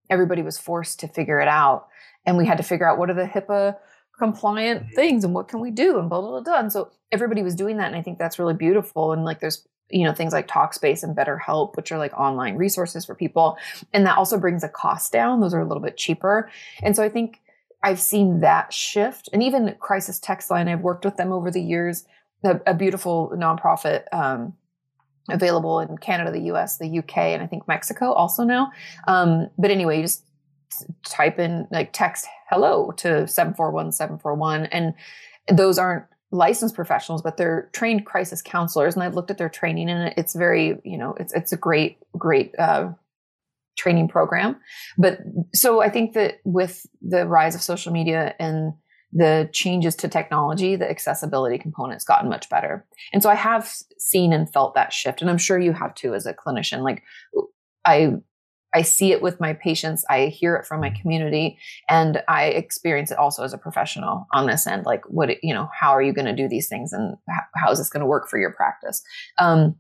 everybody 0.10 0.44
was 0.44 0.60
forced 0.60 1.00
to 1.00 1.08
figure 1.08 1.40
it 1.40 1.48
out. 1.48 1.88
And 2.26 2.38
we 2.38 2.46
had 2.46 2.58
to 2.58 2.64
figure 2.64 2.88
out 2.88 3.00
what 3.00 3.10
are 3.10 3.16
the 3.16 3.26
HIPAA 3.26 3.78
compliant 4.18 4.84
mm-hmm. 4.84 4.96
things 4.96 5.24
and 5.24 5.34
what 5.34 5.48
can 5.48 5.60
we 5.60 5.72
do 5.72 5.98
and 5.98 6.10
blah, 6.10 6.22
blah, 6.22 6.30
blah, 6.30 6.42
blah. 6.42 6.60
And 6.60 6.72
so 6.72 6.92
everybody 7.12 7.42
was 7.42 7.56
doing 7.56 7.78
that. 7.78 7.88
And 7.88 7.96
I 7.96 8.02
think 8.04 8.20
that's 8.20 8.38
really 8.38 8.54
beautiful. 8.54 9.12
And 9.12 9.26
like 9.26 9.40
there's 9.40 9.68
you 9.90 10.04
know 10.04 10.14
things 10.14 10.34
like 10.34 10.48
talkspace 10.48 11.04
and 11.04 11.16
BetterHelp 11.16 11.76
which 11.76 11.92
are 11.92 11.98
like 11.98 12.14
online 12.14 12.56
resources 12.56 13.06
for 13.06 13.16
people. 13.16 13.58
And 13.94 14.06
that 14.06 14.18
also 14.18 14.38
brings 14.38 14.62
the 14.62 14.70
cost 14.70 15.12
down. 15.12 15.40
Those 15.40 15.54
are 15.54 15.62
a 15.62 15.68
little 15.68 15.84
bit 15.84 15.98
cheaper. 15.98 16.50
And 16.82 16.96
so 16.96 17.04
i 17.04 17.10
think 17.10 17.42
i've 17.84 18.00
seen 18.00 18.40
that 18.42 18.74
shift. 18.74 19.30
And 19.34 19.44
even 19.44 19.76
crisis 19.80 20.20
text 20.20 20.50
line 20.50 20.68
i've 20.68 20.82
worked 20.82 21.06
with 21.06 21.18
them 21.18 21.32
over 21.32 21.52
the 21.52 21.62
years. 21.62 22.06
A, 22.46 22.60
a 22.68 22.74
beautiful 22.74 23.32
nonprofit 23.34 24.04
um, 24.12 24.54
available 25.30 25.80
in 25.80 25.98
canada 25.98 26.32
the 26.32 26.42
us 26.42 26.78
the 26.78 27.00
uk 27.00 27.18
and 27.18 27.42
i 27.42 27.48
think 27.48 27.68
mexico 27.68 28.12
also 28.12 28.44
now. 28.44 28.72
Um, 29.08 29.50
but 29.58 29.72
anyway 29.72 29.98
you 29.98 30.04
just 30.04 30.26
type 31.06 31.40
in 31.40 31.68
like 31.72 31.94
text 31.94 32.26
hello 32.50 32.92
to 32.98 33.28
741 33.28 33.92
741 33.92 34.66
and 34.66 34.94
those 35.50 35.78
aren't 35.78 36.06
licensed 36.34 36.76
professionals, 36.76 37.22
but 37.22 37.38
they're 37.38 37.70
trained 37.74 38.06
crisis 38.06 38.42
counselors. 38.42 38.96
And 38.96 39.04
I've 39.04 39.14
looked 39.14 39.32
at 39.32 39.38
their 39.38 39.50
training, 39.50 39.90
and 39.90 40.14
it's 40.18 40.34
very, 40.34 40.82
you 40.84 40.98
know, 40.98 41.16
it's 41.20 41.32
it's 41.34 41.54
a 41.54 41.58
great, 41.58 42.00
great 42.18 42.54
uh, 42.58 42.90
training 43.78 44.08
program. 44.08 44.58
But 44.98 45.20
so 45.54 45.82
I 45.82 45.90
think 45.90 46.14
that 46.14 46.40
with 46.44 46.86
the 47.02 47.28
rise 47.28 47.56
of 47.56 47.62
social 47.62 47.94
media 47.94 48.36
and 48.40 48.74
the 49.12 49.48
changes 49.54 49.96
to 49.98 50.08
technology, 50.08 50.76
the 50.76 50.90
accessibility 50.90 51.60
component's 51.60 52.04
gotten 52.04 52.30
much 52.30 52.50
better. 52.50 52.84
And 53.14 53.22
so 53.22 53.30
I 53.30 53.36
have 53.36 53.72
seen 54.00 54.34
and 54.34 54.52
felt 54.52 54.74
that 54.74 54.92
shift, 54.92 55.22
and 55.22 55.30
I'm 55.30 55.38
sure 55.38 55.60
you 55.60 55.72
have 55.72 55.94
too 55.94 56.16
as 56.16 56.26
a 56.26 56.34
clinician. 56.34 56.82
Like 56.82 57.04
I 57.86 58.14
I 58.74 58.82
see 58.82 59.12
it 59.12 59.22
with 59.22 59.40
my 59.40 59.54
patients. 59.54 60.04
I 60.10 60.28
hear 60.28 60.56
it 60.56 60.66
from 60.66 60.82
my 60.82 60.90
community 60.90 61.58
and 61.90 62.24
I 62.28 62.46
experience 62.46 63.12
it 63.12 63.18
also 63.18 63.44
as 63.44 63.54
a 63.54 63.58
professional 63.58 64.26
on 64.34 64.48
this 64.48 64.66
end. 64.66 64.86
Like 64.86 65.04
what, 65.08 65.30
you 65.44 65.54
know, 65.54 65.70
how 65.80 65.92
are 65.92 66.02
you 66.02 66.14
going 66.14 66.26
to 66.26 66.36
do 66.36 66.48
these 66.48 66.68
things 66.68 66.92
and 66.92 67.16
how 67.56 67.72
is 67.72 67.78
this 67.78 67.90
going 67.90 68.02
to 68.02 68.08
work 68.08 68.30
for 68.30 68.40
your 68.40 68.52
practice? 68.52 69.04
Um, 69.38 69.76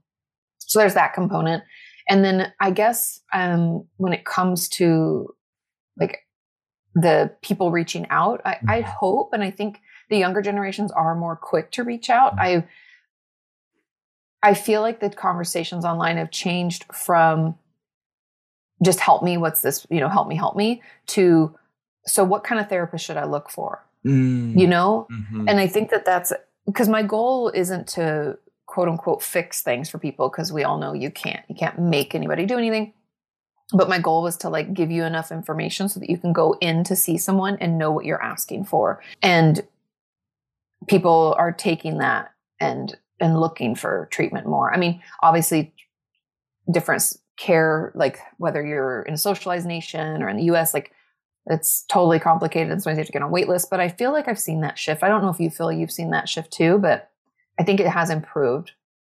so 0.59 0.79
there's 0.79 0.93
that 0.93 1.13
component. 1.13 1.63
And 2.07 2.23
then 2.23 2.51
I 2.59 2.71
guess, 2.71 3.19
um, 3.33 3.87
when 3.97 4.13
it 4.13 4.25
comes 4.25 4.69
to 4.69 5.33
like 5.99 6.19
the 6.93 7.31
people 7.41 7.71
reaching 7.71 8.07
out, 8.09 8.41
I, 8.45 8.57
I 8.67 8.81
mm-hmm. 8.81 8.91
hope, 8.99 9.29
and 9.33 9.43
I 9.43 9.51
think 9.51 9.79
the 10.09 10.17
younger 10.17 10.41
generations 10.41 10.91
are 10.91 11.15
more 11.15 11.35
quick 11.35 11.71
to 11.71 11.83
reach 11.83 12.09
out. 12.09 12.33
I, 12.37 12.67
I 14.43 14.53
feel 14.53 14.81
like 14.81 14.99
the 14.99 15.09
conversations 15.09 15.85
online 15.85 16.17
have 16.17 16.29
changed 16.29 16.85
from 16.93 17.55
just 18.83 18.99
help 18.99 19.23
me 19.23 19.37
what's 19.37 19.61
this 19.61 19.85
you 19.89 19.99
know 19.99 20.09
help 20.09 20.27
me 20.27 20.35
help 20.35 20.55
me 20.55 20.81
to 21.07 21.53
so 22.05 22.23
what 22.23 22.43
kind 22.43 22.59
of 22.59 22.67
therapist 22.69 23.05
should 23.05 23.17
i 23.17 23.25
look 23.25 23.49
for 23.49 23.83
mm. 24.05 24.57
you 24.59 24.67
know 24.67 25.07
mm-hmm. 25.11 25.47
and 25.47 25.59
i 25.59 25.67
think 25.67 25.89
that 25.89 26.05
that's 26.05 26.33
because 26.65 26.89
my 26.89 27.03
goal 27.03 27.49
isn't 27.49 27.87
to 27.87 28.37
quote 28.65 28.87
unquote 28.87 29.21
fix 29.21 29.61
things 29.61 29.89
for 29.89 29.97
people 29.97 30.29
because 30.29 30.51
we 30.51 30.63
all 30.63 30.77
know 30.77 30.93
you 30.93 31.11
can't 31.11 31.43
you 31.47 31.55
can't 31.55 31.79
make 31.79 32.15
anybody 32.15 32.45
do 32.45 32.57
anything 32.57 32.93
but 33.75 33.89
my 33.89 33.97
goal 33.97 34.21
was 34.21 34.37
to 34.37 34.49
like 34.49 34.73
give 34.73 34.91
you 34.91 35.03
enough 35.03 35.31
information 35.31 35.89
so 35.89 35.99
that 35.99 36.09
you 36.09 36.17
can 36.17 36.33
go 36.33 36.55
in 36.59 36.83
to 36.83 36.95
see 36.95 37.17
someone 37.17 37.57
and 37.59 37.77
know 37.77 37.91
what 37.91 38.05
you're 38.05 38.21
asking 38.21 38.63
for 38.65 39.01
and 39.21 39.65
people 40.87 41.35
are 41.37 41.51
taking 41.51 41.99
that 41.99 42.31
and 42.59 42.97
and 43.19 43.39
looking 43.39 43.75
for 43.75 44.07
treatment 44.11 44.47
more. 44.47 44.73
I 44.73 44.77
mean, 44.77 45.01
obviously, 45.21 45.73
different 46.71 47.13
care, 47.37 47.91
like 47.95 48.19
whether 48.37 48.63
you're 48.65 49.03
in 49.03 49.13
a 49.13 49.17
socialized 49.17 49.65
nation 49.65 50.21
or 50.21 50.29
in 50.29 50.37
the 50.37 50.45
U.S., 50.45 50.73
like 50.73 50.91
it's 51.47 51.83
totally 51.89 52.19
complicated 52.19 52.71
and 52.71 52.81
sometimes 52.81 52.97
you 52.97 53.01
have 53.01 53.07
to 53.07 53.13
get 53.13 53.21
on 53.21 53.31
wait 53.31 53.49
list. 53.49 53.69
But 53.69 53.79
I 53.79 53.89
feel 53.89 54.11
like 54.11 54.27
I've 54.27 54.39
seen 54.39 54.61
that 54.61 54.77
shift. 54.77 55.03
I 55.03 55.09
don't 55.09 55.21
know 55.21 55.29
if 55.29 55.39
you 55.39 55.49
feel 55.49 55.71
you've 55.71 55.91
seen 55.91 56.11
that 56.11 56.29
shift 56.29 56.51
too, 56.51 56.77
but 56.77 57.09
I 57.59 57.63
think 57.63 57.79
it 57.79 57.87
has 57.87 58.09
improved. 58.09 58.71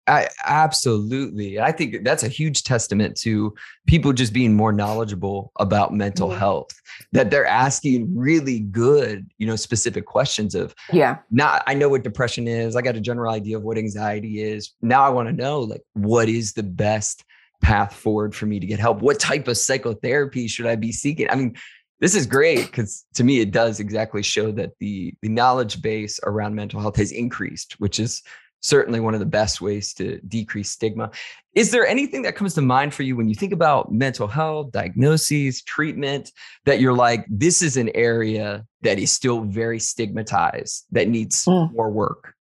I 0.08 0.30
absolutely. 0.46 1.60
I 1.60 1.72
think 1.72 2.04
that's 2.04 2.22
a 2.22 2.28
huge 2.28 2.64
testament 2.64 3.18
to 3.18 3.56
people 3.88 4.14
just 4.14 4.34
being 4.34 4.54
more 4.54 4.72
knowledgeable 4.72 5.52
about 5.58 5.94
mental 5.94 6.30
mm-hmm. 6.30 6.38
health. 6.38 6.70
That 7.12 7.32
they're 7.32 7.46
asking 7.46 8.16
really 8.16 8.60
good, 8.60 9.28
you 9.40 9.48
know, 9.48 9.56
specific 9.56 10.06
questions 10.06 10.54
of 10.54 10.76
yeah. 10.94 11.18
Now 11.32 11.60
I 11.66 11.74
know 11.74 11.90
what 11.90 12.04
depression 12.04 12.48
is. 12.48 12.76
I 12.76 12.84
got 12.84 12.96
a 12.96 13.02
general 13.02 13.34
idea 13.34 13.58
of 13.58 13.64
what 13.64 13.80
anxiety 13.80 14.44
is. 14.44 14.74
Now 14.82 15.04
I 15.04 15.10
want 15.10 15.28
to 15.28 15.34
know 15.34 15.62
like 15.62 15.82
what 15.94 16.30
is 16.30 16.54
the 16.54 16.64
best 16.64 17.24
path 17.62 17.94
forward 17.94 18.36
for 18.36 18.46
me 18.46 18.60
to 18.60 18.66
get 18.66 18.80
help? 18.80 19.02
What 19.02 19.20
type 19.20 19.48
of 19.48 19.58
psychotherapy 19.58 20.48
should 20.48 20.66
I 20.66 20.76
be 20.76 20.92
seeking? 20.92 21.30
I 21.30 21.36
mean, 21.36 21.56
this 22.00 22.16
is 22.16 22.28
great 22.28 22.66
because 22.66 23.06
to 23.16 23.24
me 23.24 23.40
it 23.40 23.52
does 23.52 23.80
exactly 23.80 24.22
show 24.22 24.52
that 24.54 24.72
the 24.80 25.14
the 25.22 25.30
knowledge 25.30 25.82
base 25.82 26.20
around 26.24 26.56
mental 26.56 26.80
health 26.80 26.98
has 26.98 27.12
increased, 27.12 27.80
which 27.80 28.00
is 28.00 28.22
certainly 28.66 29.00
one 29.00 29.14
of 29.14 29.20
the 29.20 29.26
best 29.26 29.62
ways 29.62 29.94
to 29.94 30.20
decrease 30.22 30.72
stigma. 30.72 31.12
Is 31.54 31.72
there 31.72 31.86
anything 31.86 32.24
that 32.24 32.36
comes 32.36 32.56
to 32.56 32.62
mind 32.62 32.94
for 32.94 33.04
you 33.04 33.16
when 33.16 33.30
you 33.30 33.36
think 33.36 33.54
about 33.54 33.92
mental 33.92 34.28
health, 34.28 34.72
diagnoses, 34.72 35.62
treatment 35.62 36.32
that 36.66 36.82
you're 36.82 36.94
like, 36.94 37.26
this 37.30 37.62
is 37.62 37.78
an 37.78 37.92
area 37.94 38.66
that 38.82 38.98
is 38.98 39.12
still 39.12 39.42
very 39.42 39.80
stigmatized 39.80 40.86
that 40.92 41.08
needs 41.08 41.46
mm. 41.46 41.72
more 41.74 41.92
work? 41.92 42.34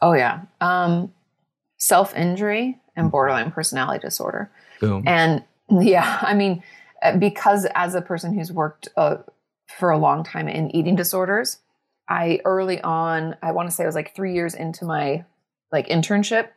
Oh, 0.00 0.12
yeah. 0.12 0.42
Um, 0.60 1.12
Self 1.78 2.14
injury 2.14 2.78
and 3.00 3.10
borderline 3.10 3.50
personality 3.50 4.00
disorder. 4.00 4.50
Boom. 4.80 5.02
And 5.06 5.42
yeah, 5.70 6.18
I 6.22 6.34
mean, 6.34 6.62
uh, 7.02 7.16
because 7.16 7.66
as 7.74 7.94
a 7.94 8.02
person 8.02 8.32
who's 8.32 8.52
worked 8.52 8.88
uh, 8.96 9.16
for 9.78 9.90
a 9.90 9.98
long 9.98 10.22
time 10.22 10.48
in 10.48 10.74
eating 10.74 10.94
disorders, 10.94 11.58
I 12.08 12.40
early 12.44 12.80
on, 12.82 13.36
I 13.42 13.52
want 13.52 13.68
to 13.68 13.74
say 13.74 13.84
I 13.84 13.86
was 13.86 13.94
like 13.94 14.14
three 14.14 14.34
years 14.34 14.54
into 14.54 14.84
my 14.84 15.24
like 15.72 15.88
internship, 15.88 16.48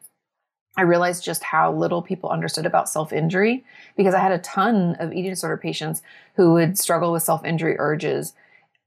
I 0.76 0.82
realized 0.82 1.24
just 1.24 1.44
how 1.44 1.72
little 1.72 2.02
people 2.02 2.30
understood 2.30 2.66
about 2.66 2.90
self 2.90 3.14
injury 3.14 3.64
because 3.96 4.16
I 4.16 4.20
had 4.20 4.32
a 4.32 4.40
ton 4.40 4.96
of 5.00 5.14
eating 5.14 5.32
disorder 5.32 5.58
patients 5.58 6.02
who 6.36 6.54
would 6.54 6.80
struggle 6.80 7.12
with 7.12 7.24
self 7.24 7.46
injury 7.46 7.76
urges 7.78 8.34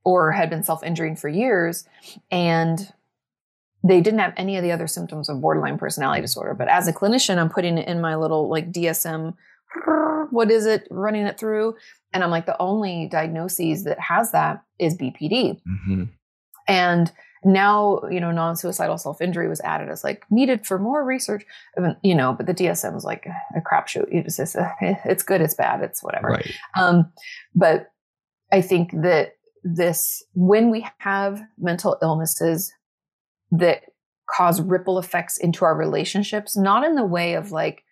or 0.04 0.32
had 0.32 0.50
been 0.50 0.64
self 0.64 0.82
injuring 0.82 1.14
for 1.14 1.28
years. 1.28 1.86
And 2.30 2.92
they 3.86 4.00
didn't 4.00 4.20
have 4.20 4.32
any 4.36 4.56
of 4.56 4.62
the 4.62 4.72
other 4.72 4.86
symptoms 4.86 5.28
of 5.28 5.40
borderline 5.40 5.78
personality 5.78 6.22
disorder. 6.22 6.54
But 6.54 6.68
as 6.68 6.88
a 6.88 6.92
clinician, 6.92 7.38
I'm 7.38 7.50
putting 7.50 7.78
it 7.78 7.88
in 7.88 8.00
my 8.00 8.16
little 8.16 8.48
like 8.48 8.72
DSM, 8.72 9.34
what 10.30 10.50
is 10.50 10.66
it, 10.66 10.86
running 10.90 11.26
it 11.26 11.38
through. 11.38 11.76
And 12.12 12.24
I'm 12.24 12.30
like, 12.30 12.46
the 12.46 12.60
only 12.60 13.08
diagnosis 13.10 13.84
that 13.84 14.00
has 14.00 14.32
that 14.32 14.62
is 14.78 14.96
BPD. 14.96 15.60
Mm-hmm. 15.60 16.04
And 16.68 17.12
now 17.44 18.00
you 18.10 18.18
know 18.18 18.32
non-suicidal 18.32 18.98
self-injury 18.98 19.48
was 19.48 19.60
added 19.60 19.88
as 19.88 20.02
like 20.02 20.24
needed 20.30 20.66
for 20.66 20.78
more 20.78 21.04
research 21.04 21.44
you 22.02 22.14
know 22.14 22.32
but 22.32 22.46
the 22.46 22.54
dsm 22.54 22.96
is 22.96 23.04
like 23.04 23.26
a 23.54 23.60
crapshoot 23.60 24.06
it's 24.10 24.36
just 24.36 24.56
it's 24.80 25.22
good 25.22 25.40
it's 25.40 25.54
bad 25.54 25.80
it's 25.80 26.02
whatever 26.02 26.28
right. 26.28 26.50
um, 26.76 27.10
but 27.54 27.92
i 28.52 28.60
think 28.60 28.90
that 28.90 29.36
this 29.62 30.24
when 30.34 30.70
we 30.70 30.86
have 30.98 31.40
mental 31.58 31.98
illnesses 32.02 32.72
that 33.58 33.82
cause 34.30 34.60
ripple 34.60 34.98
effects 34.98 35.38
into 35.38 35.64
our 35.64 35.76
relationships 35.76 36.56
not 36.56 36.84
in 36.84 36.96
the 36.96 37.04
way 37.04 37.34
of 37.34 37.52
like 37.52 37.84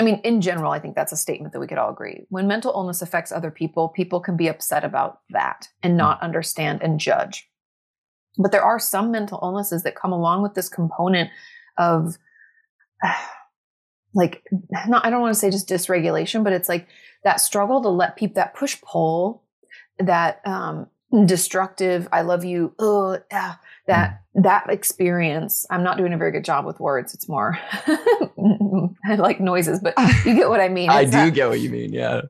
I 0.00 0.04
mean, 0.04 0.20
in 0.24 0.40
general, 0.40 0.72
I 0.72 0.78
think 0.78 0.94
that's 0.94 1.12
a 1.12 1.16
statement 1.16 1.52
that 1.52 1.60
we 1.60 1.66
could 1.66 1.76
all 1.76 1.90
agree. 1.90 2.24
When 2.30 2.46
mental 2.46 2.72
illness 2.72 3.02
affects 3.02 3.30
other 3.30 3.50
people, 3.50 3.88
people 3.90 4.20
can 4.20 4.36
be 4.36 4.48
upset 4.48 4.84
about 4.84 5.20
that 5.30 5.68
and 5.82 5.96
not 5.96 6.22
understand 6.22 6.82
and 6.82 6.98
judge. 6.98 7.48
But 8.38 8.52
there 8.52 8.64
are 8.64 8.78
some 8.78 9.10
mental 9.10 9.38
illnesses 9.42 9.82
that 9.82 9.94
come 9.94 10.12
along 10.12 10.42
with 10.42 10.54
this 10.54 10.68
component 10.68 11.30
of 11.76 12.16
like 14.14 14.42
not 14.86 15.04
I 15.04 15.10
don't 15.10 15.20
want 15.20 15.34
to 15.34 15.38
say 15.38 15.50
just 15.50 15.68
dysregulation, 15.68 16.42
but 16.42 16.52
it's 16.52 16.68
like 16.68 16.86
that 17.24 17.40
struggle 17.40 17.82
to 17.82 17.88
let 17.88 18.16
people 18.16 18.34
that 18.34 18.54
push 18.54 18.80
pull, 18.80 19.44
that 19.98 20.40
um 20.46 20.86
destructive, 21.26 22.08
I 22.10 22.22
love 22.22 22.44
you, 22.44 22.74
oh 22.78 23.18
yeah, 23.30 23.56
that 23.86 24.22
that 24.34 24.70
experience. 24.70 25.66
I'm 25.70 25.82
not 25.82 25.98
doing 25.98 26.12
a 26.12 26.18
very 26.18 26.32
good 26.32 26.44
job 26.44 26.64
with 26.64 26.80
words. 26.80 27.14
It's 27.14 27.28
more 27.28 27.58
I 27.86 29.14
like 29.16 29.40
noises, 29.40 29.80
but 29.80 29.94
you 30.24 30.34
get 30.34 30.48
what 30.48 30.60
I 30.60 30.68
mean. 30.68 30.90
I 30.90 31.04
do 31.04 31.10
that, 31.10 31.34
get 31.34 31.48
what 31.48 31.60
you 31.60 31.70
mean, 31.70 31.92
yeah 31.92 32.22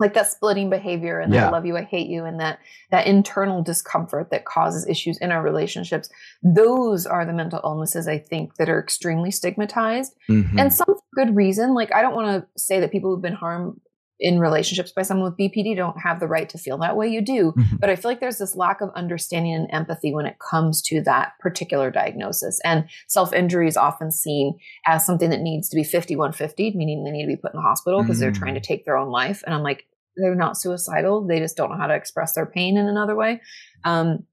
like 0.00 0.14
that 0.14 0.30
splitting 0.30 0.70
behavior 0.70 1.20
and 1.20 1.32
yeah. 1.32 1.48
I 1.48 1.50
love 1.50 1.66
you, 1.66 1.76
I 1.76 1.82
hate 1.82 2.08
you, 2.08 2.24
and 2.24 2.40
that 2.40 2.58
that 2.90 3.06
internal 3.06 3.62
discomfort 3.62 4.30
that 4.30 4.44
causes 4.44 4.86
issues 4.86 5.18
in 5.18 5.30
our 5.30 5.42
relationships. 5.42 6.08
Those 6.42 7.06
are 7.06 7.24
the 7.24 7.32
mental 7.32 7.60
illnesses 7.62 8.08
I 8.08 8.18
think 8.18 8.56
that 8.56 8.68
are 8.68 8.80
extremely 8.80 9.30
stigmatized, 9.30 10.14
mm-hmm. 10.28 10.58
and 10.58 10.72
some 10.72 10.94
good 11.14 11.36
reason. 11.36 11.74
Like 11.74 11.94
I 11.94 12.02
don't 12.02 12.14
want 12.14 12.42
to 12.42 12.60
say 12.60 12.80
that 12.80 12.92
people 12.92 13.10
who've 13.10 13.22
been 13.22 13.34
harmed 13.34 13.80
in 14.24 14.40
relationships 14.40 14.90
by 14.90 15.02
someone 15.02 15.30
with 15.30 15.38
BPD 15.38 15.76
don't 15.76 16.00
have 16.00 16.18
the 16.18 16.26
right 16.26 16.48
to 16.48 16.56
feel 16.56 16.78
that 16.78 16.96
way. 16.96 17.06
You 17.06 17.20
do. 17.20 17.52
Mm-hmm. 17.52 17.76
But 17.76 17.90
I 17.90 17.96
feel 17.96 18.10
like 18.10 18.20
there's 18.20 18.38
this 18.38 18.56
lack 18.56 18.80
of 18.80 18.88
understanding 18.96 19.52
and 19.52 19.68
empathy 19.70 20.14
when 20.14 20.24
it 20.24 20.38
comes 20.38 20.80
to 20.82 21.02
that 21.02 21.32
particular 21.40 21.90
diagnosis. 21.90 22.58
And 22.64 22.88
self 23.06 23.34
injury 23.34 23.68
is 23.68 23.76
often 23.76 24.10
seen 24.10 24.58
as 24.86 25.04
something 25.04 25.28
that 25.28 25.42
needs 25.42 25.68
to 25.68 25.76
be 25.76 25.84
5150, 25.84 26.72
meaning 26.74 27.04
they 27.04 27.10
need 27.10 27.24
to 27.24 27.28
be 27.28 27.36
put 27.36 27.52
in 27.52 27.58
the 27.58 27.62
hospital 27.62 28.00
because 28.00 28.16
mm-hmm. 28.16 28.22
they're 28.22 28.32
trying 28.32 28.54
to 28.54 28.60
mm. 28.60 28.64
take 28.64 28.86
their 28.86 28.96
own 28.96 29.10
life. 29.10 29.42
And 29.44 29.54
I'm 29.54 29.62
like, 29.62 29.84
they're 30.16 30.34
not 30.34 30.56
suicidal. 30.56 31.26
They 31.26 31.38
just 31.38 31.54
don't 31.54 31.70
know 31.70 31.76
how 31.76 31.88
to 31.88 31.94
express 31.94 32.32
their 32.32 32.46
pain 32.46 32.78
in 32.78 32.86
another 32.86 33.14
way. 33.14 33.42
Um, 33.84 34.24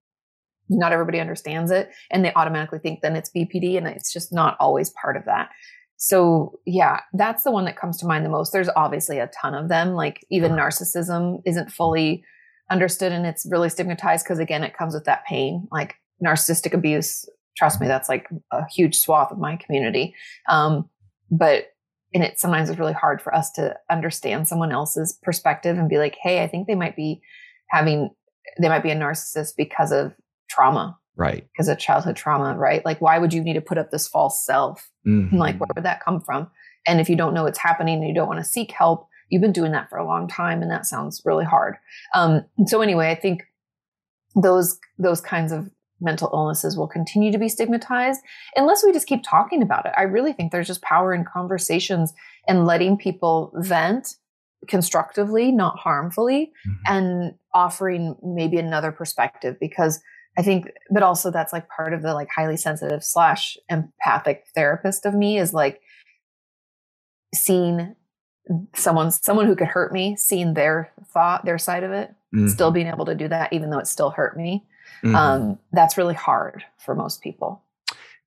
not 0.70 0.94
everybody 0.94 1.20
understands 1.20 1.70
it 1.70 1.90
and 2.12 2.24
they 2.24 2.32
automatically 2.34 2.80
think 2.80 3.02
then 3.02 3.18
it's 3.18 3.30
BPD 3.36 3.78
and 3.78 3.88
it's 3.88 4.14
just 4.14 4.32
not 4.32 4.56
always 4.58 4.90
part 4.92 5.18
of 5.18 5.26
that. 5.26 5.50
So 6.04 6.60
yeah, 6.66 7.02
that's 7.14 7.44
the 7.44 7.52
one 7.52 7.66
that 7.66 7.78
comes 7.78 7.98
to 7.98 8.08
mind 8.08 8.26
the 8.26 8.30
most. 8.30 8.52
There's 8.52 8.70
obviously 8.76 9.20
a 9.20 9.30
ton 9.40 9.54
of 9.54 9.70
them. 9.70 9.94
Like 9.94 10.26
even 10.32 10.54
narcissism 10.54 11.44
isn't 11.46 11.72
fully 11.72 12.24
understood 12.72 13.12
and 13.12 13.24
it's 13.24 13.46
really 13.48 13.70
stigmatized 13.70 14.26
because 14.26 14.40
again, 14.40 14.64
it 14.64 14.76
comes 14.76 14.96
with 14.96 15.04
that 15.04 15.24
pain. 15.28 15.68
Like 15.72 15.94
narcissistic 16.26 16.74
abuse, 16.74 17.30
trust 17.56 17.80
me, 17.80 17.86
that's 17.86 18.10
like 18.10 18.28
a 18.52 18.64
huge 18.74 18.98
swath 18.98 19.32
of 19.32 19.38
my 19.38 19.58
community. 19.58 20.16
Um, 20.50 20.90
but 21.30 21.66
and 22.16 22.24
it 22.24 22.40
sometimes 22.40 22.72
is 22.72 22.80
really 22.80 22.94
hard 22.94 23.22
for 23.22 23.36
us 23.36 23.52
to 23.52 23.78
understand 23.92 24.48
someone 24.48 24.72
else's 24.72 25.20
perspective 25.22 25.78
and 25.78 25.88
be 25.88 26.00
like, 26.00 26.18
hey, 26.20 26.42
I 26.44 26.48
think 26.48 26.66
they 26.66 26.74
might 26.74 26.96
be 26.96 27.22
having 27.70 28.10
they 28.60 28.70
might 28.70 28.82
be 28.82 28.90
a 28.90 28.96
narcissist 28.96 29.54
because 29.56 29.92
of 29.92 30.14
trauma 30.50 30.98
right. 31.16 31.48
because 31.52 31.68
of 31.68 31.78
childhood 31.78 32.16
trauma 32.16 32.56
right? 32.58 32.86
Like 32.86 33.02
why 33.02 33.18
would 33.18 33.34
you 33.34 33.44
need 33.44 33.54
to 33.54 33.62
put 33.62 33.78
up 33.78 33.92
this 33.92 34.08
false 34.08 34.46
self? 34.46 34.90
Mm-hmm. 35.08 35.36
like 35.38 35.60
where 35.60 35.70
would 35.76 35.86
that 35.86 36.04
come 36.04 36.22
from? 36.22 36.50
And 36.88 37.00
if 37.00 37.10
you 37.10 37.16
don't 37.16 37.34
know 37.34 37.44
what's 37.44 37.60
happening 37.60 38.00
and 38.00 38.08
you 38.08 38.14
don't 38.14 38.28
want 38.28 38.40
to 38.40 38.46
seek 38.46 38.72
help 38.72 39.08
you've 39.30 39.42
been 39.42 39.54
doing 39.54 39.72
that 39.72 39.90
for 39.90 39.98
a 39.98 40.06
long 40.06 40.28
time 40.28 40.62
and 40.62 40.70
that 40.70 40.86
sounds 40.86 41.22
really 41.24 41.46
hard. 41.46 41.78
Um, 42.14 42.44
so 42.68 42.82
anyway 42.82 43.10
i 43.10 43.16
think 43.16 43.44
those 44.36 44.80
those 44.98 45.22
kinds 45.22 45.52
of 45.52 45.70
mental 46.00 46.30
illnesses 46.34 46.76
will 46.76 46.88
continue 46.88 47.32
to 47.32 47.38
be 47.38 47.48
stigmatized 47.48 48.22
unless 48.56 48.84
we 48.84 48.92
just 48.92 49.08
keep 49.08 49.22
talking 49.24 49.62
about 49.62 49.86
it. 49.86 49.94
I 49.96 50.04
really 50.04 50.34
think 50.34 50.52
there's 50.52 50.68
just 50.68 50.82
power 50.82 51.14
in 51.14 51.24
conversations 51.24 52.12
and 52.48 52.66
letting 52.66 52.98
people 52.98 53.54
vent 53.56 54.16
constructively 54.68 55.52
not 55.52 55.78
harmfully 55.78 56.52
mm-hmm. 56.68 56.94
and 56.94 57.34
offering 57.54 58.16
maybe 58.24 58.58
another 58.58 58.92
perspective 58.92 59.58
because 59.60 60.00
I 60.38 60.42
think, 60.44 60.72
but 60.90 61.04
also 61.04 61.30
that's 61.30 61.52
like 61.52 61.68
part 61.70 61.94
of 61.94 62.02
the 62.02 62.14
like 62.14 62.30
highly 62.34 62.58
sensitive 62.58 63.04
slash 63.04 63.58
empathic 63.70 64.46
therapist 64.56 65.06
of 65.06 65.14
me 65.14 65.38
is 65.38 65.54
like 65.54 65.82
seeing 67.36 67.96
someone, 68.74 69.12
someone 69.12 69.46
who 69.46 69.56
could 69.56 69.68
hurt 69.68 69.92
me, 69.92 70.16
seeing 70.16 70.54
their 70.54 70.92
thought, 71.14 71.46
their 71.46 71.58
side 71.58 71.84
of 71.84 71.92
it, 71.92 72.10
mm-hmm. 72.34 72.48
still 72.48 72.72
being 72.72 72.88
able 72.88 73.06
to 73.06 73.16
do 73.16 73.28
that, 73.28 73.52
even 73.52 73.70
though 73.70 73.80
it 73.80 73.88
still 73.88 74.10
hurt 74.10 74.38
me. 74.38 74.64
Mm-hmm. 75.04 75.16
Um, 75.16 75.60
that's 75.74 75.98
really 75.98 76.14
hard 76.14 76.64
for 76.78 76.96
most 76.96 77.22
people 77.22 77.62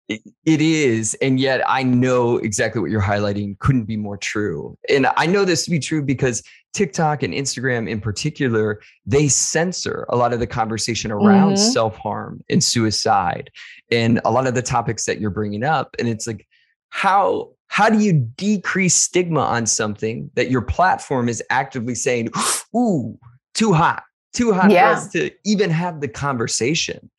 it 0.08 0.60
is 0.60 1.14
and 1.22 1.40
yet 1.40 1.62
i 1.66 1.82
know 1.82 2.36
exactly 2.38 2.80
what 2.80 2.90
you're 2.90 3.00
highlighting 3.00 3.58
couldn't 3.58 3.84
be 3.84 3.96
more 3.96 4.16
true 4.16 4.76
and 4.88 5.06
i 5.16 5.24
know 5.24 5.44
this 5.44 5.64
to 5.64 5.70
be 5.70 5.78
true 5.78 6.02
because 6.02 6.42
tiktok 6.74 7.22
and 7.22 7.32
instagram 7.32 7.88
in 7.88 8.00
particular 8.00 8.80
they 9.06 9.28
censor 9.28 10.04
a 10.10 10.16
lot 10.16 10.32
of 10.32 10.40
the 10.40 10.46
conversation 10.46 11.10
around 11.10 11.54
mm-hmm. 11.54 11.72
self-harm 11.72 12.42
and 12.50 12.62
suicide 12.62 13.50
and 13.90 14.20
a 14.24 14.30
lot 14.30 14.46
of 14.46 14.54
the 14.54 14.62
topics 14.62 15.06
that 15.06 15.20
you're 15.20 15.30
bringing 15.30 15.64
up 15.64 15.96
and 15.98 16.08
it's 16.08 16.26
like 16.26 16.46
how 16.90 17.50
how 17.68 17.88
do 17.88 17.98
you 17.98 18.12
decrease 18.12 18.94
stigma 18.94 19.40
on 19.40 19.64
something 19.64 20.30
that 20.34 20.50
your 20.50 20.62
platform 20.62 21.28
is 21.30 21.42
actively 21.48 21.94
saying 21.94 22.28
ooh 22.76 23.18
too 23.54 23.72
hot 23.72 24.02
too 24.34 24.52
hot 24.52 24.70
yeah. 24.70 24.90
for 24.90 24.96
us 24.96 25.08
to 25.12 25.30
even 25.46 25.70
have 25.70 26.00
the 26.00 26.08
conversation 26.08 27.10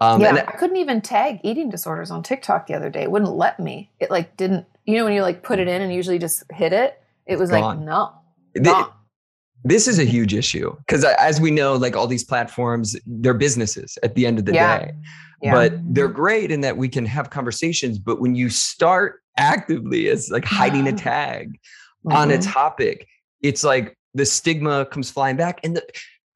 Um, 0.00 0.20
yeah, 0.20 0.44
I 0.48 0.52
couldn't 0.52 0.76
even 0.76 1.00
tag 1.00 1.40
eating 1.44 1.70
disorders 1.70 2.10
on 2.10 2.22
TikTok 2.22 2.66
the 2.66 2.74
other 2.74 2.90
day. 2.90 3.02
It 3.02 3.10
wouldn't 3.10 3.32
let 3.32 3.60
me. 3.60 3.90
It 4.00 4.10
like 4.10 4.36
didn't. 4.36 4.66
You 4.84 4.98
know 4.98 5.04
when 5.04 5.14
you 5.14 5.22
like 5.22 5.42
put 5.42 5.58
it 5.58 5.68
in 5.68 5.80
and 5.80 5.92
usually 5.92 6.18
just 6.18 6.42
hit 6.52 6.72
it. 6.72 7.00
It 7.26 7.38
was 7.38 7.50
like 7.50 7.78
no. 7.78 8.12
The, 8.54 8.90
this 9.64 9.88
is 9.88 9.98
a 9.98 10.04
huge 10.04 10.34
issue 10.34 10.76
because 10.86 11.04
as 11.04 11.40
we 11.40 11.50
know, 11.50 11.74
like 11.74 11.96
all 11.96 12.06
these 12.06 12.24
platforms, 12.24 12.96
they're 13.06 13.34
businesses 13.34 13.96
at 14.02 14.14
the 14.14 14.26
end 14.26 14.38
of 14.38 14.44
the 14.44 14.52
yeah. 14.52 14.78
day. 14.78 14.92
Yeah. 15.42 15.52
But 15.52 15.94
they're 15.94 16.08
great 16.08 16.50
in 16.50 16.60
that 16.62 16.76
we 16.76 16.88
can 16.88 17.06
have 17.06 17.30
conversations. 17.30 17.98
But 17.98 18.20
when 18.20 18.34
you 18.34 18.48
start 18.50 19.22
actively 19.36 20.08
as 20.08 20.30
like 20.30 20.44
hiding 20.44 20.86
a 20.86 20.92
tag 20.92 21.58
mm-hmm. 22.06 22.16
on 22.16 22.30
a 22.30 22.34
mm-hmm. 22.34 22.50
topic, 22.50 23.08
it's 23.42 23.64
like 23.64 23.96
the 24.14 24.26
stigma 24.26 24.86
comes 24.86 25.10
flying 25.10 25.36
back 25.36 25.60
and 25.64 25.76
the 25.76 25.86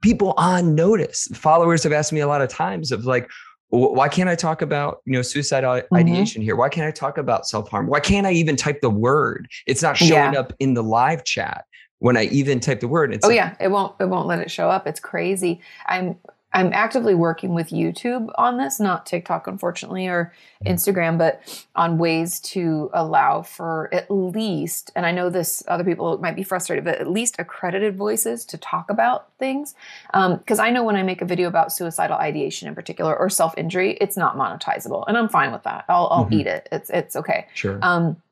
people 0.03 0.35
on 0.37 0.75
notice. 0.75 1.29
Followers 1.35 1.83
have 1.83 1.93
asked 1.93 2.13
me 2.13 2.21
a 2.21 2.29
lot 2.29 2.41
of 2.41 2.49
times 2.49 2.93
of 2.93 3.05
like, 3.05 3.31
why 3.71 4.09
can't 4.09 4.29
I 4.29 4.35
talk 4.35 4.63
about 4.63 5.03
you 5.05 5.13
know 5.13 5.23
suicidal 5.23 5.75
mm-hmm. 5.75 5.95
ideation 5.95 6.43
here? 6.43 6.57
Why 6.57 6.69
can't 6.69 6.87
I 6.87 6.91
talk 6.91 7.19
about 7.19 7.47
self 7.47 7.69
harm? 7.69 7.87
Why 7.87 8.01
can't 8.01 8.27
I 8.27 8.33
even 8.33 8.57
type 8.57 8.81
the 8.81 8.91
word? 8.91 9.49
It's 9.67 9.83
not 9.83 9.97
showing 9.97 10.33
yeah. 10.35 10.41
up 10.41 10.53
in 10.59 10.75
the 10.75 10.83
live 10.83 11.25
chat 11.25 11.65
when 11.99 12.17
I 12.17 12.25
even 12.25 12.61
type 12.61 12.81
the 12.81 12.89
word. 12.89 13.13
It's 13.13 13.25
oh 13.25 13.29
like, 13.29 13.37
yeah, 13.37 13.57
it 13.61 13.69
won't 13.69 13.95
it 14.01 14.09
won't 14.09 14.27
let 14.27 14.41
it 14.41 14.51
show 14.51 14.71
up. 14.71 14.87
It's 14.87 15.01
crazy. 15.01 15.61
I'm 15.87 16.17
I'm 16.53 16.73
actively 16.73 17.15
working 17.15 17.55
with 17.55 17.69
YouTube 17.69 18.31
on 18.39 18.57
this, 18.57 18.81
not 18.81 19.05
TikTok, 19.05 19.47
unfortunately, 19.47 20.07
or 20.07 20.33
Instagram, 20.65 21.19
but 21.19 21.69
on 21.77 21.99
ways 21.99 22.41
to 22.41 22.91
allow 22.95 23.43
for 23.43 23.93
at 23.93 24.11
least, 24.11 24.91
and 24.97 25.05
I 25.05 25.13
know 25.13 25.29
this 25.29 25.63
other 25.69 25.85
people 25.85 26.17
might 26.19 26.37
be 26.37 26.43
frustrated, 26.43 26.85
but 26.87 26.99
at 26.99 27.11
least 27.11 27.37
accredited 27.39 27.97
voices 27.97 28.47
to 28.47 28.57
talk 28.57 28.89
about 28.89 29.31
things. 29.39 29.75
Because 30.07 30.59
um, 30.59 30.65
I 30.65 30.71
know 30.71 30.85
when 30.85 30.97
I 30.97 31.03
make 31.03 31.21
a 31.21 31.27
video 31.27 31.49
about 31.49 31.71
suicidal 31.71 32.17
ideation 32.17 32.67
in 32.67 32.75
particular 32.75 33.15
or 33.15 33.29
self 33.29 33.53
injury, 33.59 33.99
it's 34.01 34.17
not 34.17 34.37
monetizable, 34.37 35.05
and 35.07 35.19
I'm 35.19 35.29
fine 35.29 35.53
with 35.53 35.65
that. 35.65 35.85
I'll, 35.89 36.09
I'll 36.11 36.25
mm-hmm. 36.25 36.35
eat 36.35 36.47
it. 36.47 36.69
It's 36.73 36.89
it's 36.89 37.15
okay. 37.15 37.47
Sure. 37.53 37.79
Um, 37.83 38.23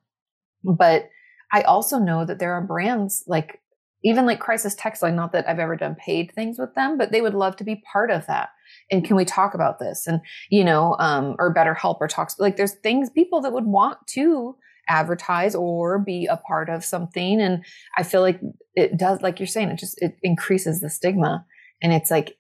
but 0.64 1.10
I 1.52 1.62
also 1.62 1.98
know 1.98 2.24
that 2.24 2.38
there 2.38 2.54
are 2.54 2.62
brands 2.62 3.24
like 3.26 3.60
even 4.06 4.24
like 4.24 4.38
crisis 4.38 4.74
text 4.76 5.02
line 5.02 5.16
not 5.16 5.32
that 5.32 5.48
i've 5.48 5.58
ever 5.58 5.76
done 5.76 5.96
paid 5.96 6.32
things 6.32 6.58
with 6.58 6.74
them 6.74 6.96
but 6.96 7.10
they 7.10 7.20
would 7.20 7.34
love 7.34 7.56
to 7.56 7.64
be 7.64 7.82
part 7.90 8.10
of 8.10 8.26
that. 8.26 8.50
And 8.90 9.04
can 9.04 9.16
we 9.16 9.24
talk 9.24 9.54
about 9.54 9.78
this? 9.78 10.06
And 10.06 10.20
you 10.50 10.64
know 10.64 10.96
um 10.98 11.36
or 11.38 11.54
BetterHelp 11.54 11.98
or 12.00 12.08
talks 12.08 12.38
like 12.38 12.56
there's 12.56 12.74
things 12.74 13.10
people 13.10 13.40
that 13.42 13.52
would 13.52 13.66
want 13.66 13.98
to 14.08 14.56
advertise 14.88 15.54
or 15.54 15.98
be 15.98 16.26
a 16.26 16.36
part 16.36 16.68
of 16.68 16.84
something. 16.84 17.40
And 17.40 17.64
i 17.98 18.02
feel 18.02 18.20
like 18.20 18.40
it 18.74 18.96
does 18.96 19.20
like 19.22 19.40
you're 19.40 19.46
saying 19.46 19.70
it 19.70 19.78
just 19.78 20.00
it 20.00 20.16
increases 20.22 20.80
the 20.80 20.90
stigma. 20.90 21.44
And 21.82 21.92
it's 21.92 22.10
like 22.10 22.38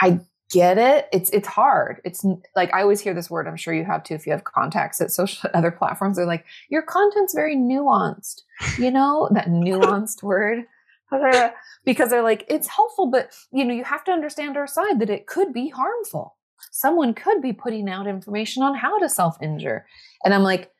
i 0.00 0.20
get 0.52 0.78
it. 0.78 1.08
It's 1.12 1.28
it's 1.30 1.48
hard. 1.48 2.00
It's 2.04 2.24
like 2.54 2.72
i 2.72 2.82
always 2.82 3.00
hear 3.00 3.14
this 3.14 3.30
word 3.30 3.48
i'm 3.48 3.56
sure 3.56 3.74
you 3.74 3.84
have 3.84 4.04
too 4.04 4.14
if 4.14 4.26
you 4.26 4.32
have 4.32 4.44
contacts 4.44 5.00
at 5.00 5.10
social 5.10 5.50
other 5.54 5.70
platforms 5.70 6.16
they're 6.16 6.26
like 6.26 6.44
your 6.70 6.82
content's 6.82 7.34
very 7.34 7.56
nuanced. 7.56 8.42
You 8.78 8.90
know 8.90 9.28
that 9.32 9.48
nuanced 9.48 10.22
word 10.22 10.64
because 11.84 12.10
they're 12.10 12.22
like, 12.22 12.44
it's 12.48 12.68
helpful, 12.68 13.06
but 13.06 13.30
you 13.52 13.64
know, 13.64 13.74
you 13.74 13.84
have 13.84 14.04
to 14.04 14.12
understand 14.12 14.56
our 14.56 14.66
side 14.66 15.00
that 15.00 15.10
it 15.10 15.26
could 15.26 15.52
be 15.52 15.68
harmful. 15.68 16.36
Someone 16.70 17.14
could 17.14 17.40
be 17.42 17.52
putting 17.52 17.88
out 17.88 18.06
information 18.06 18.62
on 18.62 18.74
how 18.74 18.98
to 18.98 19.08
self 19.08 19.40
injure. 19.42 19.86
And 20.24 20.34
I'm 20.34 20.42
like, 20.42 20.70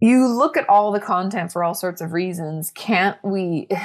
you 0.00 0.26
look 0.26 0.56
at 0.56 0.68
all 0.68 0.92
the 0.92 1.00
content 1.00 1.52
for 1.52 1.64
all 1.64 1.74
sorts 1.74 2.00
of 2.00 2.12
reasons. 2.12 2.70
Can't 2.74 3.16
we? 3.22 3.68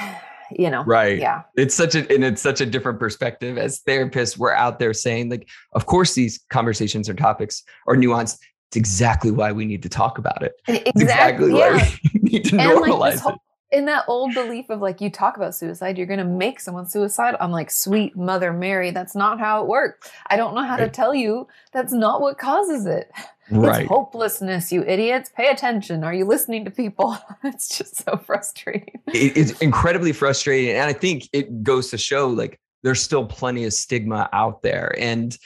you 0.58 0.68
know 0.68 0.84
right 0.84 1.18
yeah 1.18 1.40
it's 1.56 1.74
such 1.74 1.94
a 1.94 2.00
and 2.14 2.22
it's 2.22 2.42
such 2.42 2.60
a 2.60 2.66
different 2.66 2.98
perspective 2.98 3.56
as 3.56 3.80
therapists 3.88 4.36
we're 4.36 4.52
out 4.52 4.78
there 4.78 4.92
saying 4.92 5.30
like 5.30 5.48
of 5.72 5.86
course 5.86 6.12
these 6.12 6.44
conversations 6.50 7.08
or 7.08 7.14
topics 7.14 7.62
are 7.86 7.96
nuanced 7.96 8.38
it's 8.68 8.76
exactly 8.76 9.30
why 9.30 9.50
we 9.50 9.64
need 9.64 9.82
to 9.82 9.88
talk 9.88 10.18
about 10.18 10.42
it 10.42 10.52
exactly, 10.68 11.02
exactly 11.02 11.58
yeah. 11.58 11.76
why 11.76 11.98
we 12.12 12.20
need 12.22 12.44
to 12.44 12.58
and 12.58 12.70
normalize 12.70 13.00
like 13.00 13.18
whole, 13.18 13.32
it 13.32 13.38
in 13.72 13.86
that 13.86 14.04
old 14.06 14.34
belief 14.34 14.68
of 14.68 14.80
like 14.80 15.00
you 15.00 15.10
talk 15.10 15.36
about 15.36 15.54
suicide, 15.54 15.96
you're 15.96 16.06
going 16.06 16.18
to 16.18 16.24
make 16.24 16.60
someone 16.60 16.86
suicide. 16.86 17.34
I'm 17.40 17.50
like, 17.50 17.70
sweet 17.70 18.14
Mother 18.14 18.52
Mary, 18.52 18.90
that's 18.90 19.16
not 19.16 19.40
how 19.40 19.62
it 19.62 19.68
works. 19.68 20.10
I 20.26 20.36
don't 20.36 20.54
know 20.54 20.62
how 20.62 20.76
right. 20.76 20.84
to 20.84 20.90
tell 20.90 21.14
you 21.14 21.48
that's 21.72 21.92
not 21.92 22.20
what 22.20 22.38
causes 22.38 22.86
it. 22.86 23.10
Right. 23.50 23.82
It's 23.82 23.88
hopelessness, 23.88 24.70
you 24.70 24.82
idiots. 24.84 25.30
Pay 25.34 25.48
attention. 25.48 26.04
Are 26.04 26.14
you 26.14 26.24
listening 26.26 26.64
to 26.66 26.70
people? 26.70 27.16
it's 27.44 27.76
just 27.76 28.04
so 28.04 28.16
frustrating. 28.16 29.00
it's 29.08 29.58
incredibly 29.60 30.12
frustrating. 30.12 30.76
And 30.76 30.88
I 30.88 30.92
think 30.92 31.28
it 31.32 31.62
goes 31.62 31.90
to 31.90 31.98
show 31.98 32.28
like 32.28 32.60
there's 32.82 33.02
still 33.02 33.24
plenty 33.24 33.64
of 33.64 33.72
stigma 33.72 34.28
out 34.32 34.62
there. 34.62 34.94
And, 34.98 35.36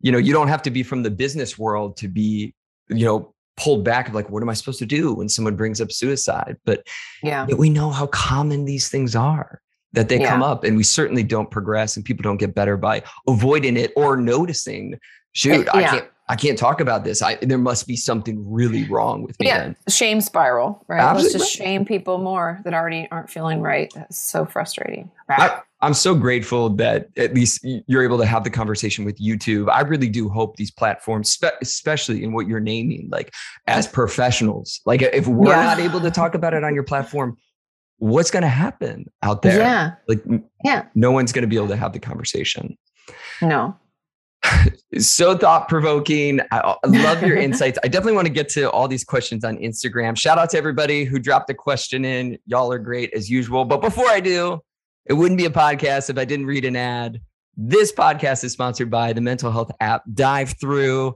you 0.00 0.10
know, 0.10 0.18
you 0.18 0.32
don't 0.32 0.48
have 0.48 0.62
to 0.62 0.70
be 0.70 0.82
from 0.82 1.02
the 1.02 1.10
business 1.10 1.58
world 1.58 1.96
to 1.98 2.08
be, 2.08 2.54
you 2.88 3.04
know, 3.04 3.34
pulled 3.56 3.84
back 3.84 4.08
of 4.08 4.14
like 4.14 4.28
what 4.30 4.42
am 4.42 4.48
i 4.48 4.54
supposed 4.54 4.78
to 4.78 4.86
do 4.86 5.14
when 5.14 5.28
someone 5.28 5.56
brings 5.56 5.80
up 5.80 5.90
suicide 5.90 6.56
but 6.64 6.86
yeah 7.22 7.46
we 7.46 7.70
know 7.70 7.90
how 7.90 8.06
common 8.08 8.64
these 8.64 8.88
things 8.88 9.16
are 9.16 9.60
that 9.92 10.08
they 10.08 10.20
yeah. 10.20 10.28
come 10.28 10.42
up 10.42 10.64
and 10.64 10.76
we 10.76 10.82
certainly 10.82 11.22
don't 11.22 11.50
progress 11.50 11.96
and 11.96 12.04
people 12.04 12.22
don't 12.22 12.36
get 12.36 12.54
better 12.54 12.76
by 12.76 13.02
avoiding 13.26 13.76
it 13.76 13.92
or 13.96 14.16
noticing 14.16 14.98
shoot 15.32 15.66
eh, 15.68 15.70
yeah. 15.74 15.86
i 15.86 15.90
can't 15.90 16.08
I 16.28 16.34
can't 16.34 16.58
talk 16.58 16.80
about 16.80 17.04
this. 17.04 17.22
I 17.22 17.36
there 17.36 17.58
must 17.58 17.86
be 17.86 17.96
something 17.96 18.44
really 18.50 18.84
wrong 18.88 19.22
with 19.22 19.38
me. 19.38 19.46
Yeah, 19.46 19.58
then. 19.60 19.76
shame 19.88 20.20
spiral, 20.20 20.84
right? 20.88 21.00
Absolutely. 21.00 21.38
Let's 21.38 21.44
just 21.44 21.56
shame 21.56 21.84
people 21.84 22.18
more 22.18 22.60
that 22.64 22.74
already 22.74 23.06
aren't 23.12 23.30
feeling 23.30 23.60
right. 23.60 23.92
That's 23.94 24.18
so 24.18 24.44
frustrating. 24.44 25.10
I, 25.28 25.60
I'm 25.86 25.94
so 25.94 26.16
grateful 26.16 26.70
that 26.70 27.10
at 27.16 27.32
least 27.32 27.60
you're 27.62 28.02
able 28.02 28.18
to 28.18 28.26
have 28.26 28.42
the 28.42 28.50
conversation 28.50 29.04
with 29.04 29.20
YouTube. 29.20 29.70
I 29.70 29.82
really 29.82 30.08
do 30.08 30.28
hope 30.28 30.56
these 30.56 30.72
platforms, 30.72 31.38
especially 31.62 32.24
in 32.24 32.32
what 32.32 32.48
you're 32.48 32.58
naming, 32.58 33.08
like 33.08 33.32
as 33.68 33.86
professionals, 33.86 34.80
like 34.84 35.02
if 35.02 35.28
we're 35.28 35.50
yeah. 35.50 35.62
not 35.62 35.78
able 35.78 36.00
to 36.00 36.10
talk 36.10 36.34
about 36.34 36.54
it 36.54 36.64
on 36.64 36.74
your 36.74 36.82
platform, 36.82 37.36
what's 37.98 38.32
going 38.32 38.42
to 38.42 38.48
happen 38.48 39.06
out 39.22 39.42
there? 39.42 39.60
Yeah. 39.60 39.92
Like, 40.08 40.24
yeah, 40.64 40.86
no 40.96 41.12
one's 41.12 41.30
going 41.30 41.42
to 41.42 41.48
be 41.48 41.54
able 41.54 41.68
to 41.68 41.76
have 41.76 41.92
the 41.92 42.00
conversation. 42.00 42.76
No. 43.40 43.76
so 44.98 45.38
thought 45.38 45.68
provoking. 45.68 46.40
I 46.50 46.58
uh, 46.58 46.74
love 46.86 47.22
your 47.22 47.36
insights. 47.36 47.78
I 47.84 47.86
definitely 47.86 48.14
want 48.14 48.26
to 48.26 48.32
get 48.32 48.48
to 48.50 48.68
all 48.72 48.88
these 48.88 49.04
questions 49.04 49.44
on 49.44 49.56
Instagram. 49.58 50.18
Shout 50.18 50.36
out 50.36 50.50
to 50.50 50.58
everybody 50.58 51.04
who 51.04 51.20
dropped 51.20 51.48
a 51.50 51.54
question 51.54 52.04
in. 52.04 52.38
Y'all 52.44 52.72
are 52.72 52.78
great 52.80 53.14
as 53.14 53.30
usual. 53.30 53.64
But 53.64 53.80
before 53.80 54.08
I 54.08 54.18
do, 54.18 54.60
it 55.08 55.12
wouldn't 55.12 55.38
be 55.38 55.44
a 55.44 55.50
podcast 55.50 56.10
if 56.10 56.18
I 56.18 56.24
didn't 56.24 56.46
read 56.46 56.64
an 56.64 56.76
ad. 56.76 57.20
This 57.56 57.92
podcast 57.92 58.44
is 58.44 58.52
sponsored 58.52 58.90
by 58.90 59.12
the 59.12 59.20
mental 59.20 59.52
health 59.52 59.70
app 59.80 60.02
DiveThru. 60.12 61.14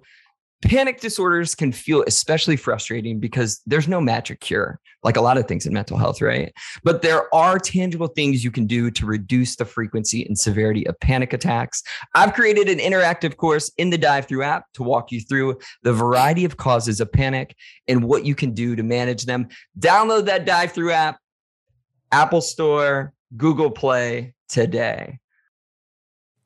Panic 0.63 1.01
disorders 1.01 1.55
can 1.55 1.73
feel 1.73 2.05
especially 2.07 2.57
frustrating 2.57 3.19
because 3.19 3.63
there's 3.67 3.89
no 3.89 4.01
magic 4.01 4.41
cure, 4.41 4.79
like 5.03 5.17
a 5.17 5.21
lot 5.21 5.39
of 5.39 5.49
things 5.49 5.67
in 5.67 5.73
mental 5.73 5.97
health, 5.97 6.21
right? 6.21 6.53
But 6.85 7.03
there 7.03 7.35
are 7.35 7.59
tangible 7.59 8.09
things 8.09 8.45
you 8.45 8.51
can 8.51 8.67
do 8.67 8.91
to 8.91 9.07
reduce 9.07 9.57
the 9.57 9.65
frequency 9.65 10.25
and 10.25 10.39
severity 10.39 10.87
of 10.87 11.01
panic 11.01 11.33
attacks. 11.33 11.83
I've 12.15 12.35
created 12.35 12.69
an 12.69 12.79
interactive 12.79 13.37
course 13.39 13.73
in 13.79 13.91
the 13.91 13.99
DiveThru 13.99 14.45
app 14.45 14.67
to 14.75 14.83
walk 14.83 15.11
you 15.11 15.21
through 15.23 15.59
the 15.83 15.95
variety 15.95 16.45
of 16.45 16.59
causes 16.59 17.01
of 17.01 17.11
panic 17.11 17.57
and 17.89 18.05
what 18.05 18.25
you 18.25 18.35
can 18.35 18.53
do 18.53 18.77
to 18.77 18.83
manage 18.83 19.25
them. 19.25 19.49
Download 19.79 20.27
that 20.27 20.47
DiveThru 20.47 20.93
app, 20.93 21.19
Apple 22.13 22.43
Store, 22.43 23.15
Google 23.37 23.71
Play 23.71 24.35
today. 24.49 25.21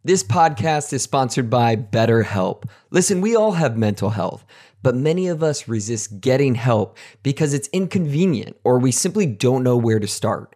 This 0.05 0.22
podcast 0.22 0.93
is 0.93 1.03
sponsored 1.03 1.49
by 1.49 1.76
BetterHelp. 1.76 2.64
Listen, 2.91 3.22
we 3.22 3.35
all 3.35 3.53
have 3.53 3.78
mental 3.78 4.11
health, 4.11 4.45
but 4.82 4.95
many 4.95 5.28
of 5.28 5.43
us 5.43 5.66
resist 5.66 6.20
getting 6.20 6.57
help 6.57 6.99
because 7.22 7.55
it's 7.55 7.70
inconvenient 7.72 8.59
or 8.64 8.78
we 8.78 8.93
simply 8.93 9.24
don't 9.24 9.62
know 9.62 9.78
where 9.78 9.99
to 9.99 10.07
start. 10.07 10.55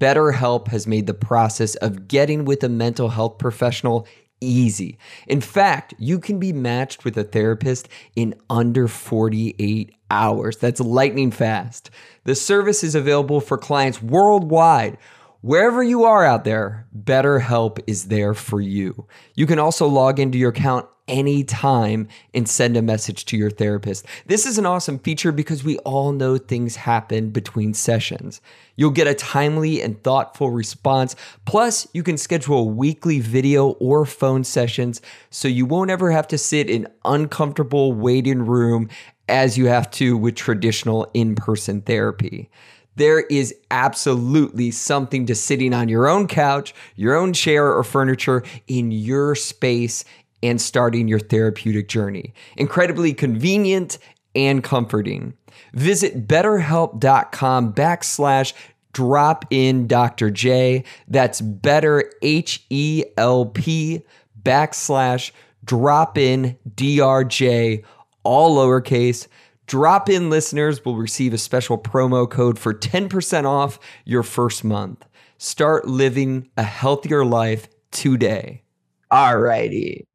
BetterHelp 0.00 0.68
has 0.68 0.86
made 0.86 1.06
the 1.06 1.12
process 1.12 1.74
of 1.76 2.08
getting 2.08 2.46
with 2.46 2.64
a 2.64 2.70
mental 2.70 3.10
health 3.10 3.36
professional 3.36 4.06
easy. 4.40 4.98
In 5.26 5.42
fact, 5.42 5.92
you 5.98 6.18
can 6.18 6.38
be 6.38 6.54
matched 6.54 7.04
with 7.04 7.18
a 7.18 7.24
therapist 7.24 7.86
in 8.14 8.34
under 8.48 8.88
48 8.88 9.94
hours. 10.10 10.56
That's 10.56 10.80
lightning 10.80 11.30
fast. 11.30 11.90
The 12.24 12.34
service 12.34 12.82
is 12.82 12.94
available 12.94 13.40
for 13.40 13.58
clients 13.58 14.02
worldwide 14.02 14.96
Wherever 15.42 15.82
you 15.82 16.04
are 16.04 16.24
out 16.24 16.44
there, 16.44 16.86
BetterHelp 16.98 17.78
is 17.86 18.06
there 18.06 18.34
for 18.34 18.60
you. 18.60 19.06
You 19.34 19.46
can 19.46 19.58
also 19.58 19.86
log 19.86 20.18
into 20.18 20.38
your 20.38 20.50
account 20.50 20.86
anytime 21.08 22.08
and 22.34 22.48
send 22.48 22.76
a 22.76 22.82
message 22.82 23.26
to 23.26 23.36
your 23.36 23.50
therapist. 23.50 24.06
This 24.26 24.46
is 24.46 24.58
an 24.58 24.66
awesome 24.66 24.98
feature 24.98 25.32
because 25.32 25.62
we 25.62 25.78
all 25.78 26.12
know 26.12 26.36
things 26.36 26.76
happen 26.76 27.30
between 27.30 27.74
sessions. 27.74 28.40
You'll 28.76 28.90
get 28.90 29.06
a 29.06 29.14
timely 29.14 29.82
and 29.82 30.02
thoughtful 30.02 30.50
response. 30.50 31.14
Plus, 31.44 31.86
you 31.92 32.02
can 32.02 32.16
schedule 32.16 32.70
weekly 32.70 33.20
video 33.20 33.68
or 33.72 34.04
phone 34.04 34.42
sessions 34.42 35.00
so 35.30 35.48
you 35.48 35.66
won't 35.66 35.90
ever 35.90 36.10
have 36.10 36.26
to 36.28 36.38
sit 36.38 36.68
in 36.68 36.88
uncomfortable 37.04 37.92
waiting 37.92 38.42
room 38.42 38.88
as 39.28 39.58
you 39.58 39.66
have 39.66 39.90
to 39.90 40.16
with 40.16 40.34
traditional 40.34 41.08
in-person 41.14 41.82
therapy 41.82 42.48
there 42.96 43.20
is 43.20 43.54
absolutely 43.70 44.70
something 44.70 45.26
to 45.26 45.34
sitting 45.34 45.72
on 45.72 45.88
your 45.88 46.08
own 46.08 46.26
couch, 46.26 46.74
your 46.96 47.14
own 47.14 47.32
chair 47.32 47.72
or 47.72 47.84
furniture 47.84 48.42
in 48.66 48.90
your 48.90 49.34
space 49.34 50.04
and 50.42 50.60
starting 50.60 51.08
your 51.08 51.18
therapeutic 51.18 51.88
journey. 51.88 52.34
Incredibly 52.56 53.14
convenient 53.14 53.98
and 54.34 54.62
comforting. 54.62 55.34
Visit 55.72 56.26
betterhelp.com 56.26 57.72
backslash 57.72 58.52
drop 58.92 59.44
in 59.50 59.86
Dr. 59.86 60.30
J. 60.30 60.84
That's 61.08 61.40
better 61.40 62.10
H 62.22 62.64
E 62.70 63.04
L 63.16 63.46
P 63.46 64.02
backslash 64.42 65.32
drop 65.64 66.16
in 66.16 66.56
DRJ, 66.74 67.84
all 68.22 68.56
lowercase. 68.56 69.26
Drop 69.66 70.08
in 70.08 70.30
listeners 70.30 70.84
will 70.84 70.96
receive 70.96 71.34
a 71.34 71.38
special 71.38 71.76
promo 71.76 72.30
code 72.30 72.56
for 72.56 72.72
10% 72.72 73.44
off 73.44 73.80
your 74.04 74.22
first 74.22 74.62
month. 74.62 75.04
Start 75.38 75.88
living 75.88 76.48
a 76.56 76.62
healthier 76.62 77.24
life 77.24 77.68
today. 77.90 78.62
All 79.10 79.38
righty. 79.38 80.06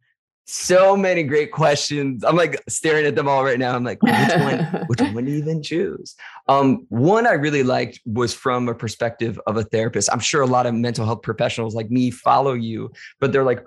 So 0.45 0.95
many 0.95 1.23
great 1.23 1.51
questions. 1.51 2.23
I'm 2.23 2.35
like 2.37 2.61
staring 2.69 3.05
at 3.05 3.15
them 3.15 3.27
all 3.27 3.43
right 3.43 3.59
now. 3.59 3.75
I'm 3.75 3.83
like, 3.83 4.01
which 4.01 4.13
one, 4.13 4.59
which 4.87 5.01
one 5.01 5.25
do 5.25 5.31
you 5.31 5.37
even 5.37 5.61
choose? 5.61 6.15
Um, 6.47 6.85
one 6.89 7.27
I 7.27 7.33
really 7.33 7.63
liked 7.63 7.99
was 8.05 8.33
from 8.33 8.69
a 8.69 8.73
perspective 8.73 9.39
of 9.47 9.57
a 9.57 9.63
therapist. 9.63 10.09
I'm 10.11 10.19
sure 10.19 10.41
a 10.41 10.47
lot 10.47 10.65
of 10.65 10.73
mental 10.73 11.05
health 11.05 11.23
professionals 11.23 11.75
like 11.75 11.91
me 11.91 12.09
follow 12.09 12.53
you, 12.53 12.91
but 13.19 13.31
they're 13.31 13.43
like, 13.43 13.63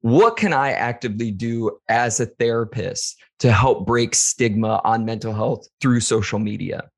what 0.00 0.36
can 0.36 0.52
I 0.52 0.72
actively 0.72 1.30
do 1.30 1.78
as 1.88 2.20
a 2.20 2.26
therapist 2.26 3.16
to 3.40 3.52
help 3.52 3.86
break 3.86 4.14
stigma 4.14 4.80
on 4.84 5.04
mental 5.04 5.32
health 5.32 5.66
through 5.80 6.00
social 6.00 6.38
media? 6.38 6.88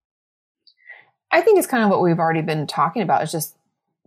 I 1.31 1.41
think 1.41 1.59
it's 1.59 1.67
kind 1.67 1.85
of 1.85 1.91
what 1.91 2.03
we've 2.03 2.19
already 2.19 2.43
been 2.43 2.67
talking 2.67 3.03
about. 3.03 3.23
Is 3.23 3.33
just 3.33 3.58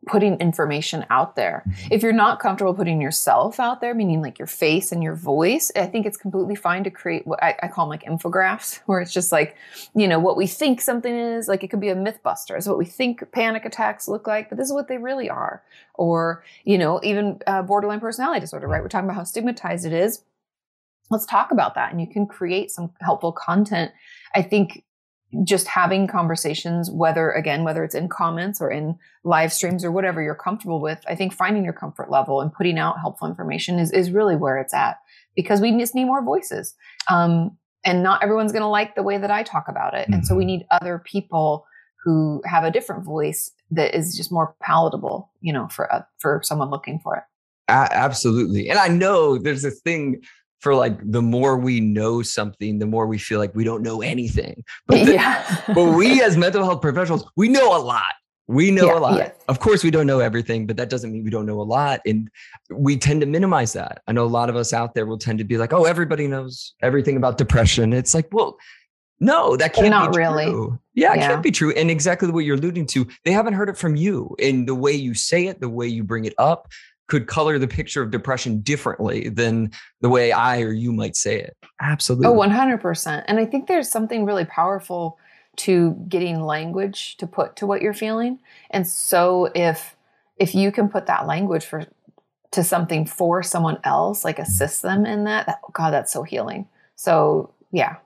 putting 0.08 0.36
information 0.40 1.06
out 1.12 1.36
there. 1.36 1.64
Mm-hmm. 1.68 1.88
If 1.92 2.02
you're 2.02 2.12
not 2.12 2.40
comfortable 2.40 2.74
putting 2.74 3.00
yourself 3.02 3.60
out 3.60 3.82
there, 3.82 3.94
meaning 3.94 4.22
like 4.22 4.40
your 4.40 4.48
face 4.48 4.92
and 4.92 5.04
your 5.04 5.16
voice, 5.16 5.72
I 5.76 5.86
think 5.86 6.08
it's 6.08 6.18
completely 6.18 6.56
fine 6.56 6.84
to 6.86 6.90
create 6.90 7.28
what 7.28 7.42
I, 7.44 7.56
I, 7.62 7.68
call 7.68 7.86
them 7.86 7.92
like 7.92 8.04
infographics, 8.04 8.80
where 8.88 9.00
it's 9.00 9.14
just 9.14 9.32
like, 9.32 9.56
you 9.94 10.08
know, 10.08 10.18
what 10.18 10.38
we 10.38 10.48
think 10.48 10.82
something 10.82 11.14
is. 11.14 11.48
Like 11.48 11.64
it 11.64 11.68
could 11.68 11.80
be 11.80 11.90
a 11.90 11.96
mythbuster. 11.96 12.58
It's 12.58 12.68
what 12.68 12.80
we 12.80 12.86
think 12.86 13.32
panic 13.32 13.64
attacks 13.66 14.08
look 14.08 14.26
like, 14.26 14.50
but 14.50 14.58
this 14.58 14.68
is 14.68 14.74
what 14.74 14.88
they 14.88 14.98
really 14.98 15.30
are. 15.30 15.62
Or, 15.94 16.44
you 16.64 16.80
know, 16.80 17.00
even 17.04 17.40
uh, 17.46 17.62
borderline 17.62 18.00
personality 18.00 18.40
disorder, 18.40 18.68
right? 18.68 18.82
We're 18.82 18.90
talking 18.90 19.06
about 19.06 19.18
how 19.18 19.24
stigmatized 19.24 19.86
it 19.86 19.94
is. 19.94 20.24
Let's 21.12 21.26
talk 21.26 21.52
about 21.52 21.76
that. 21.76 21.92
And 21.92 22.02
you 22.02 22.08
can 22.08 22.26
create 22.26 22.72
some 22.72 22.92
helpful 23.02 23.34
content. 23.34 23.92
I 24.34 24.42
think 24.42 24.84
just 25.44 25.68
having 25.68 26.08
conversations, 26.08 26.90
whether 26.92 27.32
again, 27.32 27.64
whether 27.64 27.84
it's 27.84 27.96
in 27.96 28.10
comments 28.10 28.60
or 28.62 28.70
in 28.70 28.98
live 29.24 29.54
streams 29.54 29.86
or 29.86 29.92
whatever 29.92 30.22
you're 30.22 30.36
comfortable 30.36 30.82
with, 30.82 31.00
I 31.08 31.16
think 31.16 31.34
finding 31.34 31.64
your 31.64 31.74
comfort 31.74 32.12
level 32.12 32.42
and 32.42 32.54
putting 32.54 32.78
out 32.78 33.00
helpful 33.00 33.28
information 33.28 33.80
is, 33.80 33.92
is 33.92 34.12
really 34.12 34.36
where 34.36 34.58
it's 34.58 34.74
at 34.74 34.98
because 35.36 35.62
we 35.62 35.78
just 35.78 35.96
need 35.96 36.06
more 36.06 36.24
voices. 36.24 36.76
Um, 37.10 37.58
and 37.84 38.04
not 38.04 38.24
everyone's 38.24 38.52
going 38.52 38.62
to 38.62 38.68
like 38.68 38.96
the 38.96 39.04
way 39.04 39.18
that 39.18 39.32
I 39.32 39.44
talk 39.44 39.66
about 39.68 39.94
it. 39.94 40.04
Mm-hmm. 40.04 40.14
And 40.14 40.28
so 40.28 40.36
we 40.36 40.44
mm-hmm. 40.44 40.48
need 40.48 40.66
other 40.70 41.02
people 41.04 41.66
who 42.04 42.42
have 42.46 42.64
a 42.64 42.72
different 42.72 43.06
voice 43.06 43.52
that 43.72 43.96
is 43.96 44.18
just 44.18 44.32
more 44.32 44.56
palatable, 44.62 45.32
you 45.40 45.54
know, 45.54 45.68
for, 45.70 45.92
uh, 45.94 46.02
for 46.20 46.42
someone 46.44 46.70
looking 46.70 47.00
for 47.00 47.16
it. 47.16 47.24
absolutely. 47.70 48.70
And 48.70 48.78
I 48.78 48.88
know 48.88 49.38
there's 49.38 49.64
a 49.64 49.72
thing 49.72 50.22
for 50.62 50.76
like 50.76 50.98
the 51.12 51.22
more 51.22 51.58
we 51.58 51.80
know 51.80 52.22
something, 52.22 52.80
the 52.80 52.86
more 52.86 53.08
we 53.08 53.18
feel 53.18 53.40
like 53.40 53.54
we 53.54 53.64
don't 53.64 53.82
know 53.82 54.02
anything. 54.02 54.64
But 54.88 55.06
the, 55.06 55.14
yeah. 55.14 55.64
but 55.74 55.96
we 55.96 56.22
as 56.22 56.38
mental 56.38 56.64
health 56.64 56.82
professionals, 56.82 57.30
we 57.36 57.50
know 57.50 57.76
a 57.76 57.80
lot. 57.80 58.14
We 58.48 58.70
know 58.70 58.88
yeah, 58.88 58.98
a 58.98 59.00
lot. 59.00 59.18
Yeah. 59.18 59.32
Of 59.48 59.60
course, 59.60 59.84
we 59.84 59.92
don't 59.92 60.08
know 60.08 60.20
everything, 60.20 60.68
but 60.68 60.76
that 60.78 60.90
doesn't 60.90 61.12
mean 61.12 61.24
we 61.24 61.30
don't 61.30 61.46
know 61.46 61.62
a 61.62 61.64
lot. 61.64 62.02
And 62.06 62.30
we 62.70 62.98
tend 62.98 63.22
to 63.22 63.28
minimize 63.28 63.74
that. 63.74 64.02
I 64.08 64.12
know 64.12 64.26
a 64.26 64.28
lot 64.28 64.50
of 64.50 64.56
us 64.56 64.74
out 64.74 64.94
there 64.94 65.06
will 65.06 65.18
tend 65.18 65.40
to 65.40 65.46
be 65.46 65.58
like, 65.58 65.72
oh, 65.72 65.86
everybody 65.86 66.28
knows 66.28 66.74
everything 66.82 67.16
about 67.16 67.38
depression. 67.38 67.94
It's 67.94 68.14
like, 68.14 68.28
well, 68.34 68.58
no, 69.22 69.56
that 69.56 69.74
can't 69.74 69.92
not 69.92 70.12
be 70.12 70.18
really. 70.18 70.46
true. 70.46 70.80
Yeah, 70.96 71.14
yeah, 71.14 71.24
it 71.24 71.28
can't 71.28 71.44
be 71.44 71.52
true. 71.52 71.72
And 71.72 71.90
exactly 71.90 72.30
what 72.30 72.44
you're 72.44 72.58
alluding 72.58 72.88
to, 72.88 73.08
they 73.24 73.32
haven't 73.32 73.54
heard 73.54 73.70
it 73.70 73.78
from 73.78 73.96
you. 73.96 74.36
in 74.40 74.66
the 74.66 74.76
way 74.76 74.92
you 74.92 75.14
say 75.14 75.46
it, 75.46 75.62
the 75.62 75.70
way 75.70 75.88
you 75.88 76.04
bring 76.04 76.26
it 76.26 76.34
up, 76.38 76.68
could 77.12 77.28
color 77.28 77.60
the 77.60 77.68
picture 77.68 78.02
of 78.02 78.10
depression 78.10 78.62
differently 78.62 79.28
than 79.28 79.70
the 80.00 80.08
way 80.08 80.32
I 80.32 80.62
or 80.62 80.72
you 80.72 80.94
might 80.94 81.18
say 81.18 81.42
it. 81.42 81.58
Absolutely. 81.82 82.28
Oh, 82.28 82.34
100%. 82.34 83.26
And 83.28 83.38
I 83.38 83.46
think 83.46 83.68
there's 83.68 83.90
something 83.90 84.24
really 84.24 84.46
powerful 84.46 85.20
to 85.58 85.92
getting 86.08 86.42
language 86.42 87.18
to 87.18 87.28
put 87.28 87.58
to 87.58 87.68
what 87.68 87.82
you're 87.82 87.94
feeling. 87.94 88.40
And 88.70 88.88
so 88.88 89.52
if 89.54 89.98
if 90.38 90.56
you 90.56 90.72
can 90.72 90.88
put 90.88 91.08
that 91.08 91.28
language 91.28 91.66
for 91.66 91.84
to 92.52 92.64
something 92.64 93.06
for 93.06 93.44
someone 93.44 93.80
else, 93.84 94.24
like 94.24 94.40
assist 94.40 94.82
them 94.82 95.06
in 95.06 95.26
that, 95.26 95.48
that 95.48 95.60
oh 95.66 95.72
God, 95.74 95.92
that's 95.92 96.14
so 96.14 96.24
healing. 96.24 96.70
So 96.96 97.54
yeah, 97.74 97.98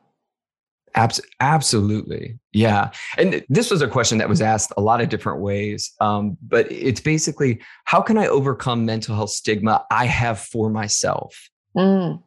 Abs- 0.96 1.22
absolutely. 1.42 2.40
Yeah. 2.54 2.92
And 3.18 3.46
this 3.50 3.70
was 3.70 3.82
a 3.82 3.88
question 3.88 4.18
that 4.20 4.30
was 4.30 4.42
asked 4.42 4.72
a 4.78 4.82
lot 4.82 5.02
of 5.02 5.10
different 5.10 5.42
ways. 5.42 5.92
Um, 6.00 6.38
but 6.42 6.72
it's 6.72 7.02
basically 7.02 7.62
how 7.84 8.02
can 8.02 8.18
I 8.18 8.28
overcome 8.28 8.86
mental 8.86 9.16
health 9.16 9.32
stigma 9.32 9.86
I 9.92 10.06
have 10.06 10.40
for 10.40 10.70
myself? 10.70 11.50
Mm. 11.76 12.22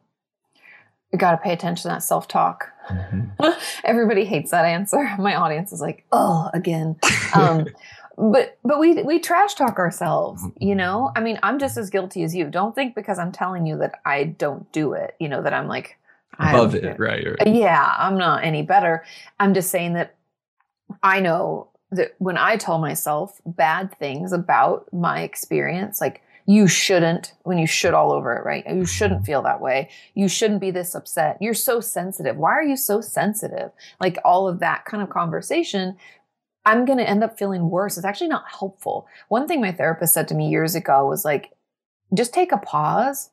You 1.11 1.17
got 1.17 1.31
to 1.31 1.37
pay 1.37 1.51
attention 1.51 1.83
to 1.83 1.87
that 1.89 2.03
self 2.03 2.27
talk. 2.27 2.71
Mm-hmm. 2.89 3.49
Everybody 3.83 4.25
hates 4.25 4.51
that 4.51 4.65
answer. 4.65 5.09
My 5.19 5.35
audience 5.35 5.71
is 5.71 5.81
like, 5.81 6.05
oh, 6.11 6.49
again. 6.53 6.95
Um, 7.35 7.67
but 8.17 8.57
but 8.65 8.79
we 8.79 9.01
we 9.03 9.19
trash 9.19 9.53
talk 9.53 9.77
ourselves 9.77 10.43
you 10.59 10.75
know 10.75 11.11
i 11.15 11.21
mean 11.21 11.39
i'm 11.41 11.59
just 11.59 11.77
as 11.77 11.89
guilty 11.89 12.23
as 12.23 12.35
you 12.35 12.49
don't 12.49 12.75
think 12.75 12.93
because 12.95 13.17
i'm 13.17 13.31
telling 13.31 13.65
you 13.65 13.77
that 13.77 13.99
i 14.03 14.23
don't 14.23 14.69
do 14.73 14.93
it 14.93 15.15
you 15.19 15.29
know 15.29 15.41
that 15.41 15.53
i'm 15.53 15.67
like 15.67 15.98
above 16.37 16.75
it, 16.75 16.99
right, 16.99 17.25
right? 17.25 17.47
Uh, 17.47 17.49
yeah, 17.49 17.95
I'm 17.97 18.17
not 18.17 18.43
any 18.43 18.61
better. 18.61 19.03
I'm 19.39 19.53
just 19.53 19.71
saying 19.71 19.93
that 19.93 20.15
I 21.03 21.19
know 21.19 21.69
that 21.91 22.15
when 22.19 22.37
I 22.37 22.57
tell 22.57 22.79
myself 22.79 23.41
bad 23.45 23.97
things 23.97 24.31
about 24.31 24.91
my 24.93 25.21
experience, 25.21 25.99
like 25.99 26.21
you 26.45 26.67
shouldn't, 26.67 27.33
when 27.43 27.57
you 27.57 27.67
should 27.67 27.93
all 27.93 28.11
over 28.11 28.35
it, 28.35 28.45
right? 28.45 28.63
You 28.67 28.85
shouldn't 28.85 29.25
feel 29.25 29.41
that 29.43 29.61
way. 29.61 29.89
You 30.13 30.27
shouldn't 30.27 30.61
be 30.61 30.71
this 30.71 30.95
upset. 30.95 31.37
You're 31.41 31.53
so 31.53 31.79
sensitive. 31.79 32.37
Why 32.37 32.51
are 32.51 32.63
you 32.63 32.75
so 32.75 33.01
sensitive? 33.01 33.71
Like 33.99 34.17
all 34.23 34.47
of 34.47 34.59
that 34.59 34.85
kind 34.85 35.03
of 35.03 35.09
conversation, 35.09 35.97
I'm 36.65 36.85
going 36.85 36.97
to 36.97 37.09
end 37.09 37.23
up 37.23 37.37
feeling 37.37 37.69
worse. 37.69 37.97
It's 37.97 38.05
actually 38.05 38.29
not 38.29 38.45
helpful. 38.47 39.07
One 39.27 39.47
thing 39.47 39.61
my 39.61 39.71
therapist 39.71 40.13
said 40.13 40.27
to 40.29 40.35
me 40.35 40.49
years 40.49 40.75
ago 40.75 41.07
was 41.07 41.25
like, 41.25 41.51
just 42.13 42.33
take 42.33 42.51
a 42.51 42.57
pause 42.57 43.29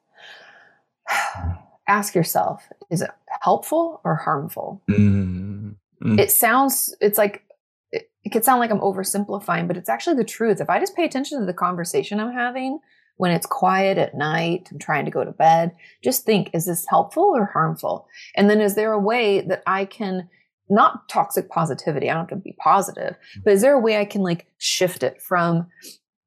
mm. 1.10 1.65
Ask 1.88 2.14
yourself 2.14 2.68
is 2.90 3.02
it 3.02 3.10
helpful 3.42 4.00
or 4.04 4.16
harmful? 4.16 4.82
Mm-hmm. 4.90 5.68
mm-hmm. 5.68 6.18
it 6.18 6.30
sounds 6.30 6.94
it's 7.00 7.18
like 7.18 7.44
it, 7.92 8.10
it 8.24 8.30
could 8.30 8.44
sound 8.44 8.60
like 8.60 8.70
i'm 8.70 8.80
oversimplifying 8.80 9.66
but 9.66 9.76
it's 9.76 9.88
actually 9.88 10.16
the 10.16 10.24
truth. 10.24 10.60
If 10.60 10.70
i 10.70 10.78
just 10.78 10.96
pay 10.96 11.04
attention 11.04 11.40
to 11.40 11.46
the 11.46 11.54
conversation 11.54 12.20
i'm 12.20 12.32
having 12.32 12.78
when 13.16 13.30
it's 13.30 13.46
quiet 13.46 13.98
at 13.98 14.14
night 14.14 14.68
i'm 14.70 14.78
trying 14.78 15.04
to 15.04 15.10
go 15.10 15.24
to 15.24 15.32
bed 15.32 15.72
just 16.02 16.24
think 16.24 16.50
is 16.52 16.66
this 16.66 16.86
helpful 16.88 17.32
or 17.34 17.46
harmful? 17.46 18.06
And 18.36 18.50
then 18.50 18.60
is 18.60 18.74
there 18.74 18.92
a 18.92 19.00
way 19.00 19.40
that 19.42 19.62
i 19.66 19.84
can 19.84 20.28
not 20.68 21.08
toxic 21.08 21.48
positivity 21.48 22.10
i 22.10 22.14
don't 22.14 22.28
have 22.28 22.38
to 22.38 22.42
be 22.42 22.56
positive 22.58 23.16
but 23.44 23.52
is 23.52 23.62
there 23.62 23.74
a 23.74 23.80
way 23.80 23.98
i 23.98 24.04
can 24.04 24.22
like 24.22 24.46
shift 24.58 25.02
it 25.02 25.22
from 25.22 25.66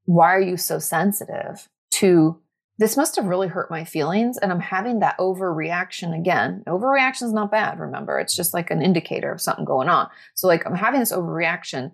why 0.06 0.34
are 0.34 0.42
you 0.42 0.58
so 0.58 0.80
sensitive? 0.80 1.68
to 2.00 2.40
this 2.80 2.96
must 2.98 3.18
have 3.18 3.26
really 3.26 3.50
hurt 3.50 3.70
my 3.70 3.84
feelings 3.84 4.38
and 4.38 4.52
i'm 4.52 4.60
having 4.60 5.00
that 5.00 5.18
overreaction 5.20 6.18
again. 6.18 6.64
Overreaction 6.66 7.24
is 7.24 7.34
not 7.34 7.52
bad 7.52 7.80
remember? 7.80 8.18
It's 8.18 8.36
just 8.36 8.54
like 8.54 8.72
an 8.72 8.82
indicator 8.82 9.32
of 9.32 9.42
something 9.42 9.66
going 9.66 9.90
on. 9.90 10.10
So 10.34 10.48
like 10.48 10.66
i'm 10.66 10.76
having 10.76 11.00
this 11.00 11.12
overreaction. 11.12 11.92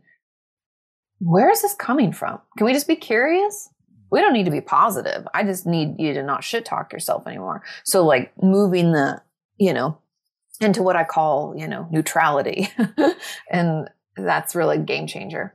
Where 1.20 1.50
is 1.50 1.62
this 1.62 1.74
coming 1.74 2.14
from? 2.14 2.40
Can 2.58 2.66
we 2.66 2.74
just 2.74 2.88
be 2.88 2.96
curious? 2.96 3.70
We 4.12 4.22
don't 4.22 4.34
need 4.34 4.46
to 4.46 4.52
be 4.52 4.62
positive. 4.62 5.28
I 5.34 5.44
just 5.44 5.66
need 5.66 6.00
you 6.00 6.14
to 6.14 6.24
not 6.24 6.44
shit 6.44 6.66
talk 6.66 6.94
yourself 6.94 7.26
anymore. 7.28 7.64
So 7.84 8.06
like 8.06 8.32
moving 8.42 8.92
the 8.94 9.22
you 9.58 9.74
know 9.74 9.98
into 10.62 10.84
what 10.84 10.96
i 10.96 11.04
call 11.04 11.54
you 11.58 11.68
know 11.68 11.88
neutrality. 11.92 12.70
And 13.50 13.90
that's 14.16 14.56
really 14.56 14.78
a 14.78 14.82
game 14.82 15.08
changer 15.08 15.54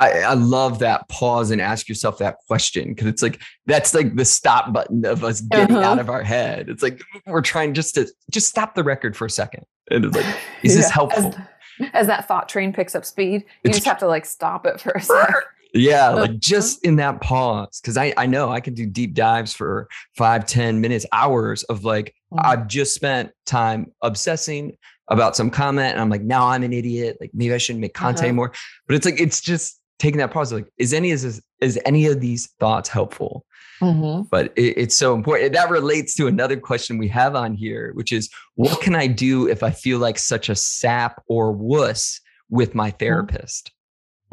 I, 0.00 0.20
I 0.20 0.34
love 0.34 0.78
that 0.78 1.08
pause 1.08 1.50
and 1.50 1.60
ask 1.60 1.88
yourself 1.88 2.18
that 2.18 2.38
question 2.46 2.88
because 2.88 3.06
it's 3.06 3.22
like 3.22 3.40
that's 3.66 3.94
like 3.94 4.16
the 4.16 4.24
stop 4.24 4.72
button 4.72 5.04
of 5.04 5.22
us 5.22 5.42
getting 5.42 5.76
uh-huh. 5.76 5.86
out 5.86 5.98
of 5.98 6.08
our 6.08 6.22
head. 6.22 6.70
It's 6.70 6.82
like 6.82 7.02
we're 7.26 7.42
trying 7.42 7.74
just 7.74 7.94
to 7.96 8.10
just 8.30 8.48
stop 8.48 8.74
the 8.74 8.82
record 8.82 9.16
for 9.16 9.26
a 9.26 9.30
second. 9.30 9.64
And 9.90 10.06
it's 10.06 10.16
like, 10.16 10.26
is 10.62 10.74
this 10.74 10.90
helpful? 10.90 11.34
As, 11.78 11.90
as, 11.92 12.06
that 12.06 12.26
thought 12.26 12.48
train 12.48 12.72
picks 12.72 12.94
up 12.94 13.04
speed, 13.04 13.44
you 13.62 13.70
it's, 13.70 13.76
just 13.76 13.86
have 13.86 13.98
to 13.98 14.06
like 14.06 14.24
stop 14.24 14.66
it 14.66 14.80
for 14.80 14.92
a 14.92 15.02
second. 15.02 15.42
Yeah, 15.74 16.08
like 16.08 16.38
just 16.38 16.84
in 16.84 16.96
that 16.96 17.20
pause. 17.20 17.80
Cause 17.84 17.96
I, 17.96 18.12
I 18.16 18.26
know 18.26 18.48
I 18.48 18.60
can 18.60 18.74
do 18.74 18.86
deep 18.86 19.14
dives 19.14 19.52
for 19.52 19.88
five, 20.16 20.46
ten 20.46 20.80
minutes, 20.80 21.06
hours 21.12 21.62
of 21.64 21.84
like, 21.84 22.14
mm-hmm. 22.32 22.44
I've 22.44 22.66
just 22.66 22.94
spent 22.94 23.30
time 23.46 23.92
obsessing 24.02 24.76
about 25.08 25.36
some 25.36 25.50
comment 25.50 25.92
and 25.92 26.00
I'm 26.00 26.08
like, 26.08 26.22
now 26.22 26.48
I'm 26.48 26.62
an 26.62 26.72
idiot. 26.72 27.18
Like 27.20 27.30
maybe 27.34 27.52
I 27.54 27.58
shouldn't 27.58 27.80
make 27.80 27.94
content 27.94 28.18
uh-huh. 28.18 28.26
anymore. 28.28 28.52
But 28.86 28.96
it's 28.96 29.04
like, 29.04 29.20
it's 29.20 29.40
just 29.40 29.79
taking 30.00 30.18
that 30.18 30.32
pause, 30.32 30.52
like, 30.52 30.66
is 30.78 30.92
any 30.92 31.10
is 31.10 31.22
this, 31.22 31.40
is 31.60 31.78
any 31.84 32.06
of 32.06 32.20
these 32.20 32.48
thoughts 32.58 32.88
helpful? 32.88 33.44
Mm-hmm. 33.80 34.22
But 34.30 34.52
it, 34.56 34.76
it's 34.76 34.96
so 34.96 35.14
important. 35.14 35.52
That 35.52 35.70
relates 35.70 36.16
to 36.16 36.26
another 36.26 36.58
question 36.58 36.98
we 36.98 37.08
have 37.08 37.36
on 37.36 37.54
here, 37.54 37.92
which 37.94 38.12
is, 38.12 38.28
what 38.56 38.80
can 38.80 38.96
I 38.96 39.06
do 39.06 39.46
if 39.46 39.62
I 39.62 39.70
feel 39.70 39.98
like 39.98 40.18
such 40.18 40.48
a 40.48 40.56
sap 40.56 41.22
or 41.28 41.52
wuss 41.52 42.20
with 42.48 42.74
my 42.74 42.90
therapist? 42.90 43.70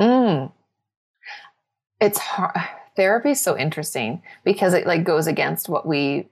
Mm. 0.02 0.52
It's 2.02 2.18
hard. 2.18 2.56
Therapy 2.96 3.32
is 3.32 3.42
so 3.42 3.56
interesting 3.58 4.24
because 4.44 4.74
it 4.74 4.88
like 4.88 5.04
goes 5.04 5.28
against 5.28 5.70
what 5.70 5.86
we 5.86 6.28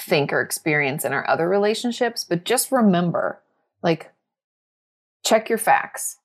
think 0.00 0.32
or 0.32 0.42
experience 0.42 1.04
in 1.04 1.12
our 1.12 1.26
other 1.28 1.48
relationships. 1.48 2.24
But 2.24 2.44
just 2.44 2.70
remember, 2.70 3.40
like, 3.82 4.12
check 5.24 5.48
your 5.48 5.58
facts 5.58 6.18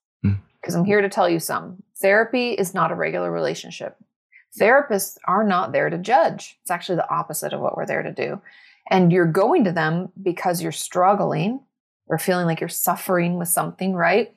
because 0.69 0.77
I'm 0.77 0.85
here 0.85 1.01
to 1.01 1.09
tell 1.09 1.27
you 1.27 1.39
some. 1.39 1.81
Therapy 1.99 2.51
is 2.51 2.75
not 2.75 2.91
a 2.91 2.95
regular 2.95 3.31
relationship. 3.31 3.97
Therapists 4.59 5.17
are 5.27 5.43
not 5.43 5.71
there 5.71 5.89
to 5.89 5.97
judge. 5.97 6.59
It's 6.61 6.69
actually 6.69 6.97
the 6.97 7.09
opposite 7.09 7.53
of 7.53 7.59
what 7.59 7.75
we're 7.75 7.87
there 7.87 8.03
to 8.03 8.11
do. 8.11 8.39
And 8.91 9.11
you're 9.11 9.25
going 9.25 9.63
to 9.63 9.71
them 9.71 10.09
because 10.21 10.61
you're 10.61 10.71
struggling 10.71 11.61
or 12.05 12.19
feeling 12.19 12.45
like 12.45 12.59
you're 12.59 12.69
suffering 12.69 13.39
with 13.39 13.47
something, 13.47 13.95
right? 13.95 14.35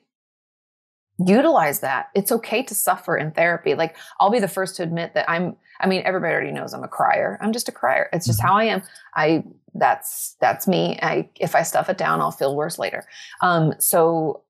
Utilize 1.23 1.81
that. 1.81 2.09
It's 2.15 2.31
okay 2.31 2.63
to 2.63 2.73
suffer 2.73 3.15
in 3.15 3.29
therapy. 3.29 3.75
Like, 3.75 3.95
I'll 4.19 4.31
be 4.31 4.39
the 4.39 4.47
first 4.47 4.75
to 4.77 4.83
admit 4.83 5.13
that 5.13 5.29
I'm, 5.29 5.55
I 5.81 5.85
mean, 5.85 6.01
everybody 6.03 6.33
already 6.33 6.51
knows 6.51 6.73
I'm 6.73 6.83
a 6.83 6.87
crier. 6.87 7.37
I'm 7.41 7.53
just 7.53 7.69
a 7.69 7.71
crier. 7.71 8.09
It's 8.11 8.25
just 8.25 8.41
how 8.41 8.55
I 8.55 8.63
am. 8.63 8.81
I, 9.13 9.43
that's, 9.75 10.35
that's 10.41 10.67
me. 10.67 10.97
I, 10.99 11.29
if 11.39 11.53
I 11.53 11.61
stuff 11.61 11.89
it 11.89 11.97
down, 11.99 12.21
I'll 12.21 12.31
feel 12.31 12.55
worse 12.55 12.79
later. 12.79 13.05
Um, 13.41 13.75
so 13.77 14.41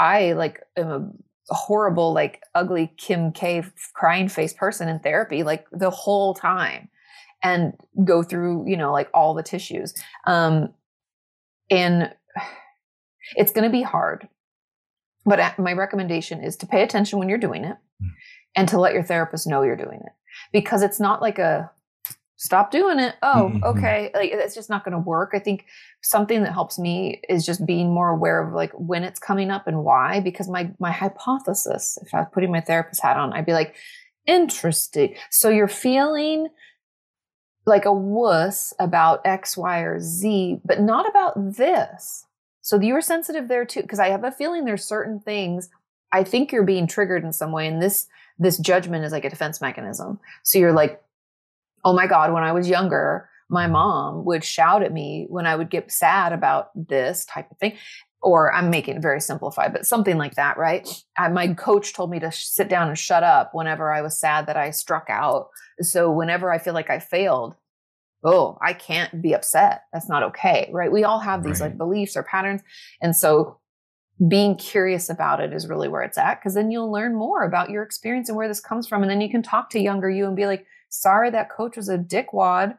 I 0.00 0.32
like 0.32 0.64
am 0.76 0.90
a 0.90 1.08
horrible, 1.50 2.12
like 2.12 2.42
ugly 2.54 2.92
Kim 2.96 3.32
K 3.32 3.64
crying 3.94 4.28
face 4.28 4.52
person 4.52 4.88
in 4.88 4.98
therapy, 5.00 5.42
like 5.42 5.66
the 5.72 5.90
whole 5.90 6.34
time 6.34 6.88
and 7.42 7.72
go 8.04 8.22
through, 8.22 8.68
you 8.68 8.76
know, 8.76 8.92
like 8.92 9.08
all 9.14 9.34
the 9.34 9.42
tissues. 9.42 9.94
Um, 10.26 10.74
and 11.70 12.12
it's 13.36 13.52
going 13.52 13.64
to 13.64 13.70
be 13.70 13.82
hard. 13.82 14.28
But 15.24 15.58
my 15.58 15.72
recommendation 15.72 16.42
is 16.42 16.56
to 16.56 16.66
pay 16.66 16.82
attention 16.82 17.18
when 17.18 17.28
you're 17.28 17.38
doing 17.38 17.64
it 17.64 17.76
and 18.56 18.68
to 18.68 18.80
let 18.80 18.94
your 18.94 19.02
therapist 19.02 19.46
know 19.46 19.62
you're 19.62 19.76
doing 19.76 20.00
it 20.02 20.12
because 20.52 20.82
it's 20.82 20.98
not 20.98 21.20
like 21.20 21.38
a 21.38 21.70
stop 22.40 22.70
doing 22.70 22.98
it. 23.00 23.16
Oh, 23.22 23.50
Mhm. 23.52 23.62
okay. 23.64 24.10
Like 24.14 24.30
it's 24.32 24.54
just 24.54 24.70
not 24.70 24.84
going 24.84 24.92
to 24.92 24.98
work. 24.98 25.32
I 25.34 25.40
think 25.40 25.66
something 26.02 26.42
that 26.44 26.52
helps 26.52 26.78
me 26.78 27.20
is 27.28 27.44
just 27.44 27.66
being 27.66 27.90
more 27.92 28.08
aware 28.10 28.40
of 28.40 28.54
like 28.54 28.72
when 28.72 29.02
it's 29.04 29.18
coming 29.20 29.50
up 29.50 29.66
and 29.66 29.84
why. 29.84 30.20
Because 30.20 30.48
my 30.48 30.70
my 30.78 30.92
hypothesis, 30.92 31.98
if 32.00 32.14
I 32.14 32.20
was 32.20 32.28
putting 32.32 32.50
my 32.52 32.60
therapist 32.60 33.02
hat 33.02 33.16
on, 33.16 33.32
I'd 33.32 33.44
be 33.44 33.52
like, 33.52 33.74
interesting. 34.26 35.14
So 35.30 35.48
you're 35.50 35.68
feeling 35.68 36.48
like 37.66 37.84
a 37.84 37.92
wuss 37.92 38.72
about 38.78 39.20
X, 39.26 39.56
Y, 39.56 39.80
or 39.80 40.00
Z, 40.00 40.60
but 40.64 40.80
not 40.80 41.08
about 41.08 41.34
this. 41.56 42.24
So 42.62 42.80
you 42.80 42.94
were 42.94 43.00
sensitive 43.02 43.48
there 43.48 43.64
too, 43.64 43.82
because 43.82 43.98
I 43.98 44.08
have 44.10 44.24
a 44.24 44.30
feeling 44.30 44.64
there's 44.64 44.84
certain 44.84 45.20
things 45.20 45.68
I 46.12 46.22
think 46.24 46.52
you're 46.52 46.62
being 46.64 46.86
triggered 46.86 47.24
in 47.24 47.32
some 47.32 47.52
way, 47.52 47.66
and 47.66 47.82
this 47.82 48.06
this 48.38 48.56
judgment 48.58 49.04
is 49.04 49.10
like 49.12 49.24
a 49.24 49.30
defense 49.30 49.60
mechanism. 49.60 50.20
So 50.44 50.58
you're 50.60 50.72
like, 50.72 51.02
oh 51.84 51.92
my 51.92 52.06
god, 52.06 52.32
when 52.32 52.42
I 52.42 52.52
was 52.52 52.68
younger, 52.68 53.28
my 53.48 53.66
mom 53.66 54.24
would 54.24 54.44
shout 54.44 54.82
at 54.82 54.92
me 54.92 55.26
when 55.28 55.46
I 55.46 55.56
would 55.56 55.70
get 55.70 55.90
sad 55.90 56.32
about 56.32 56.70
this 56.74 57.24
type 57.24 57.50
of 57.50 57.58
thing. 57.58 57.76
Or 58.20 58.52
I'm 58.52 58.68
making 58.68 58.96
it 58.96 59.02
very 59.02 59.20
simplified, 59.20 59.72
but 59.72 59.86
something 59.86 60.18
like 60.18 60.34
that, 60.34 60.58
right? 60.58 60.88
I, 61.16 61.28
my 61.28 61.54
coach 61.54 61.94
told 61.94 62.10
me 62.10 62.18
to 62.18 62.32
sh- 62.32 62.46
sit 62.46 62.68
down 62.68 62.88
and 62.88 62.98
shut 62.98 63.22
up 63.22 63.54
whenever 63.54 63.92
I 63.92 64.02
was 64.02 64.18
sad 64.18 64.46
that 64.48 64.56
I 64.56 64.72
struck 64.72 65.06
out. 65.08 65.50
So 65.80 66.10
whenever 66.10 66.50
I 66.50 66.58
feel 66.58 66.74
like 66.74 66.90
I 66.90 66.98
failed, 66.98 67.54
oh, 68.24 68.58
I 68.60 68.72
can't 68.72 69.22
be 69.22 69.34
upset. 69.34 69.82
That's 69.92 70.08
not 70.08 70.24
okay, 70.24 70.68
right? 70.72 70.90
We 70.90 71.04
all 71.04 71.20
have 71.20 71.44
these 71.44 71.60
Right. 71.60 71.68
like 71.68 71.78
beliefs 71.78 72.16
or 72.16 72.24
patterns. 72.24 72.60
And 73.00 73.16
so 73.16 73.60
being 74.26 74.56
curious 74.56 75.08
about 75.08 75.38
it 75.38 75.52
is 75.52 75.68
really 75.68 75.86
where 75.86 76.02
it's 76.02 76.18
at 76.18 76.40
because 76.40 76.54
then 76.54 76.72
you'll 76.72 76.90
learn 76.90 77.14
more 77.14 77.44
about 77.44 77.70
your 77.70 77.84
experience 77.84 78.28
and 78.28 78.36
where 78.36 78.48
this 78.48 78.58
comes 78.60 78.88
from. 78.88 79.02
And 79.02 79.10
then 79.10 79.20
you 79.20 79.30
can 79.30 79.42
talk 79.44 79.70
to 79.70 79.78
younger 79.80 80.10
you 80.10 80.26
and 80.26 80.34
be 80.34 80.46
like, 80.46 80.66
sorry, 80.88 81.30
that 81.30 81.50
coach 81.50 81.76
was 81.76 81.88
a 81.88 81.98
dickwad. 81.98 82.76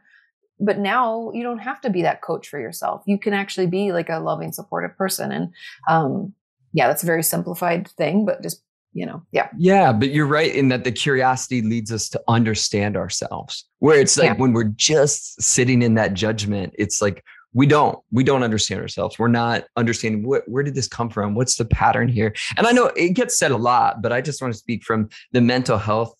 But 0.59 0.77
now 0.77 1.31
you 1.33 1.41
don't 1.41 1.59
have 1.59 1.79
to 1.81 1.89
be 1.89 2.01
that 2.01 2.21
coach 2.21 2.49
for 2.49 2.59
yourself. 2.59 3.01
You 3.05 3.17
can 3.17 3.33
actually 3.33 3.67
be 3.67 3.93
like 3.93 4.09
a 4.09 4.19
loving, 4.19 4.51
supportive 4.51 4.97
person. 4.97 5.31
And 5.31 5.53
um, 5.89 6.33
yeah, 6.73 6.87
that's 6.87 7.01
a 7.03 7.05
very 7.05 7.23
simplified 7.23 7.87
thing, 7.87 8.25
but 8.25 8.43
just, 8.43 8.61
you 8.91 9.05
know, 9.05 9.23
yeah. 9.31 9.47
Yeah, 9.57 9.93
but 9.93 10.09
you're 10.09 10.25
right 10.25 10.53
in 10.53 10.67
that 10.69 10.83
the 10.83 10.91
curiosity 10.91 11.61
leads 11.61 11.93
us 11.93 12.09
to 12.09 12.21
understand 12.27 12.97
ourselves. 12.97 13.65
Where 13.79 14.01
it's 14.01 14.17
like 14.17 14.31
Yeah. 14.31 14.33
when 14.33 14.51
we're 14.51 14.73
just 14.75 15.41
sitting 15.41 15.81
in 15.81 15.93
that 15.93 16.13
judgment, 16.13 16.73
it's 16.77 17.01
like 17.01 17.23
we 17.53 17.65
don't 17.65 17.97
we 18.11 18.23
don't 18.23 18.43
understand 18.43 18.81
ourselves. 18.81 19.17
We're 19.17 19.27
not 19.27 19.63
understanding 19.77 20.27
what 20.27 20.43
where 20.47 20.63
did 20.63 20.75
this 20.75 20.87
come 20.87 21.09
from? 21.09 21.35
What's 21.35 21.55
the 21.55 21.65
pattern 21.65 22.07
here? 22.07 22.33
And 22.57 22.67
I 22.67 22.71
know 22.71 22.87
it 22.87 23.13
gets 23.13 23.37
said 23.37 23.51
a 23.51 23.57
lot, 23.57 24.01
but 24.01 24.11
I 24.11 24.21
just 24.21 24.41
want 24.41 24.53
to 24.53 24.59
speak 24.59 24.83
from 24.83 25.09
the 25.31 25.41
mental 25.41 25.77
health 25.77 26.13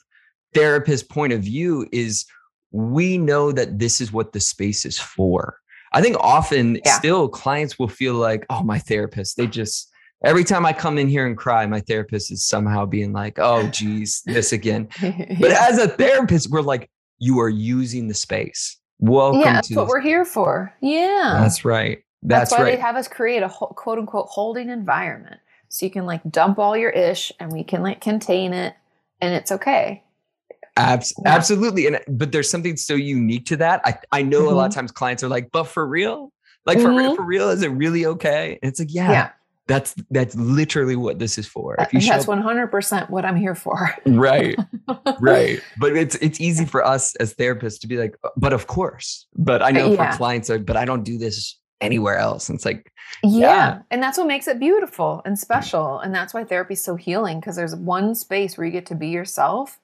therapist 0.54 1.10
point 1.10 1.34
of 1.34 1.42
view 1.42 1.88
is 1.92 2.26
we 2.72 3.18
know 3.18 3.52
that 3.52 3.80
this 3.80 4.00
is 4.02 4.12
what 4.12 4.34
the 4.34 4.40
space 4.40 4.86
is 4.86 5.00
for. 5.00 5.58
I 5.94 6.02
think 6.02 6.18
often 6.20 6.80
Yeah. 6.86 6.98
still 6.98 7.28
clients 7.30 7.80
will 7.80 7.88
feel 7.88 8.14
like, 8.14 8.46
oh, 8.50 8.64
my 8.64 8.78
therapist, 8.80 9.38
they 9.38 9.48
just 9.48 9.90
every 10.24 10.44
time 10.44 10.66
I 10.66 10.74
come 10.74 10.98
in 10.98 11.08
here 11.08 11.26
and 11.26 11.38
cry, 11.38 11.66
my 11.66 11.80
therapist 11.80 12.32
is 12.32 12.46
somehow 12.46 12.86
being 12.86 13.14
like, 13.14 13.40
oh, 13.40 13.68
geez, 13.68 14.22
this 14.26 14.52
again. 14.52 14.88
But 15.40 15.52
as 15.52 15.78
a 15.80 15.88
therapist, 15.88 16.50
we're 16.52 16.62
like, 16.62 16.90
you 17.20 17.40
are 17.40 17.50
using 17.50 18.08
the 18.08 18.14
space. 18.14 18.78
Welcome 19.00 19.40
yeah 19.42 19.54
that's 19.54 19.72
what 19.72 19.84
this- 19.86 19.90
we're 19.90 20.02
here 20.02 20.26
for. 20.26 20.74
Yeah. 20.82 21.38
That's 21.42 21.64
right. 21.66 22.00
That's, 22.22 22.50
That's, 22.50 22.60
why 22.60 22.66
right. 22.66 22.76
they 22.76 22.82
have 22.82 22.98
us 22.98 23.08
create 23.08 23.44
a 23.44 23.50
quote 23.50 23.98
unquote 23.98 24.28
holding 24.28 24.70
environment. 24.70 25.40
So 25.70 25.86
you 25.86 25.92
can 25.92 26.06
like 26.06 26.22
dump 26.30 26.60
all 26.60 26.76
your 26.76 26.90
ish 26.90 27.32
and 27.40 27.50
we 27.52 27.64
can 27.64 27.82
like 27.82 28.02
contain 28.02 28.52
it 28.54 28.76
and 29.22 29.34
it's 29.34 29.54
okay. 29.54 30.04
Abs- 30.80 31.14
Yeah. 31.24 31.36
Absolutely. 31.36 31.88
And 31.88 32.00
but 32.08 32.32
there's 32.32 32.50
something 32.50 32.78
so 32.78 32.96
unique 32.96 33.46
to 33.48 33.58
that. 33.58 33.82
I, 33.86 33.98
I 34.12 34.22
know 34.22 34.40
a 34.40 34.42
Mm-hmm. 34.48 34.56
lot 34.56 34.68
of 34.70 34.74
times 34.76 34.92
clients 34.92 35.24
are 35.24 35.28
like, 35.30 35.52
but 35.52 35.66
for 35.66 35.86
real? 35.88 36.32
Like 36.66 36.80
for 36.80 36.90
real, 36.94 37.14
Mhm. 37.14 37.16
for 37.16 37.24
real, 37.24 37.50
is 37.50 37.62
it 37.64 37.70
really 37.70 38.06
okay? 38.06 38.60
And 38.62 38.70
it's 38.70 38.80
like, 38.80 38.94
yeah, 38.94 39.12
Yeah. 39.12 39.30
that's 39.68 39.96
that's 40.12 40.36
literally 40.36 40.96
what 40.96 41.20
this 41.20 41.38
is 41.38 41.48
for. 41.48 41.76
If 41.80 41.94
you 41.94 42.02
that's 42.02 42.26
100% 42.26 43.10
what 43.10 43.26
I'm 43.26 43.36
here 43.36 43.56
for. 43.56 43.92
right, 44.06 44.58
right. 45.20 45.60
But 45.80 45.96
it's 45.96 46.16
it's 46.16 46.40
easy 46.42 46.66
for 46.66 46.86
us 46.86 47.16
as 47.18 47.34
therapists 47.34 47.80
to 47.82 47.88
be 47.88 47.98
like, 47.98 48.16
but 48.38 48.54
of 48.54 48.68
course. 48.68 49.28
But 49.36 49.62
I 49.62 49.72
know 49.72 49.92
Yeah. 49.94 50.12
for 50.12 50.18
clients, 50.18 50.50
are, 50.50 50.60
but 50.60 50.76
I 50.78 50.86
don't 50.86 51.04
do 51.04 51.18
this 51.18 51.58
anywhere 51.82 52.18
else. 52.18 52.50
And 52.50 52.56
it's 52.58 52.66
like, 52.66 52.92
Yeah. 53.24 53.40
Yeah. 53.40 53.80
And 53.90 54.04
that's 54.04 54.18
what 54.18 54.28
makes 54.28 54.48
it 54.48 54.60
beautiful 54.60 55.22
and 55.26 55.40
special. 55.40 56.00
And 56.00 56.14
that's 56.14 56.34
why 56.34 56.44
therapy 56.44 56.74
is 56.74 56.84
so 56.84 56.96
healing 56.98 57.40
because 57.40 57.56
there's 57.56 57.76
one 57.76 58.16
space 58.16 58.58
where 58.58 58.66
you 58.68 58.72
get 58.74 58.86
to 58.88 58.96
be 58.96 59.08
yourself 59.08 59.80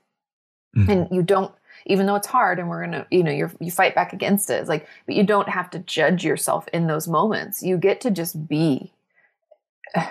Mhm. 0.75 0.89
and 0.89 1.07
you 1.11 1.21
don't, 1.23 1.53
even 1.85 2.05
though 2.05 2.15
it's 2.15 2.27
hard 2.27 2.59
and 2.59 2.67
we're 2.69 2.79
going 2.85 2.91
to, 2.91 3.05
you 3.11 3.23
know, 3.23 3.31
you're, 3.31 3.51
you 3.59 3.71
fight 3.71 3.95
back 3.95 4.13
against 4.13 4.49
it. 4.49 4.55
It's 4.55 4.69
like, 4.69 4.87
but 5.05 5.15
you 5.15 5.23
don't 5.23 5.47
have 5.49 5.69
to 5.71 5.79
judge 5.79 6.23
yourself 6.25 6.67
in 6.73 6.87
those 6.87 7.07
moments. 7.07 7.63
You 7.63 7.77
get 7.77 8.01
to 8.01 8.11
just 8.11 8.47
be. 8.47 8.91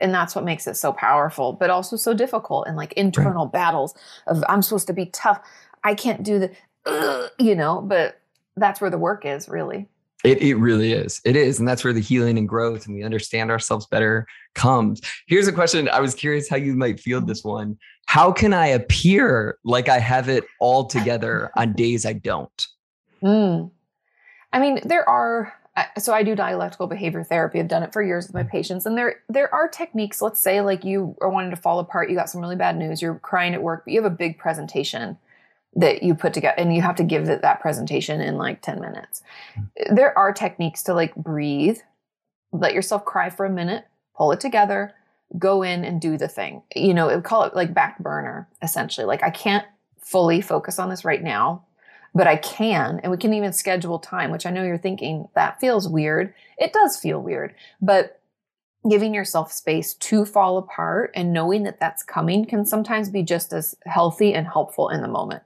And 0.00 0.12
that's 0.12 0.34
what 0.34 0.44
makes 0.44 0.66
it 0.66 0.76
so 0.76 0.92
powerful, 0.92 1.52
but 1.54 1.70
also 1.70 1.96
so 1.96 2.12
difficult 2.12 2.66
and 2.66 2.76
like 2.76 2.92
internal 2.94 3.46
battles 3.46 3.94
of 4.26 4.44
I'm 4.48 4.60
supposed 4.60 4.86
to 4.88 4.92
be 4.92 5.06
tough. 5.06 5.40
I 5.82 5.94
can't 5.94 6.22
do 6.22 6.38
the, 6.40 6.50
ugh, 6.84 7.30
you 7.38 7.54
know, 7.54 7.80
but 7.80 8.20
that's 8.56 8.80
where 8.82 8.90
the 8.90 8.98
work 8.98 9.24
is 9.24 9.48
really. 9.48 9.88
It, 10.24 10.40
it 10.40 10.54
really 10.54 10.92
is. 10.92 11.20
It 11.24 11.36
is. 11.36 11.58
And 11.58 11.68
that's 11.68 11.84
where 11.84 11.92
the 11.92 12.00
healing 12.00 12.38
and 12.38 12.48
growth 12.48 12.86
and 12.86 12.94
we 12.94 13.04
understand 13.04 13.50
ourselves 13.50 13.86
better 13.86 14.26
comes. 14.54 15.02
Here's 15.26 15.46
a 15.46 15.52
question. 15.52 15.88
I 15.90 16.00
was 16.00 16.14
curious 16.14 16.48
how 16.48 16.56
you 16.56 16.74
might 16.74 16.98
field 16.98 17.26
this 17.26 17.44
one. 17.44 17.78
How 18.06 18.32
can 18.32 18.54
I 18.54 18.68
appear 18.68 19.58
like 19.64 19.88
I 19.88 19.98
have 19.98 20.30
it 20.30 20.44
all 20.60 20.86
together 20.86 21.50
on 21.56 21.74
days 21.74 22.06
I 22.06 22.14
don't? 22.14 22.66
Mm. 23.22 23.70
I 24.52 24.58
mean, 24.58 24.80
there 24.84 25.08
are. 25.08 25.52
So 25.98 26.14
I 26.14 26.22
do 26.22 26.36
dialectical 26.36 26.86
behavior 26.86 27.24
therapy. 27.24 27.58
I've 27.58 27.66
done 27.66 27.82
it 27.82 27.92
for 27.92 28.00
years 28.00 28.28
with 28.28 28.34
my 28.34 28.44
patients, 28.44 28.86
and 28.86 28.96
there 28.96 29.16
there 29.28 29.52
are 29.52 29.66
techniques. 29.66 30.22
Let's 30.22 30.40
say 30.40 30.60
like 30.60 30.84
you 30.84 31.16
are 31.20 31.28
wanting 31.28 31.50
to 31.50 31.56
fall 31.56 31.80
apart. 31.80 32.08
You 32.08 32.14
got 32.14 32.30
some 32.30 32.40
really 32.40 32.54
bad 32.54 32.76
news. 32.76 33.02
You're 33.02 33.16
crying 33.16 33.54
at 33.54 33.62
work, 33.62 33.84
but 33.84 33.92
you 33.92 34.00
have 34.00 34.10
a 34.10 34.14
big 34.14 34.38
presentation 34.38 35.18
that 35.76 36.02
you 36.02 36.14
put 36.14 36.32
together, 36.32 36.54
and 36.58 36.74
you 36.74 36.82
have 36.82 36.96
to 36.96 37.04
give 37.04 37.26
that 37.26 37.60
presentation 37.60 38.20
in 38.20 38.36
like 38.36 38.62
ten 38.62 38.80
minutes. 38.80 39.22
There 39.90 40.16
are 40.16 40.32
techniques 40.32 40.82
to 40.84 40.94
like 40.94 41.14
breathe, 41.14 41.78
let 42.52 42.74
yourself 42.74 43.04
cry 43.04 43.30
for 43.30 43.46
a 43.46 43.50
minute, 43.50 43.84
pull 44.16 44.32
it 44.32 44.40
together, 44.40 44.94
go 45.38 45.62
in 45.62 45.84
and 45.84 46.00
do 46.00 46.16
the 46.16 46.28
thing. 46.28 46.62
You 46.74 46.94
know, 46.94 47.08
it 47.08 47.24
call 47.24 47.44
it 47.44 47.56
like 47.56 47.74
back 47.74 47.98
burner 47.98 48.48
essentially. 48.62 49.06
Like 49.06 49.22
I 49.22 49.30
can't 49.30 49.66
fully 50.00 50.40
focus 50.40 50.78
on 50.78 50.90
this 50.90 51.04
right 51.04 51.22
now 51.22 51.64
but 52.14 52.26
I 52.28 52.36
can, 52.36 53.00
and 53.02 53.10
we 53.10 53.18
can 53.18 53.34
even 53.34 53.52
schedule 53.52 53.98
time, 53.98 54.30
which 54.30 54.46
I 54.46 54.50
know 54.50 54.62
you're 54.62 54.78
thinking 54.78 55.28
that 55.34 55.58
feels 55.58 55.88
weird. 55.88 56.32
It 56.56 56.72
does 56.72 56.96
feel 56.96 57.20
weird, 57.20 57.54
but 57.82 58.20
giving 58.88 59.14
yourself 59.14 59.52
space 59.52 59.94
to 59.94 60.24
fall 60.24 60.58
apart 60.58 61.10
and 61.14 61.32
knowing 61.32 61.62
that 61.62 61.80
that's 61.80 62.02
coming 62.02 62.44
can 62.44 62.66
sometimes 62.66 63.08
be 63.08 63.22
just 63.22 63.52
as 63.52 63.74
healthy 63.86 64.34
and 64.34 64.46
helpful 64.46 64.88
in 64.90 65.00
the 65.00 65.08
moment. 65.08 65.42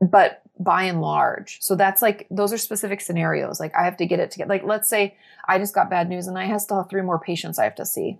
But 0.00 0.42
by 0.58 0.84
and 0.84 1.00
large, 1.00 1.58
so 1.60 1.76
that's 1.76 2.02
like, 2.02 2.26
those 2.30 2.52
are 2.52 2.58
specific 2.58 3.00
scenarios. 3.00 3.60
Like, 3.60 3.74
I 3.76 3.84
have 3.84 3.96
to 3.98 4.06
get 4.06 4.20
it 4.20 4.30
together. 4.30 4.48
Like, 4.48 4.64
let's 4.64 4.88
say 4.88 5.16
I 5.46 5.58
just 5.58 5.74
got 5.74 5.90
bad 5.90 6.08
news 6.08 6.26
and 6.26 6.38
I 6.38 6.44
have 6.46 6.60
still 6.60 6.78
have 6.78 6.90
three 6.90 7.02
more 7.02 7.18
patients 7.18 7.58
I 7.58 7.64
have 7.64 7.76
to 7.76 7.86
see. 7.86 8.18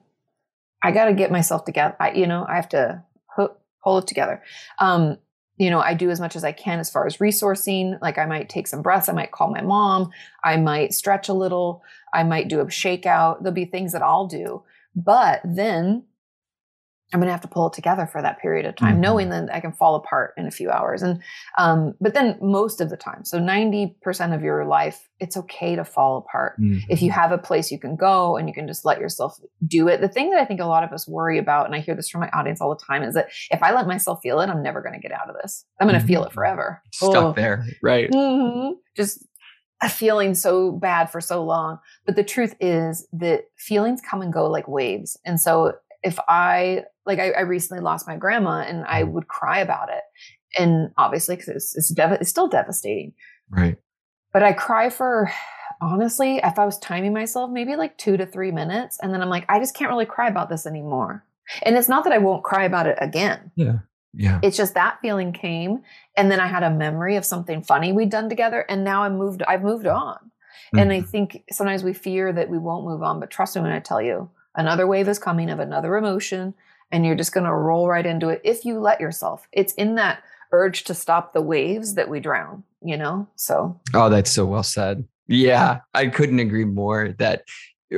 I 0.83 0.93
got 0.93 1.07
to 1.07 1.15
get 1.15 1.33
myself 1.33 1.65
together. 1.65 1.97
I, 1.99 2.12
you 2.12 2.27
know, 2.27 2.47
I 2.49 2.57
have 2.57 2.69
to 2.71 3.03
pull 3.83 3.99
it 3.99 4.07
together. 4.07 4.43
Um, 4.79 5.19
you 5.57 5.71
know, 5.71 5.81
I 5.81 5.95
do 5.95 6.11
as 6.11 6.21
much 6.21 6.35
as 6.35 6.45
I 6.45 6.53
can 6.53 6.81
as 6.81 6.91
far 6.91 7.07
as 7.07 7.19
resourcing. 7.19 8.01
Like 8.03 8.19
I 8.19 8.27
might 8.27 8.49
take 8.49 8.67
some 8.67 8.83
breaths. 8.83 9.09
I 9.09 9.13
might 9.13 9.31
call 9.31 9.51
my 9.51 9.61
mom. 9.61 10.11
I 10.43 10.57
might 10.57 10.95
stretch 10.95 11.29
a 11.29 11.35
little. 11.35 11.83
I 12.13 12.25
might 12.25 12.49
do 12.49 12.61
a 12.61 12.67
shakeout. 12.67 13.39
There'll 13.41 13.53
be 13.55 13.65
things 13.65 13.93
that 13.93 14.03
I'll 14.03 14.27
do. 14.27 14.63
But 14.97 15.41
then 15.45 16.05
I'm 17.13 17.21
going 17.21 17.29
to 17.29 17.33
have 17.33 17.43
to 17.43 17.49
pull 17.49 17.69
it 17.69 17.73
together 17.75 18.07
for 18.07 18.23
that 18.23 18.41
period 18.41 18.67
of 18.67 18.77
time, 18.77 18.95
mm-hmm. 18.95 19.03
knowing 19.03 19.31
that 19.31 19.49
I 19.53 19.61
can 19.61 19.73
fall 19.73 19.95
apart 19.95 20.35
in 20.37 20.47
a 20.47 20.51
few 20.51 20.71
hours. 20.71 21.03
And, 21.03 21.23
um, 21.59 21.95
but 22.01 22.15
then 22.15 22.39
most 22.41 22.81
of 22.81 22.91
the 22.91 22.97
time, 22.97 23.25
so 23.25 23.39
90% 23.39 24.35
of 24.35 24.43
your 24.43 24.65
life, 24.65 25.09
it's 25.21 25.37
okay 25.37 25.77
to 25.77 25.85
fall 25.85 26.19
apart. 26.19 26.61
Mm-hmm. 26.61 26.91
If 26.91 27.03
you 27.03 27.11
mm-hmm. 27.11 27.21
have 27.21 27.31
a 27.31 27.39
place 27.39 27.71
you 27.71 27.79
can 27.79 27.95
go 27.95 28.37
and 28.37 28.49
you 28.49 28.55
can 28.55 28.67
just 28.67 28.85
let 28.85 28.99
yourself 28.99 29.39
do 29.67 29.87
it. 29.87 30.01
The 30.01 30.09
thing 30.09 30.31
that 30.31 30.41
I 30.41 30.45
think 30.45 30.61
a 30.61 30.67
lot 30.67 30.83
of 30.83 30.93
us 30.93 31.07
worry 31.07 31.39
about, 31.39 31.67
and 31.67 31.75
I 31.75 31.81
hear 31.81 31.95
this 31.95 32.09
from 32.09 32.23
my 32.23 32.31
audience 32.31 32.61
all 32.61 32.75
the 32.75 32.85
time, 32.85 33.03
is 33.03 33.15
that 33.15 33.29
if 33.51 33.63
I 33.63 33.73
let 33.73 33.87
myself 33.87 34.21
feel 34.23 34.41
it, 34.41 34.49
I'm 34.49 34.63
never 34.63 34.81
going 34.81 34.95
to 34.95 35.01
get 35.01 35.13
out 35.13 35.29
of 35.29 35.37
this. 35.41 35.65
I'm 35.81 35.87
going 35.87 35.95
to 35.95 36.01
mm-hmm. 36.01 36.09
feel 36.09 36.25
it 36.25 36.33
forever. 36.33 36.83
Stuck 36.93 37.15
oh. 37.17 37.33
there. 37.33 37.65
Right. 37.83 38.11
Mm-hmm. 38.11 38.73
Just 38.97 39.25
feeling 39.89 40.35
so 40.35 40.73
bad 40.73 41.11
for 41.11 41.21
so 41.21 41.45
long. 41.45 41.79
But 42.07 42.17
the 42.17 42.25
truth 42.25 42.55
is 42.61 43.07
that 43.13 43.45
feelings 43.57 44.01
come 44.01 44.23
and 44.23 44.33
go 44.33 44.49
like 44.49 44.69
waves. 44.69 45.19
And 45.25 45.41
so 45.41 45.75
if 46.05 46.19
I 46.29 46.85
like 47.07 47.19
I, 47.19 47.31
I, 47.31 47.41
recently 47.41 47.83
lost 47.83 48.07
my 48.07 48.17
grandma 48.17 48.61
and 48.61 48.85
I 48.87 49.03
mm. 49.03 49.13
would 49.13 49.27
cry 49.27 49.59
about 49.59 49.89
it. 49.89 50.03
And 50.59 50.91
obviously, 50.97 51.35
because 51.35 51.49
it's, 51.49 51.77
it's, 51.77 51.89
dev- 51.89 52.13
it's 52.13 52.31
still 52.31 52.47
devastating. 52.47 53.15
Right. 53.51 53.77
But 54.33 54.43
I 54.43 54.53
cry 54.53 54.91
for, 54.91 55.31
honestly, 55.81 56.41
if 56.43 56.59
I 56.59 56.65
was 56.65 56.79
timing 56.79 57.13
myself, 57.13 57.51
maybe 57.51 57.75
like 57.77 57.99
two 57.99 58.17
to 58.17 58.27
three 58.27 58.53
minutes. 58.53 58.99
And 59.03 59.13
then 59.13 59.21
I'm 59.21 59.29
like, 59.29 59.45
I 59.49 59.59
just 59.59 59.75
can't 59.75 59.91
really 59.91 60.07
cry 60.07 60.29
about 60.29 60.49
this 60.49 60.67
anymore. 60.67 61.25
And 61.63 61.77
it's 61.77 61.89
not 61.89 62.05
that 62.05 62.13
I 62.13 62.19
won't 62.19 62.45
cry 62.45 62.65
about 62.65 62.87
it 62.87 62.99
again. 63.01 63.51
Yeah. 63.57 63.79
Yeah. 64.17 64.39
It's 64.43 64.57
just 64.57 64.75
that 64.75 64.99
feeling 65.03 65.33
came. 65.33 65.83
And 66.17 66.31
then 66.31 66.39
I 66.39 66.47
had 66.47 66.63
a 66.63 66.71
memory 66.71 67.17
of 67.17 67.25
something 67.25 67.63
funny 67.63 67.93
we'd 67.93 68.11
done 68.11 68.29
together. 68.29 68.65
And 68.69 68.85
now 68.85 69.03
I'm 69.03 69.19
moved, 69.19 69.43
I've 69.43 69.63
moved 69.63 69.87
on. 69.87 70.17
Mm-hmm. 70.17 70.79
And 70.79 70.93
I 70.93 70.99
mm-hmm. 70.99 71.07
think 71.09 71.45
sometimes 71.51 71.83
we 71.83 71.95
fear 71.95 72.33
that 72.33 72.49
we 72.49 72.59
won't 72.59 72.87
move 72.87 73.03
on. 73.03 73.19
But 73.19 73.31
trust 73.31 73.57
me 73.57 73.63
when 73.63 73.73
I 73.73 73.81
tell 73.81 74.01
you, 74.01 74.31
another 74.55 74.87
wave 74.87 75.09
is 75.09 75.19
coming 75.19 75.51
of 75.51 75.61
another 75.61 75.97
emotion 75.97 76.55
and 76.91 77.05
you're 77.05 77.17
just 77.17 77.33
going 77.33 77.47
to 77.47 77.53
roll 77.53 77.89
right 77.89 78.07
into 78.07 78.29
it 78.29 78.41
if 78.45 78.65
you 78.65 78.79
let 78.79 79.01
yourself. 79.01 79.49
It's 79.53 79.75
in 79.75 79.97
that 79.97 80.23
urge 80.53 80.85
to 80.85 80.95
stop 80.95 81.33
the 81.33 81.43
waves 81.43 81.95
that 81.95 82.09
we 82.09 82.21
drown, 82.21 82.63
you 82.83 82.97
know? 82.97 83.27
So, 83.37 83.81
oh, 83.93 84.09
that's 84.09 84.31
so 84.31 84.47
well 84.47 84.63
said. 84.63 85.05
Yeah, 85.27 85.81
I 85.95 86.07
couldn't 86.07 86.39
agree 86.39 86.67
more 86.67 87.15
that 87.19 87.45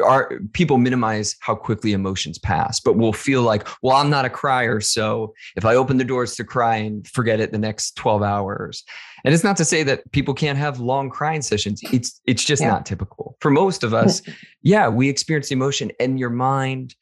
our 0.05 0.41
people 0.53 0.79
minimize 0.79 1.37
how 1.41 1.55
quickly 1.55 1.93
emotions 1.93 2.39
pass, 2.39 2.81
but 2.81 2.97
we'll 2.97 3.13
feel 3.13 3.43
like, 3.43 3.67
well, 3.83 3.97
I'm 3.97 4.11
not 4.11 4.25
a 4.25 4.31
crier. 4.31 4.81
So 4.81 5.35
if 5.57 5.65
I 5.65 5.75
open 5.75 5.97
the 5.97 6.05
doors 6.05 6.35
to 6.37 6.45
cry 6.45 6.77
and 6.77 7.07
forget 7.07 7.41
it 7.41 7.53
the 7.53 7.59
next 7.59 7.97
12 7.97 8.23
hours. 8.23 8.85
And 9.25 9.35
it's 9.35 9.45
not 9.45 9.57
to 9.57 9.65
say 9.65 9.83
that 9.83 10.11
people 10.13 10.35
can't 10.35 10.59
have 10.59 10.79
long 10.79 11.11
crying 11.11 11.43
sessions. 11.43 11.81
It's 11.93 12.21
it's 12.27 12.45
just 12.45 12.63
yeah. 12.63 12.69
not 12.69 12.87
typical. 12.87 13.37
For 13.41 13.51
most 13.51 13.83
of 13.83 13.93
us, 13.93 14.23
yeah, 14.63 14.89
we 14.89 15.09
experience 15.09 15.51
emotion 15.51 15.91
and 15.99 16.19
your 16.19 16.31
mind 16.31 16.95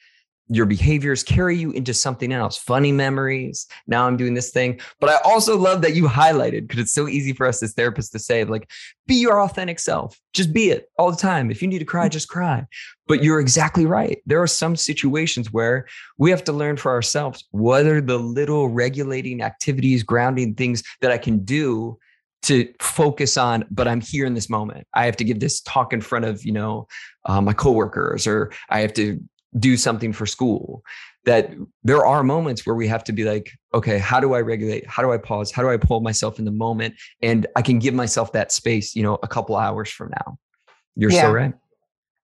your 0.48 0.66
behaviors 0.66 1.22
carry 1.22 1.56
you 1.56 1.70
into 1.70 1.94
something 1.94 2.32
else 2.32 2.56
funny 2.56 2.92
memories 2.92 3.66
now 3.86 4.06
i'm 4.06 4.16
doing 4.16 4.34
this 4.34 4.50
thing. 4.50 4.80
But 5.00 5.10
i 5.10 5.16
also 5.24 5.56
love 5.56 5.82
that 5.82 5.94
you 5.94 6.04
highlighted 6.04 6.66
because 6.66 6.80
it's 6.80 6.94
so 6.94 7.08
easy 7.08 7.32
for 7.32 7.46
us 7.46 7.62
as 7.62 7.74
therapists 7.74 8.10
to 8.12 8.18
say 8.18 8.44
like 8.44 8.70
be 9.06 9.16
your 9.16 9.42
authentic 9.42 9.78
self. 9.78 10.18
Just 10.32 10.52
be 10.52 10.70
it 10.70 10.88
all 10.98 11.10
the 11.10 11.16
time. 11.16 11.50
If 11.50 11.60
you 11.60 11.68
need 11.68 11.80
to 11.80 11.84
cry 11.84 12.08
just 12.08 12.28
cry. 12.28 12.66
But 13.06 13.22
you're 13.22 13.40
exactly 13.40 13.84
right. 13.84 14.18
There 14.24 14.40
are 14.40 14.46
some 14.46 14.76
situations 14.76 15.52
where 15.52 15.86
we 16.16 16.30
have 16.30 16.44
to 16.44 16.52
learn 16.52 16.76
for 16.76 16.90
ourselves 16.90 17.44
what 17.50 17.86
are 17.86 18.00
the 18.00 18.18
little 18.18 18.68
regulating 18.68 19.42
activities 19.42 20.02
grounding 20.02 20.54
things 20.54 20.82
that 21.00 21.10
i 21.10 21.18
can 21.18 21.44
do 21.44 21.98
to 22.42 22.68
focus 22.80 23.36
on 23.38 23.64
but 23.70 23.88
i'm 23.88 24.00
here 24.00 24.26
in 24.26 24.34
this 24.34 24.50
moment. 24.50 24.86
I 24.94 25.06
have 25.06 25.16
to 25.16 25.24
give 25.24 25.40
this 25.40 25.60
talk 25.62 25.92
in 25.92 26.00
front 26.00 26.24
of 26.24 26.44
you 26.44 26.52
know 26.52 26.86
uh, 27.26 27.40
my 27.40 27.52
coworkers 27.52 28.26
or 28.26 28.52
i 28.70 28.80
have 28.80 28.92
to 28.94 29.20
do 29.58 29.76
something 29.76 30.12
for 30.12 30.26
school 30.26 30.82
that 31.24 31.52
there 31.82 32.04
are 32.04 32.22
moments 32.22 32.66
where 32.66 32.74
we 32.74 32.86
have 32.86 33.04
to 33.04 33.12
be 33.12 33.24
like 33.24 33.50
okay 33.72 33.98
how 33.98 34.20
do 34.20 34.34
i 34.34 34.40
regulate? 34.40 34.86
How 34.86 35.02
do 35.02 35.12
i 35.12 35.18
pause? 35.18 35.50
How 35.50 35.62
do 35.62 35.70
i 35.70 35.76
pull 35.76 36.00
myself 36.00 36.38
in 36.38 36.44
the 36.44 36.50
moment? 36.50 36.94
And 37.22 37.46
i 37.56 37.62
can 37.62 37.78
give 37.78 37.94
myself 37.94 38.32
that 38.32 38.52
space 38.52 38.94
you 38.94 39.02
know 39.02 39.18
a 39.22 39.28
couple 39.28 39.56
hours 39.56 39.90
from 39.90 40.10
now. 40.10 40.38
You're 40.96 41.10
yeah. 41.10 41.22
so 41.22 41.32
right. 41.32 41.54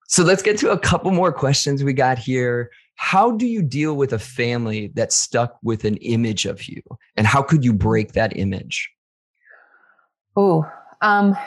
So 0.07 0.23
let's 0.23 0.41
get 0.41 0.57
to 0.59 0.71
a 0.71 0.79
couple 0.79 1.11
more 1.11 1.31
questions 1.31 1.83
we 1.83 1.93
got 1.93 2.17
here. 2.17 2.69
How 2.95 3.31
do 3.31 3.45
you 3.47 3.61
deal 3.61 3.95
with 3.95 4.11
a 4.11 4.19
family 4.19 4.91
that's 4.93 5.15
stuck 5.15 5.57
with 5.63 5.85
an 5.85 5.95
image 5.97 6.45
of 6.45 6.65
you? 6.65 6.81
And 7.15 7.25
how 7.25 7.41
could 7.41 7.63
you 7.63 7.73
break 7.73 8.11
that 8.13 8.37
image? 8.37 8.89
Oh 10.35 10.69
um 11.01 11.37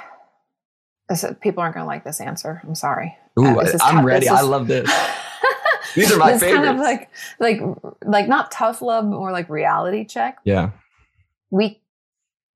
people 1.42 1.62
aren't 1.62 1.74
going 1.74 1.84
to 1.84 1.86
like 1.86 2.04
this 2.04 2.20
answer. 2.20 2.62
I'm 2.64 2.74
sorry. 2.74 3.14
Ooh, 3.38 3.60
uh, 3.60 3.78
i'm 3.82 4.06
ready. 4.06 4.26
Is, 4.26 4.32
i 4.32 4.40
love 4.42 4.68
this 4.68 4.88
These 5.94 6.12
are 6.12 6.18
my 6.18 6.32
it's 6.32 6.40
favorites. 6.40 6.66
Kind 6.66 6.78
of 6.78 6.82
like 6.82 7.10
like 7.38 7.60
like 8.04 8.28
not 8.28 8.50
tough 8.50 8.82
love, 8.82 9.06
or 9.06 9.32
like 9.32 9.48
reality 9.48 10.04
check. 10.04 10.38
Yeah. 10.44 10.70
We 11.50 11.80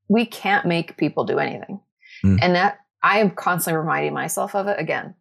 we 0.09 0.27
can't 0.27 0.67
make 0.67 0.97
people 0.97 1.25
do 1.25 1.39
anything. 1.39 1.81
Mm. 2.25 2.39
And 2.43 2.55
that 2.55 2.79
I 3.03 3.19
am 3.19 3.31
constantly 3.31 3.79
reminding 3.79 4.15
myself 4.15 4.55
of 4.55 4.67
it 4.67 4.79
again. 4.79 5.15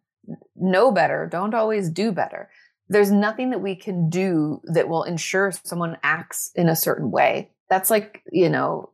Know 0.56 0.90
better, 0.90 1.28
don't 1.30 1.54
always 1.54 1.88
do 1.88 2.12
better. 2.12 2.50
There's 2.88 3.10
nothing 3.10 3.50
that 3.50 3.60
we 3.60 3.76
can 3.76 4.08
do 4.08 4.60
that 4.64 4.88
will 4.88 5.02
ensure 5.04 5.52
someone 5.52 5.98
acts 6.02 6.50
in 6.54 6.68
a 6.68 6.76
certain 6.76 7.10
way. 7.10 7.50
That's 7.68 7.90
like, 7.90 8.22
you 8.32 8.48
know, 8.48 8.90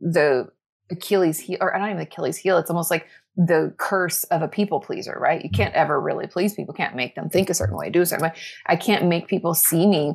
the 0.00 0.50
Achilles 0.90 1.38
heel, 1.38 1.58
or 1.60 1.76
not 1.78 1.90
even 1.90 2.00
Achilles 2.00 2.36
heel. 2.36 2.58
It's 2.58 2.70
almost 2.70 2.90
like 2.90 3.06
the 3.36 3.72
curse 3.78 4.24
of 4.24 4.42
a 4.42 4.48
people 4.48 4.80
pleaser, 4.80 5.16
right? 5.20 5.42
You 5.42 5.50
can't 5.50 5.74
ever 5.74 6.00
really 6.00 6.26
please 6.26 6.54
people, 6.54 6.74
can't 6.74 6.96
make 6.96 7.14
them 7.14 7.28
think 7.28 7.48
a 7.48 7.54
certain 7.54 7.76
way, 7.76 7.90
do 7.90 8.02
a 8.02 8.06
certain 8.06 8.24
way. 8.24 8.34
I 8.66 8.76
can't 8.76 9.06
make 9.06 9.28
people 9.28 9.54
see 9.54 9.86
me 9.86 10.14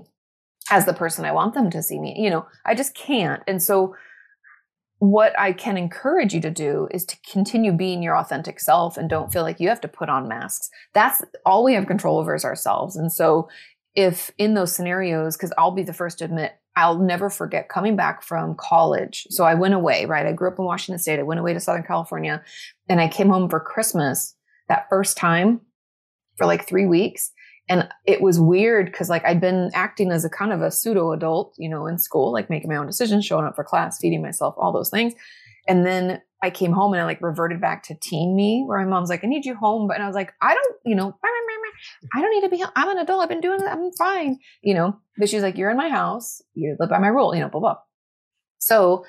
as 0.72 0.86
the 0.86 0.94
person 0.94 1.26
I 1.26 1.32
want 1.32 1.54
them 1.54 1.70
to 1.72 1.82
see 1.82 2.00
me. 2.00 2.16
You 2.18 2.30
know, 2.30 2.46
I 2.66 2.76
just 2.76 2.96
can't. 2.96 3.42
And 3.48 3.62
so 3.62 3.96
what 5.00 5.38
I 5.38 5.54
can 5.54 5.78
encourage 5.78 6.34
you 6.34 6.42
to 6.42 6.50
do 6.50 6.88
is 6.92 7.06
to 7.06 7.18
continue 7.30 7.72
being 7.72 8.02
your 8.02 8.18
authentic 8.18 8.60
self 8.60 8.98
and 8.98 9.10
don't 9.10 9.32
feel 9.32 9.44
like 9.44 9.60
you 9.60 9.70
have 9.70 9.82
to 9.82 9.88
put 9.88 10.10
on 10.10 10.28
masks. 10.28 10.70
That's 10.94 11.22
all 11.46 11.64
we 11.64 11.74
have 11.74 11.86
control 11.86 12.18
over 12.18 12.34
is 12.34 12.46
ourselves. 12.46 12.96
And 12.96 13.12
so 13.12 13.50
if 13.94 14.32
in 14.38 14.54
those 14.54 14.76
scenarios, 14.76 15.38
because 15.38 15.54
I'll 15.58 15.72
be 15.72 15.84
the 15.84 15.94
first 15.94 16.20
to 16.20 16.26
admit, 16.26 16.54
I'll 16.76 17.00
never 17.00 17.30
forget 17.30 17.70
coming 17.70 17.96
back 17.96 18.22
from 18.22 18.56
college. 18.56 19.28
So 19.30 19.46
I 19.46 19.54
went 19.54 19.74
away, 19.74 20.06
right? 20.06 20.26
I 20.26 20.34
grew 20.34 20.50
up 20.50 20.60
in 20.60 20.66
Washington 20.66 21.00
State. 21.00 21.20
I 21.20 21.24
went 21.24 21.40
away 21.40 21.54
to 21.54 21.60
Southern 21.60 21.84
California 21.84 22.44
and 22.90 23.00
I 23.00 23.08
came 23.08 23.30
home 23.30 23.50
for 23.50 23.60
Christmas 23.60 24.36
that 24.68 24.88
first 24.90 25.18
time 25.18 25.62
for 26.38 26.46
like 26.46 26.68
three 26.68 26.86
weeks. 26.86 27.32
And 27.70 27.88
it 28.06 28.22
was 28.22 28.40
weird 28.40 28.88
because 28.88 29.10
like 29.10 29.26
I'd 29.26 29.42
been 29.42 29.72
acting 29.74 30.12
as 30.12 30.26
a 30.26 30.30
kind 30.30 30.54
of 30.54 30.62
a 30.62 30.70
pseudo 30.70 31.14
adult, 31.14 31.56
you 31.58 31.70
know, 31.70 31.88
in 31.88 31.98
school, 31.98 32.32
like 32.32 32.50
making 32.50 32.70
my 32.70 32.76
own 32.76 32.86
decisions, 32.86 33.26
showing 33.26 33.46
up 33.46 33.56
for 33.56 33.64
class, 33.64 33.98
feeding 33.98 34.22
myself, 34.22 34.54
all 34.58 34.72
those 34.72 34.90
things. 34.90 35.14
And 35.68 35.86
then 35.86 36.22
I 36.44 36.50
came 36.50 36.74
home 36.74 36.94
and 36.94 37.02
I 37.02 37.06
like 37.06 37.22
reverted 37.22 37.60
back 37.60 37.84
to 37.84 37.96
teen 37.96 38.36
me 38.36 38.64
where 38.66 38.80
my 38.80 38.86
mom's 38.86 39.10
like, 39.10 39.24
I 39.24 39.28
need 39.28 39.46
you 39.46 39.56
home. 39.56 39.88
But 39.88 39.96
and 39.96 40.04
I 40.04 40.08
was 40.08 40.16
like, 40.16 40.34
I 40.42 40.54
don't, 40.54 40.76
you 40.86 40.96
know, 40.96 41.18
I 42.14 42.22
don't 42.22 42.32
need 42.32 42.42
to 42.42 42.50
be, 42.50 42.64
I'm 42.76 42.90
an 42.90 43.00
adult. 43.00 43.22
I've 43.22 43.30
been 43.30 43.42
doing 43.42 43.62
it. 43.62 43.68
I'm 43.68 43.92
fine, 43.98 44.40
you 44.62 44.74
know, 44.74 44.98
but 45.18 45.30
she's 45.30 45.42
like, 45.42 45.58
you're 45.58 45.72
in 45.72 45.78
my 45.78 45.90
house. 45.90 46.42
You 46.54 46.76
live 46.80 46.90
by 46.90 47.00
my 47.00 47.08
rule, 47.08 47.34
you 47.34 47.42
know, 47.42 47.50
blah, 47.50 47.62
blah. 47.62 47.78
So 48.60 49.06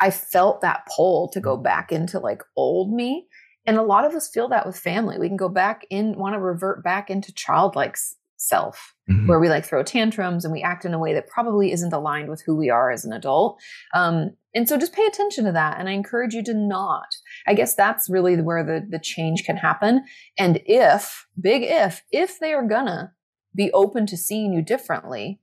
I 0.00 0.10
felt 0.10 0.60
that 0.60 0.86
pull 0.94 1.28
to 1.32 1.40
go 1.40 1.56
back 1.56 1.92
into 1.92 2.18
like 2.18 2.42
old 2.56 2.92
me. 2.92 3.26
And 3.66 3.78
a 3.78 3.82
lot 3.82 4.04
of 4.04 4.14
us 4.14 4.30
feel 4.32 4.48
that 4.48 4.66
with 4.66 4.78
family. 4.78 5.18
We 5.18 5.28
can 5.28 5.36
go 5.36 5.48
back 5.48 5.86
in, 5.90 6.16
want 6.16 6.34
to 6.34 6.40
revert 6.40 6.84
back 6.84 7.10
into 7.10 7.32
childlike 7.32 7.96
self, 8.36 8.94
mm-hmm. 9.10 9.26
where 9.26 9.40
we 9.40 9.48
like 9.48 9.64
throw 9.64 9.82
tantrums 9.82 10.44
and 10.44 10.52
we 10.52 10.62
act 10.62 10.84
in 10.84 10.94
a 10.94 10.98
way 10.98 11.14
that 11.14 11.26
probably 11.26 11.72
isn't 11.72 11.92
aligned 11.92 12.28
with 12.28 12.42
who 12.46 12.54
we 12.54 12.70
are 12.70 12.90
as 12.90 13.04
an 13.04 13.12
adult. 13.12 13.60
Um, 13.94 14.36
and 14.56 14.68
so 14.68 14.78
just 14.78 14.94
pay 14.94 15.04
attention 15.04 15.44
to 15.44 15.52
that. 15.52 15.78
And 15.78 15.88
I 15.88 15.92
encourage 15.92 16.32
you 16.32 16.42
to 16.44 16.54
not. 16.54 17.08
I 17.46 17.54
guess 17.54 17.74
that's 17.74 18.08
really 18.08 18.40
where 18.40 18.64
the, 18.64 18.84
the 18.88 18.98
change 18.98 19.44
can 19.44 19.58
happen. 19.58 20.04
And 20.38 20.60
if, 20.64 21.26
big 21.40 21.62
if, 21.62 22.02
if 22.10 22.40
they 22.40 22.54
are 22.54 22.66
gonna 22.66 23.12
be 23.54 23.70
open 23.72 24.06
to 24.06 24.16
seeing 24.16 24.52
you 24.52 24.62
differently, 24.62 25.40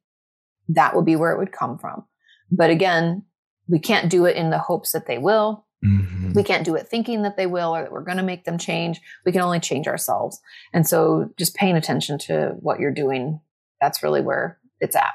that 0.68 0.96
would 0.96 1.06
be 1.06 1.16
where 1.16 1.32
it 1.32 1.38
would 1.38 1.52
come 1.52 1.78
from. 1.78 2.06
But 2.52 2.72
again, 2.72 3.24
we 3.68 3.80
can't 3.80 4.10
do 4.10 4.26
it 4.26 4.36
in 4.36 4.50
the 4.50 4.58
hopes 4.58 4.92
that 4.92 5.06
they 5.06 5.20
will. 5.20 5.66
Mm-hmm. 5.86 6.34
We 6.34 6.44
can't 6.44 6.66
do 6.66 6.76
it 6.76 6.88
thinking 6.88 7.24
that 7.24 7.38
they 7.38 7.46
will 7.46 7.76
or 7.76 7.84
that 7.84 7.92
we're 7.92 8.04
going 8.04 8.18
to 8.18 8.24
make 8.24 8.46
them 8.46 8.58
change. 8.58 9.00
We 9.26 9.32
can 9.32 9.42
only 9.42 9.60
change 9.60 9.88
ourselves. 9.88 10.40
And 10.74 10.88
so 10.88 11.30
just 11.38 11.56
paying 11.56 11.76
attention 11.76 12.18
to 12.20 12.56
what 12.60 12.80
you're 12.80 12.94
doing, 12.94 13.42
that's 13.80 14.02
really 14.02 14.22
where 14.22 14.60
it's 14.80 14.96
at. 14.96 15.14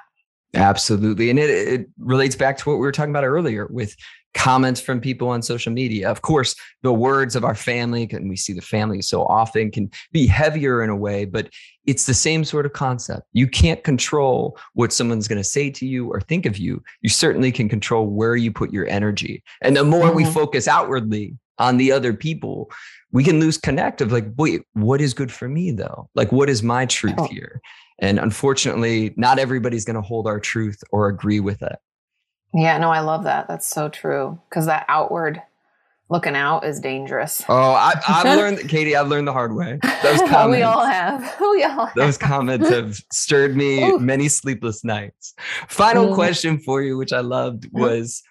Absolutely. 0.55 1.31
And 1.31 1.39
it, 1.39 1.51
it 1.51 1.89
relates 1.99 2.35
back 2.35 2.57
to 2.59 2.69
what 2.69 2.77
we 2.77 2.81
were 2.81 2.93
talking 2.93 3.11
about 3.11 3.25
earlier 3.25 3.67
with 3.71 3.95
comments 4.35 4.81
from 4.81 5.01
people 5.01 5.29
on 5.29 5.43
social 5.43 5.73
media. 5.73 6.09
Of 6.11 6.23
course, 6.23 6.55
the 6.83 6.93
words 6.93 7.35
of 7.35 7.45
our 7.45 7.55
family, 7.55 8.09
and 8.13 8.29
we 8.29 8.37
see 8.37 8.53
the 8.53 8.61
family 8.61 9.03
so 9.03 9.25
often, 9.25 9.71
can 9.71 9.91
be 10.13 10.27
heavier 10.27 10.83
in 10.83 10.91
a 10.91 10.97
way, 10.97 11.25
but 11.25 11.51
it's 11.87 12.07
the 12.07 12.15
same 12.15 12.45
sort 12.45 12.67
of 12.67 12.73
concept. 12.73 13.23
You 13.33 13.47
can't 13.47 13.83
control 13.83 14.59
what 14.75 14.93
someone's 14.93 15.29
going 15.29 15.41
to 15.41 15.45
say 15.45 15.71
to 15.71 15.87
you 15.87 16.09
or 16.09 16.21
think 16.21 16.47
of 16.47 16.59
you. 16.59 16.83
You 17.01 17.09
certainly 17.09 17.51
can 17.51 17.69
control 17.69 18.07
where 18.07 18.37
you 18.37 18.53
put 18.53 18.73
your 18.73 18.87
energy. 18.87 19.43
And 19.63 19.77
the 19.77 19.85
more 19.85 20.09
mm-hmm. 20.09 20.17
we 20.17 20.25
focus 20.27 20.69
outwardly 20.69 21.35
on 21.59 21.77
the 21.77 21.91
other 21.91 22.13
people, 22.13 22.71
we 23.11 23.25
can 23.25 23.41
lose 23.41 23.57
connect 23.59 24.01
of 24.01 24.13
like, 24.13 24.27
wait, 24.37 24.63
what 24.75 25.01
is 25.01 25.15
good 25.15 25.33
for 25.33 25.49
me 25.49 25.73
though? 25.73 26.09
Like, 26.15 26.31
what 26.31 26.49
is 26.49 26.63
my 26.63 26.87
truth 26.87 27.15
oh. 27.19 27.27
here? 27.27 27.61
And 27.99 28.19
unfortunately, 28.19 29.13
not 29.17 29.39
everybody's 29.39 29.85
going 29.85 29.97
to 29.97 30.03
hold 30.03 30.27
our 30.27 30.39
truth 30.39 30.83
or 30.91 31.09
agree 31.09 31.41
with 31.41 31.63
it. 31.63 31.77
Yeah, 32.55 32.79
no, 32.79 32.91
I 32.91 33.01
love 33.01 33.25
that. 33.25 33.49
That's 33.49 33.67
so 33.67 33.89
true. 33.89 34.41
Because 34.49 34.67
that 34.67 34.87
outward 34.89 35.43
looking 36.09 36.35
out 36.35 36.65
is 36.65 36.81
dangerous. 36.81 37.43
Oh, 37.49 37.73
I, 37.73 37.95
have 38.05 38.25
learned, 38.39 38.59
Kati, 38.59 38.95
I've 38.95 39.09
learned 39.09 39.29
the 39.29 39.33
hard 39.33 39.55
way. 39.55 39.79
Those 40.03 40.21
comments, 40.21 40.51
we 40.57 40.63
all 40.63 40.85
have. 40.85 41.37
We 41.41 41.65
all 41.65 41.87
have. 41.87 41.95
Those 41.97 42.17
comments 42.17 42.69
have 42.69 42.97
stirred 43.13 43.57
me 43.57 43.83
Ooh. 43.83 43.99
many 43.99 44.29
sleepless 44.29 44.85
nights. 44.85 45.35
Final 45.69 46.09
mm. 46.09 46.15
question 46.15 46.59
for 46.59 46.83
you, 46.83 46.97
which 46.97 47.13
I 47.13 47.21
loved, 47.21 47.65
mm-hmm. 47.65 47.81
was 47.81 48.23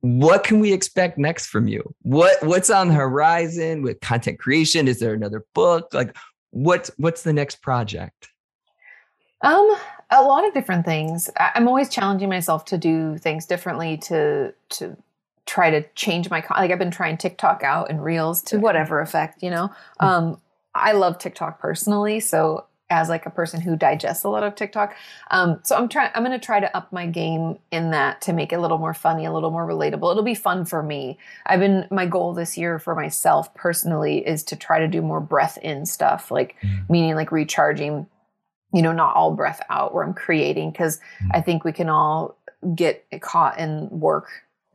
what 0.00 0.44
can 0.44 0.60
we 0.60 0.72
expect 0.72 1.18
next 1.18 1.46
from 1.46 1.66
you? 1.66 1.82
What 2.02 2.40
what's 2.42 2.70
on 2.70 2.88
the 2.88 2.94
horizon 2.94 3.82
with 3.82 4.00
content 4.00 4.38
creation? 4.38 4.86
Is 4.86 5.00
there 5.00 5.12
another 5.12 5.44
book? 5.54 5.92
Like 5.92 6.16
what's 6.50 6.90
what's 6.98 7.22
the 7.22 7.32
next 7.32 7.62
project? 7.62 8.28
Um, 9.40 9.76
a 10.10 10.22
lot 10.22 10.46
of 10.46 10.54
different 10.54 10.84
things. 10.84 11.30
I'm 11.38 11.68
always 11.68 11.88
challenging 11.88 12.28
myself 12.28 12.64
to 12.66 12.78
do 12.78 13.18
things 13.18 13.46
differently 13.46 13.96
to 13.98 14.54
to 14.70 14.96
try 15.46 15.70
to 15.70 15.82
change 15.94 16.30
my 16.30 16.44
like 16.50 16.70
I've 16.70 16.78
been 16.78 16.90
trying 16.90 17.16
TikTok 17.16 17.62
out 17.62 17.90
and 17.90 18.02
Reels 18.02 18.42
to 18.42 18.58
whatever 18.58 19.00
effect, 19.00 19.42
you 19.42 19.50
know. 19.50 19.70
Hmm. 20.00 20.06
Um, 20.06 20.40
I 20.74 20.92
love 20.92 21.18
TikTok 21.18 21.60
personally, 21.60 22.20
so 22.20 22.66
as 22.90 23.08
like 23.08 23.26
a 23.26 23.30
person 23.30 23.60
who 23.60 23.76
digests 23.76 24.24
a 24.24 24.28
lot 24.28 24.42
of 24.42 24.54
TikTok. 24.54 24.94
Um, 25.30 25.60
so 25.62 25.76
I'm 25.76 25.88
trying 25.88 26.10
I'm 26.14 26.24
going 26.24 26.38
to 26.38 26.44
try 26.44 26.58
to 26.60 26.74
up 26.76 26.92
my 26.92 27.06
game 27.06 27.58
in 27.70 27.90
that 27.90 28.22
to 28.22 28.32
make 28.32 28.52
it 28.52 28.56
a 28.56 28.60
little 28.60 28.78
more 28.78 28.94
funny, 28.94 29.24
a 29.26 29.32
little 29.32 29.50
more 29.50 29.66
relatable. 29.66 30.10
It'll 30.10 30.22
be 30.22 30.34
fun 30.34 30.64
for 30.64 30.82
me. 30.82 31.18
I've 31.44 31.60
been 31.60 31.86
my 31.90 32.06
goal 32.06 32.32
this 32.32 32.56
year 32.56 32.78
for 32.78 32.94
myself 32.94 33.52
personally 33.54 34.26
is 34.26 34.42
to 34.44 34.56
try 34.56 34.78
to 34.78 34.88
do 34.88 35.02
more 35.02 35.20
breath 35.20 35.58
in 35.58 35.84
stuff, 35.84 36.30
like 36.30 36.56
mm. 36.62 36.88
meaning 36.88 37.14
like 37.14 37.30
recharging 37.30 38.06
you 38.72 38.82
know, 38.82 38.92
not 38.92 39.14
all 39.14 39.32
breath 39.32 39.60
out 39.70 39.94
where 39.94 40.04
I'm 40.04 40.14
creating 40.14 40.70
because 40.70 41.00
mm. 41.22 41.30
I 41.32 41.40
think 41.40 41.64
we 41.64 41.72
can 41.72 41.88
all 41.88 42.36
get 42.74 43.04
caught 43.20 43.58
in 43.58 43.88
work 43.90 44.28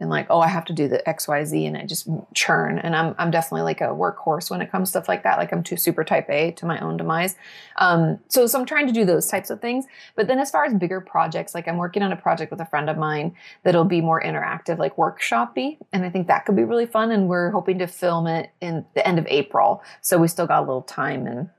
and 0.04 0.10
like, 0.10 0.28
oh, 0.30 0.40
I 0.40 0.48
have 0.48 0.66
to 0.66 0.74
do 0.74 0.88
the 0.88 1.08
X, 1.08 1.28
Y, 1.28 1.44
Z, 1.46 1.66
and 1.66 1.78
I 1.78 1.86
just 1.86 2.10
churn. 2.34 2.78
And 2.78 2.96
I'm 2.96 3.16
I'm 3.18 3.32
definitely 3.32 3.62
like 3.62 3.80
a 3.80 3.86
workhorse 3.86 4.52
when 4.52 4.62
it 4.62 4.70
comes 4.72 4.90
to 4.90 4.92
stuff 4.92 5.08
like 5.08 5.24
that. 5.24 5.38
Like 5.38 5.54
I'm 5.54 5.64
too 5.64 5.78
super 5.78 6.04
type 6.04 6.30
A 6.30 6.52
to 6.52 6.66
my 6.66 6.80
own 6.80 6.98
demise. 6.98 7.36
Um, 7.78 8.20
so 8.28 8.46
so 8.46 8.60
I'm 8.60 8.66
trying 8.66 8.88
to 8.88 8.94
do 8.94 9.06
those 9.06 9.28
types 9.28 9.50
of 9.50 9.62
things. 9.62 9.86
But 10.16 10.28
then 10.28 10.40
as 10.40 10.52
far 10.52 10.66
as 10.66 10.74
bigger 10.74 11.00
projects, 11.00 11.56
like 11.56 11.68
I'm 11.68 11.78
working 11.78 12.04
on 12.04 12.12
a 12.12 12.18
project 12.18 12.52
with 12.52 12.60
a 12.60 12.66
friend 12.66 12.90
of 12.90 12.98
mine 12.98 13.36
that'll 13.64 13.86
be 13.86 14.02
more 14.02 14.22
interactive, 14.22 14.78
like 14.78 14.98
workshopy, 14.98 15.78
and 15.94 16.04
I 16.04 16.10
think 16.10 16.28
that 16.28 16.46
could 16.46 16.56
be 16.56 16.64
really 16.64 16.86
fun. 16.86 17.12
And 17.12 17.30
we're 17.30 17.52
hoping 17.52 17.80
to 17.80 17.88
film 17.88 18.28
it 18.28 18.52
in 18.62 18.86
the 18.96 19.08
end 19.08 19.20
of 19.20 19.28
April. 19.30 19.84
So 20.02 20.18
we 20.18 20.28
still 20.28 20.48
got 20.48 20.60
a 20.60 20.66
little 20.66 20.82
time 20.82 21.28
and 21.28 21.50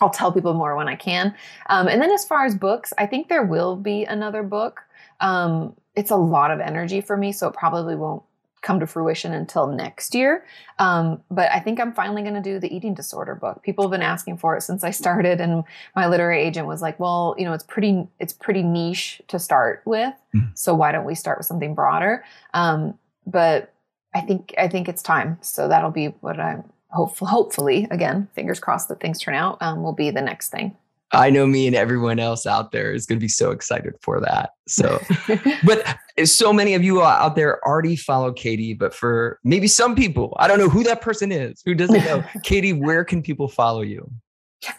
I'll 0.00 0.10
tell 0.10 0.32
people 0.32 0.54
more 0.54 0.76
when 0.76 0.88
I 0.88 0.96
can. 0.96 1.34
Um, 1.68 1.88
and 1.88 2.02
then 2.02 2.10
as 2.10 2.24
far 2.24 2.44
as 2.44 2.54
books, 2.54 2.92
I 2.98 3.06
think 3.06 3.28
there 3.28 3.44
will 3.44 3.76
be 3.76 4.04
another 4.04 4.42
book. 4.42 4.80
Um, 5.20 5.76
it's 5.94 6.10
a 6.10 6.16
lot 6.16 6.50
of 6.50 6.60
energy 6.60 7.00
for 7.00 7.16
me, 7.16 7.32
so 7.32 7.48
it 7.48 7.54
probably 7.54 7.94
won't 7.94 8.22
come 8.64 8.80
to 8.80 8.86
fruition 8.86 9.32
until 9.32 9.66
next 9.66 10.14
year. 10.14 10.44
Um, 10.78 11.22
but 11.30 11.50
I 11.52 11.60
think 11.60 11.78
I'm 11.78 11.92
finally 11.92 12.22
going 12.22 12.34
to 12.34 12.40
do 12.40 12.58
the 12.58 12.74
eating 12.74 12.94
disorder 12.94 13.34
book. 13.34 13.62
People 13.62 13.84
have 13.84 13.90
been 13.90 14.02
asking 14.02 14.38
for 14.38 14.56
it 14.56 14.62
since 14.62 14.82
I 14.82 14.90
started, 14.90 15.40
and 15.40 15.64
my 15.94 16.08
literary 16.08 16.42
agent 16.42 16.66
was 16.66 16.82
like, 16.82 16.98
"Well, 16.98 17.36
you 17.38 17.44
know, 17.44 17.52
it's 17.52 17.62
pretty 17.62 18.08
it's 18.18 18.32
pretty 18.32 18.62
niche 18.62 19.22
to 19.28 19.38
start 19.38 19.82
with, 19.84 20.14
mm. 20.34 20.50
so 20.58 20.74
why 20.74 20.90
don't 20.90 21.04
we 21.04 21.14
start 21.14 21.38
with 21.38 21.46
something 21.46 21.74
broader?" 21.74 22.24
Um, 22.54 22.98
but 23.26 23.72
I 24.14 24.22
think 24.22 24.54
I 24.58 24.66
think 24.66 24.88
it's 24.88 25.02
time. 25.02 25.38
So 25.42 25.68
that'll 25.68 25.90
be 25.90 26.06
what 26.20 26.40
I'm 26.40 26.64
hopefully, 26.94 27.30
hopefully, 27.30 27.88
again, 27.90 28.28
fingers 28.34 28.60
crossed 28.60 28.88
that 28.88 29.00
things 29.00 29.20
turn 29.20 29.34
out, 29.34 29.58
um, 29.60 29.82
will 29.82 29.92
be 29.92 30.10
the 30.10 30.22
next 30.22 30.48
thing. 30.48 30.76
I 31.12 31.30
know 31.30 31.46
me 31.46 31.66
and 31.66 31.76
everyone 31.76 32.18
else 32.18 32.46
out 32.46 32.72
there 32.72 32.92
is 32.92 33.06
going 33.06 33.18
to 33.18 33.24
be 33.24 33.28
so 33.28 33.50
excited 33.50 33.94
for 34.00 34.20
that. 34.20 34.50
So, 34.66 35.00
but 35.64 35.96
so 36.24 36.52
many 36.52 36.74
of 36.74 36.82
you 36.82 37.02
out 37.02 37.36
there 37.36 37.64
already 37.66 37.96
follow 37.96 38.32
Kati, 38.32 38.76
but 38.76 38.94
for 38.94 39.38
maybe 39.44 39.68
some 39.68 39.94
people, 39.94 40.36
I 40.38 40.48
don't 40.48 40.58
know 40.58 40.68
who 40.68 40.82
that 40.84 41.02
person 41.02 41.30
is, 41.30 41.62
who 41.64 41.74
doesn't 41.74 42.04
know. 42.04 42.20
Kati, 42.38 42.78
where 42.78 43.04
can 43.04 43.22
people 43.22 43.48
follow 43.48 43.82
you? 43.82 44.10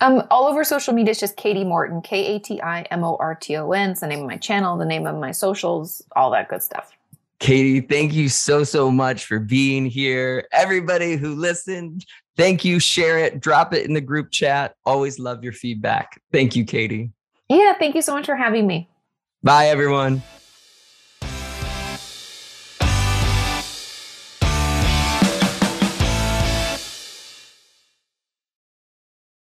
Um, 0.01 0.24
all 0.32 0.47
over 0.47 0.63
social 0.63 0.93
media, 0.93 1.11
it's 1.11 1.20
just 1.20 1.38
Kati 1.38 1.66
Morton, 1.66 2.01
K 2.01 2.36
A 2.36 2.39
T 2.39 2.61
I 2.61 2.82
M 2.84 3.03
O 3.03 3.18
R 3.20 3.36
T 3.36 3.55
O 3.55 3.72
N. 3.72 3.91
It's 3.91 4.01
the 4.01 4.07
name 4.07 4.22
of 4.22 4.28
my 4.28 4.38
channel, 4.38 4.78
the 4.78 4.86
name 4.86 5.05
of 5.05 5.16
my 5.16 5.32
socials, 5.32 6.01
all 6.16 6.32
that 6.32 6.49
good 6.49 6.63
stuff. 6.63 6.94
Kati, 7.45 7.87
thank 7.87 8.11
you 8.11 8.27
so, 8.27 8.63
so 8.63 8.89
much 8.89 9.25
for 9.25 9.37
being 9.37 9.85
here. 9.85 10.47
Everybody 10.51 11.15
who 11.15 11.35
listened, 11.35 12.03
thank 12.35 12.65
you. 12.65 12.79
Share 12.79 13.19
it, 13.19 13.39
drop 13.39 13.71
it 13.71 13.85
in 13.85 13.93
the 13.93 14.01
group 14.01 14.31
chat. 14.31 14.73
Always 14.83 15.19
love 15.19 15.43
your 15.43 15.53
feedback. 15.53 16.19
Thank 16.31 16.55
you, 16.55 16.65
Kati. 16.65 17.11
Yeah, 17.47 17.75
thank 17.77 17.93
you 17.93 18.01
so 18.01 18.13
much 18.13 18.25
for 18.25 18.35
having 18.35 18.65
me. 18.65 18.89
Bye, 19.43 19.67
everyone. 19.67 20.23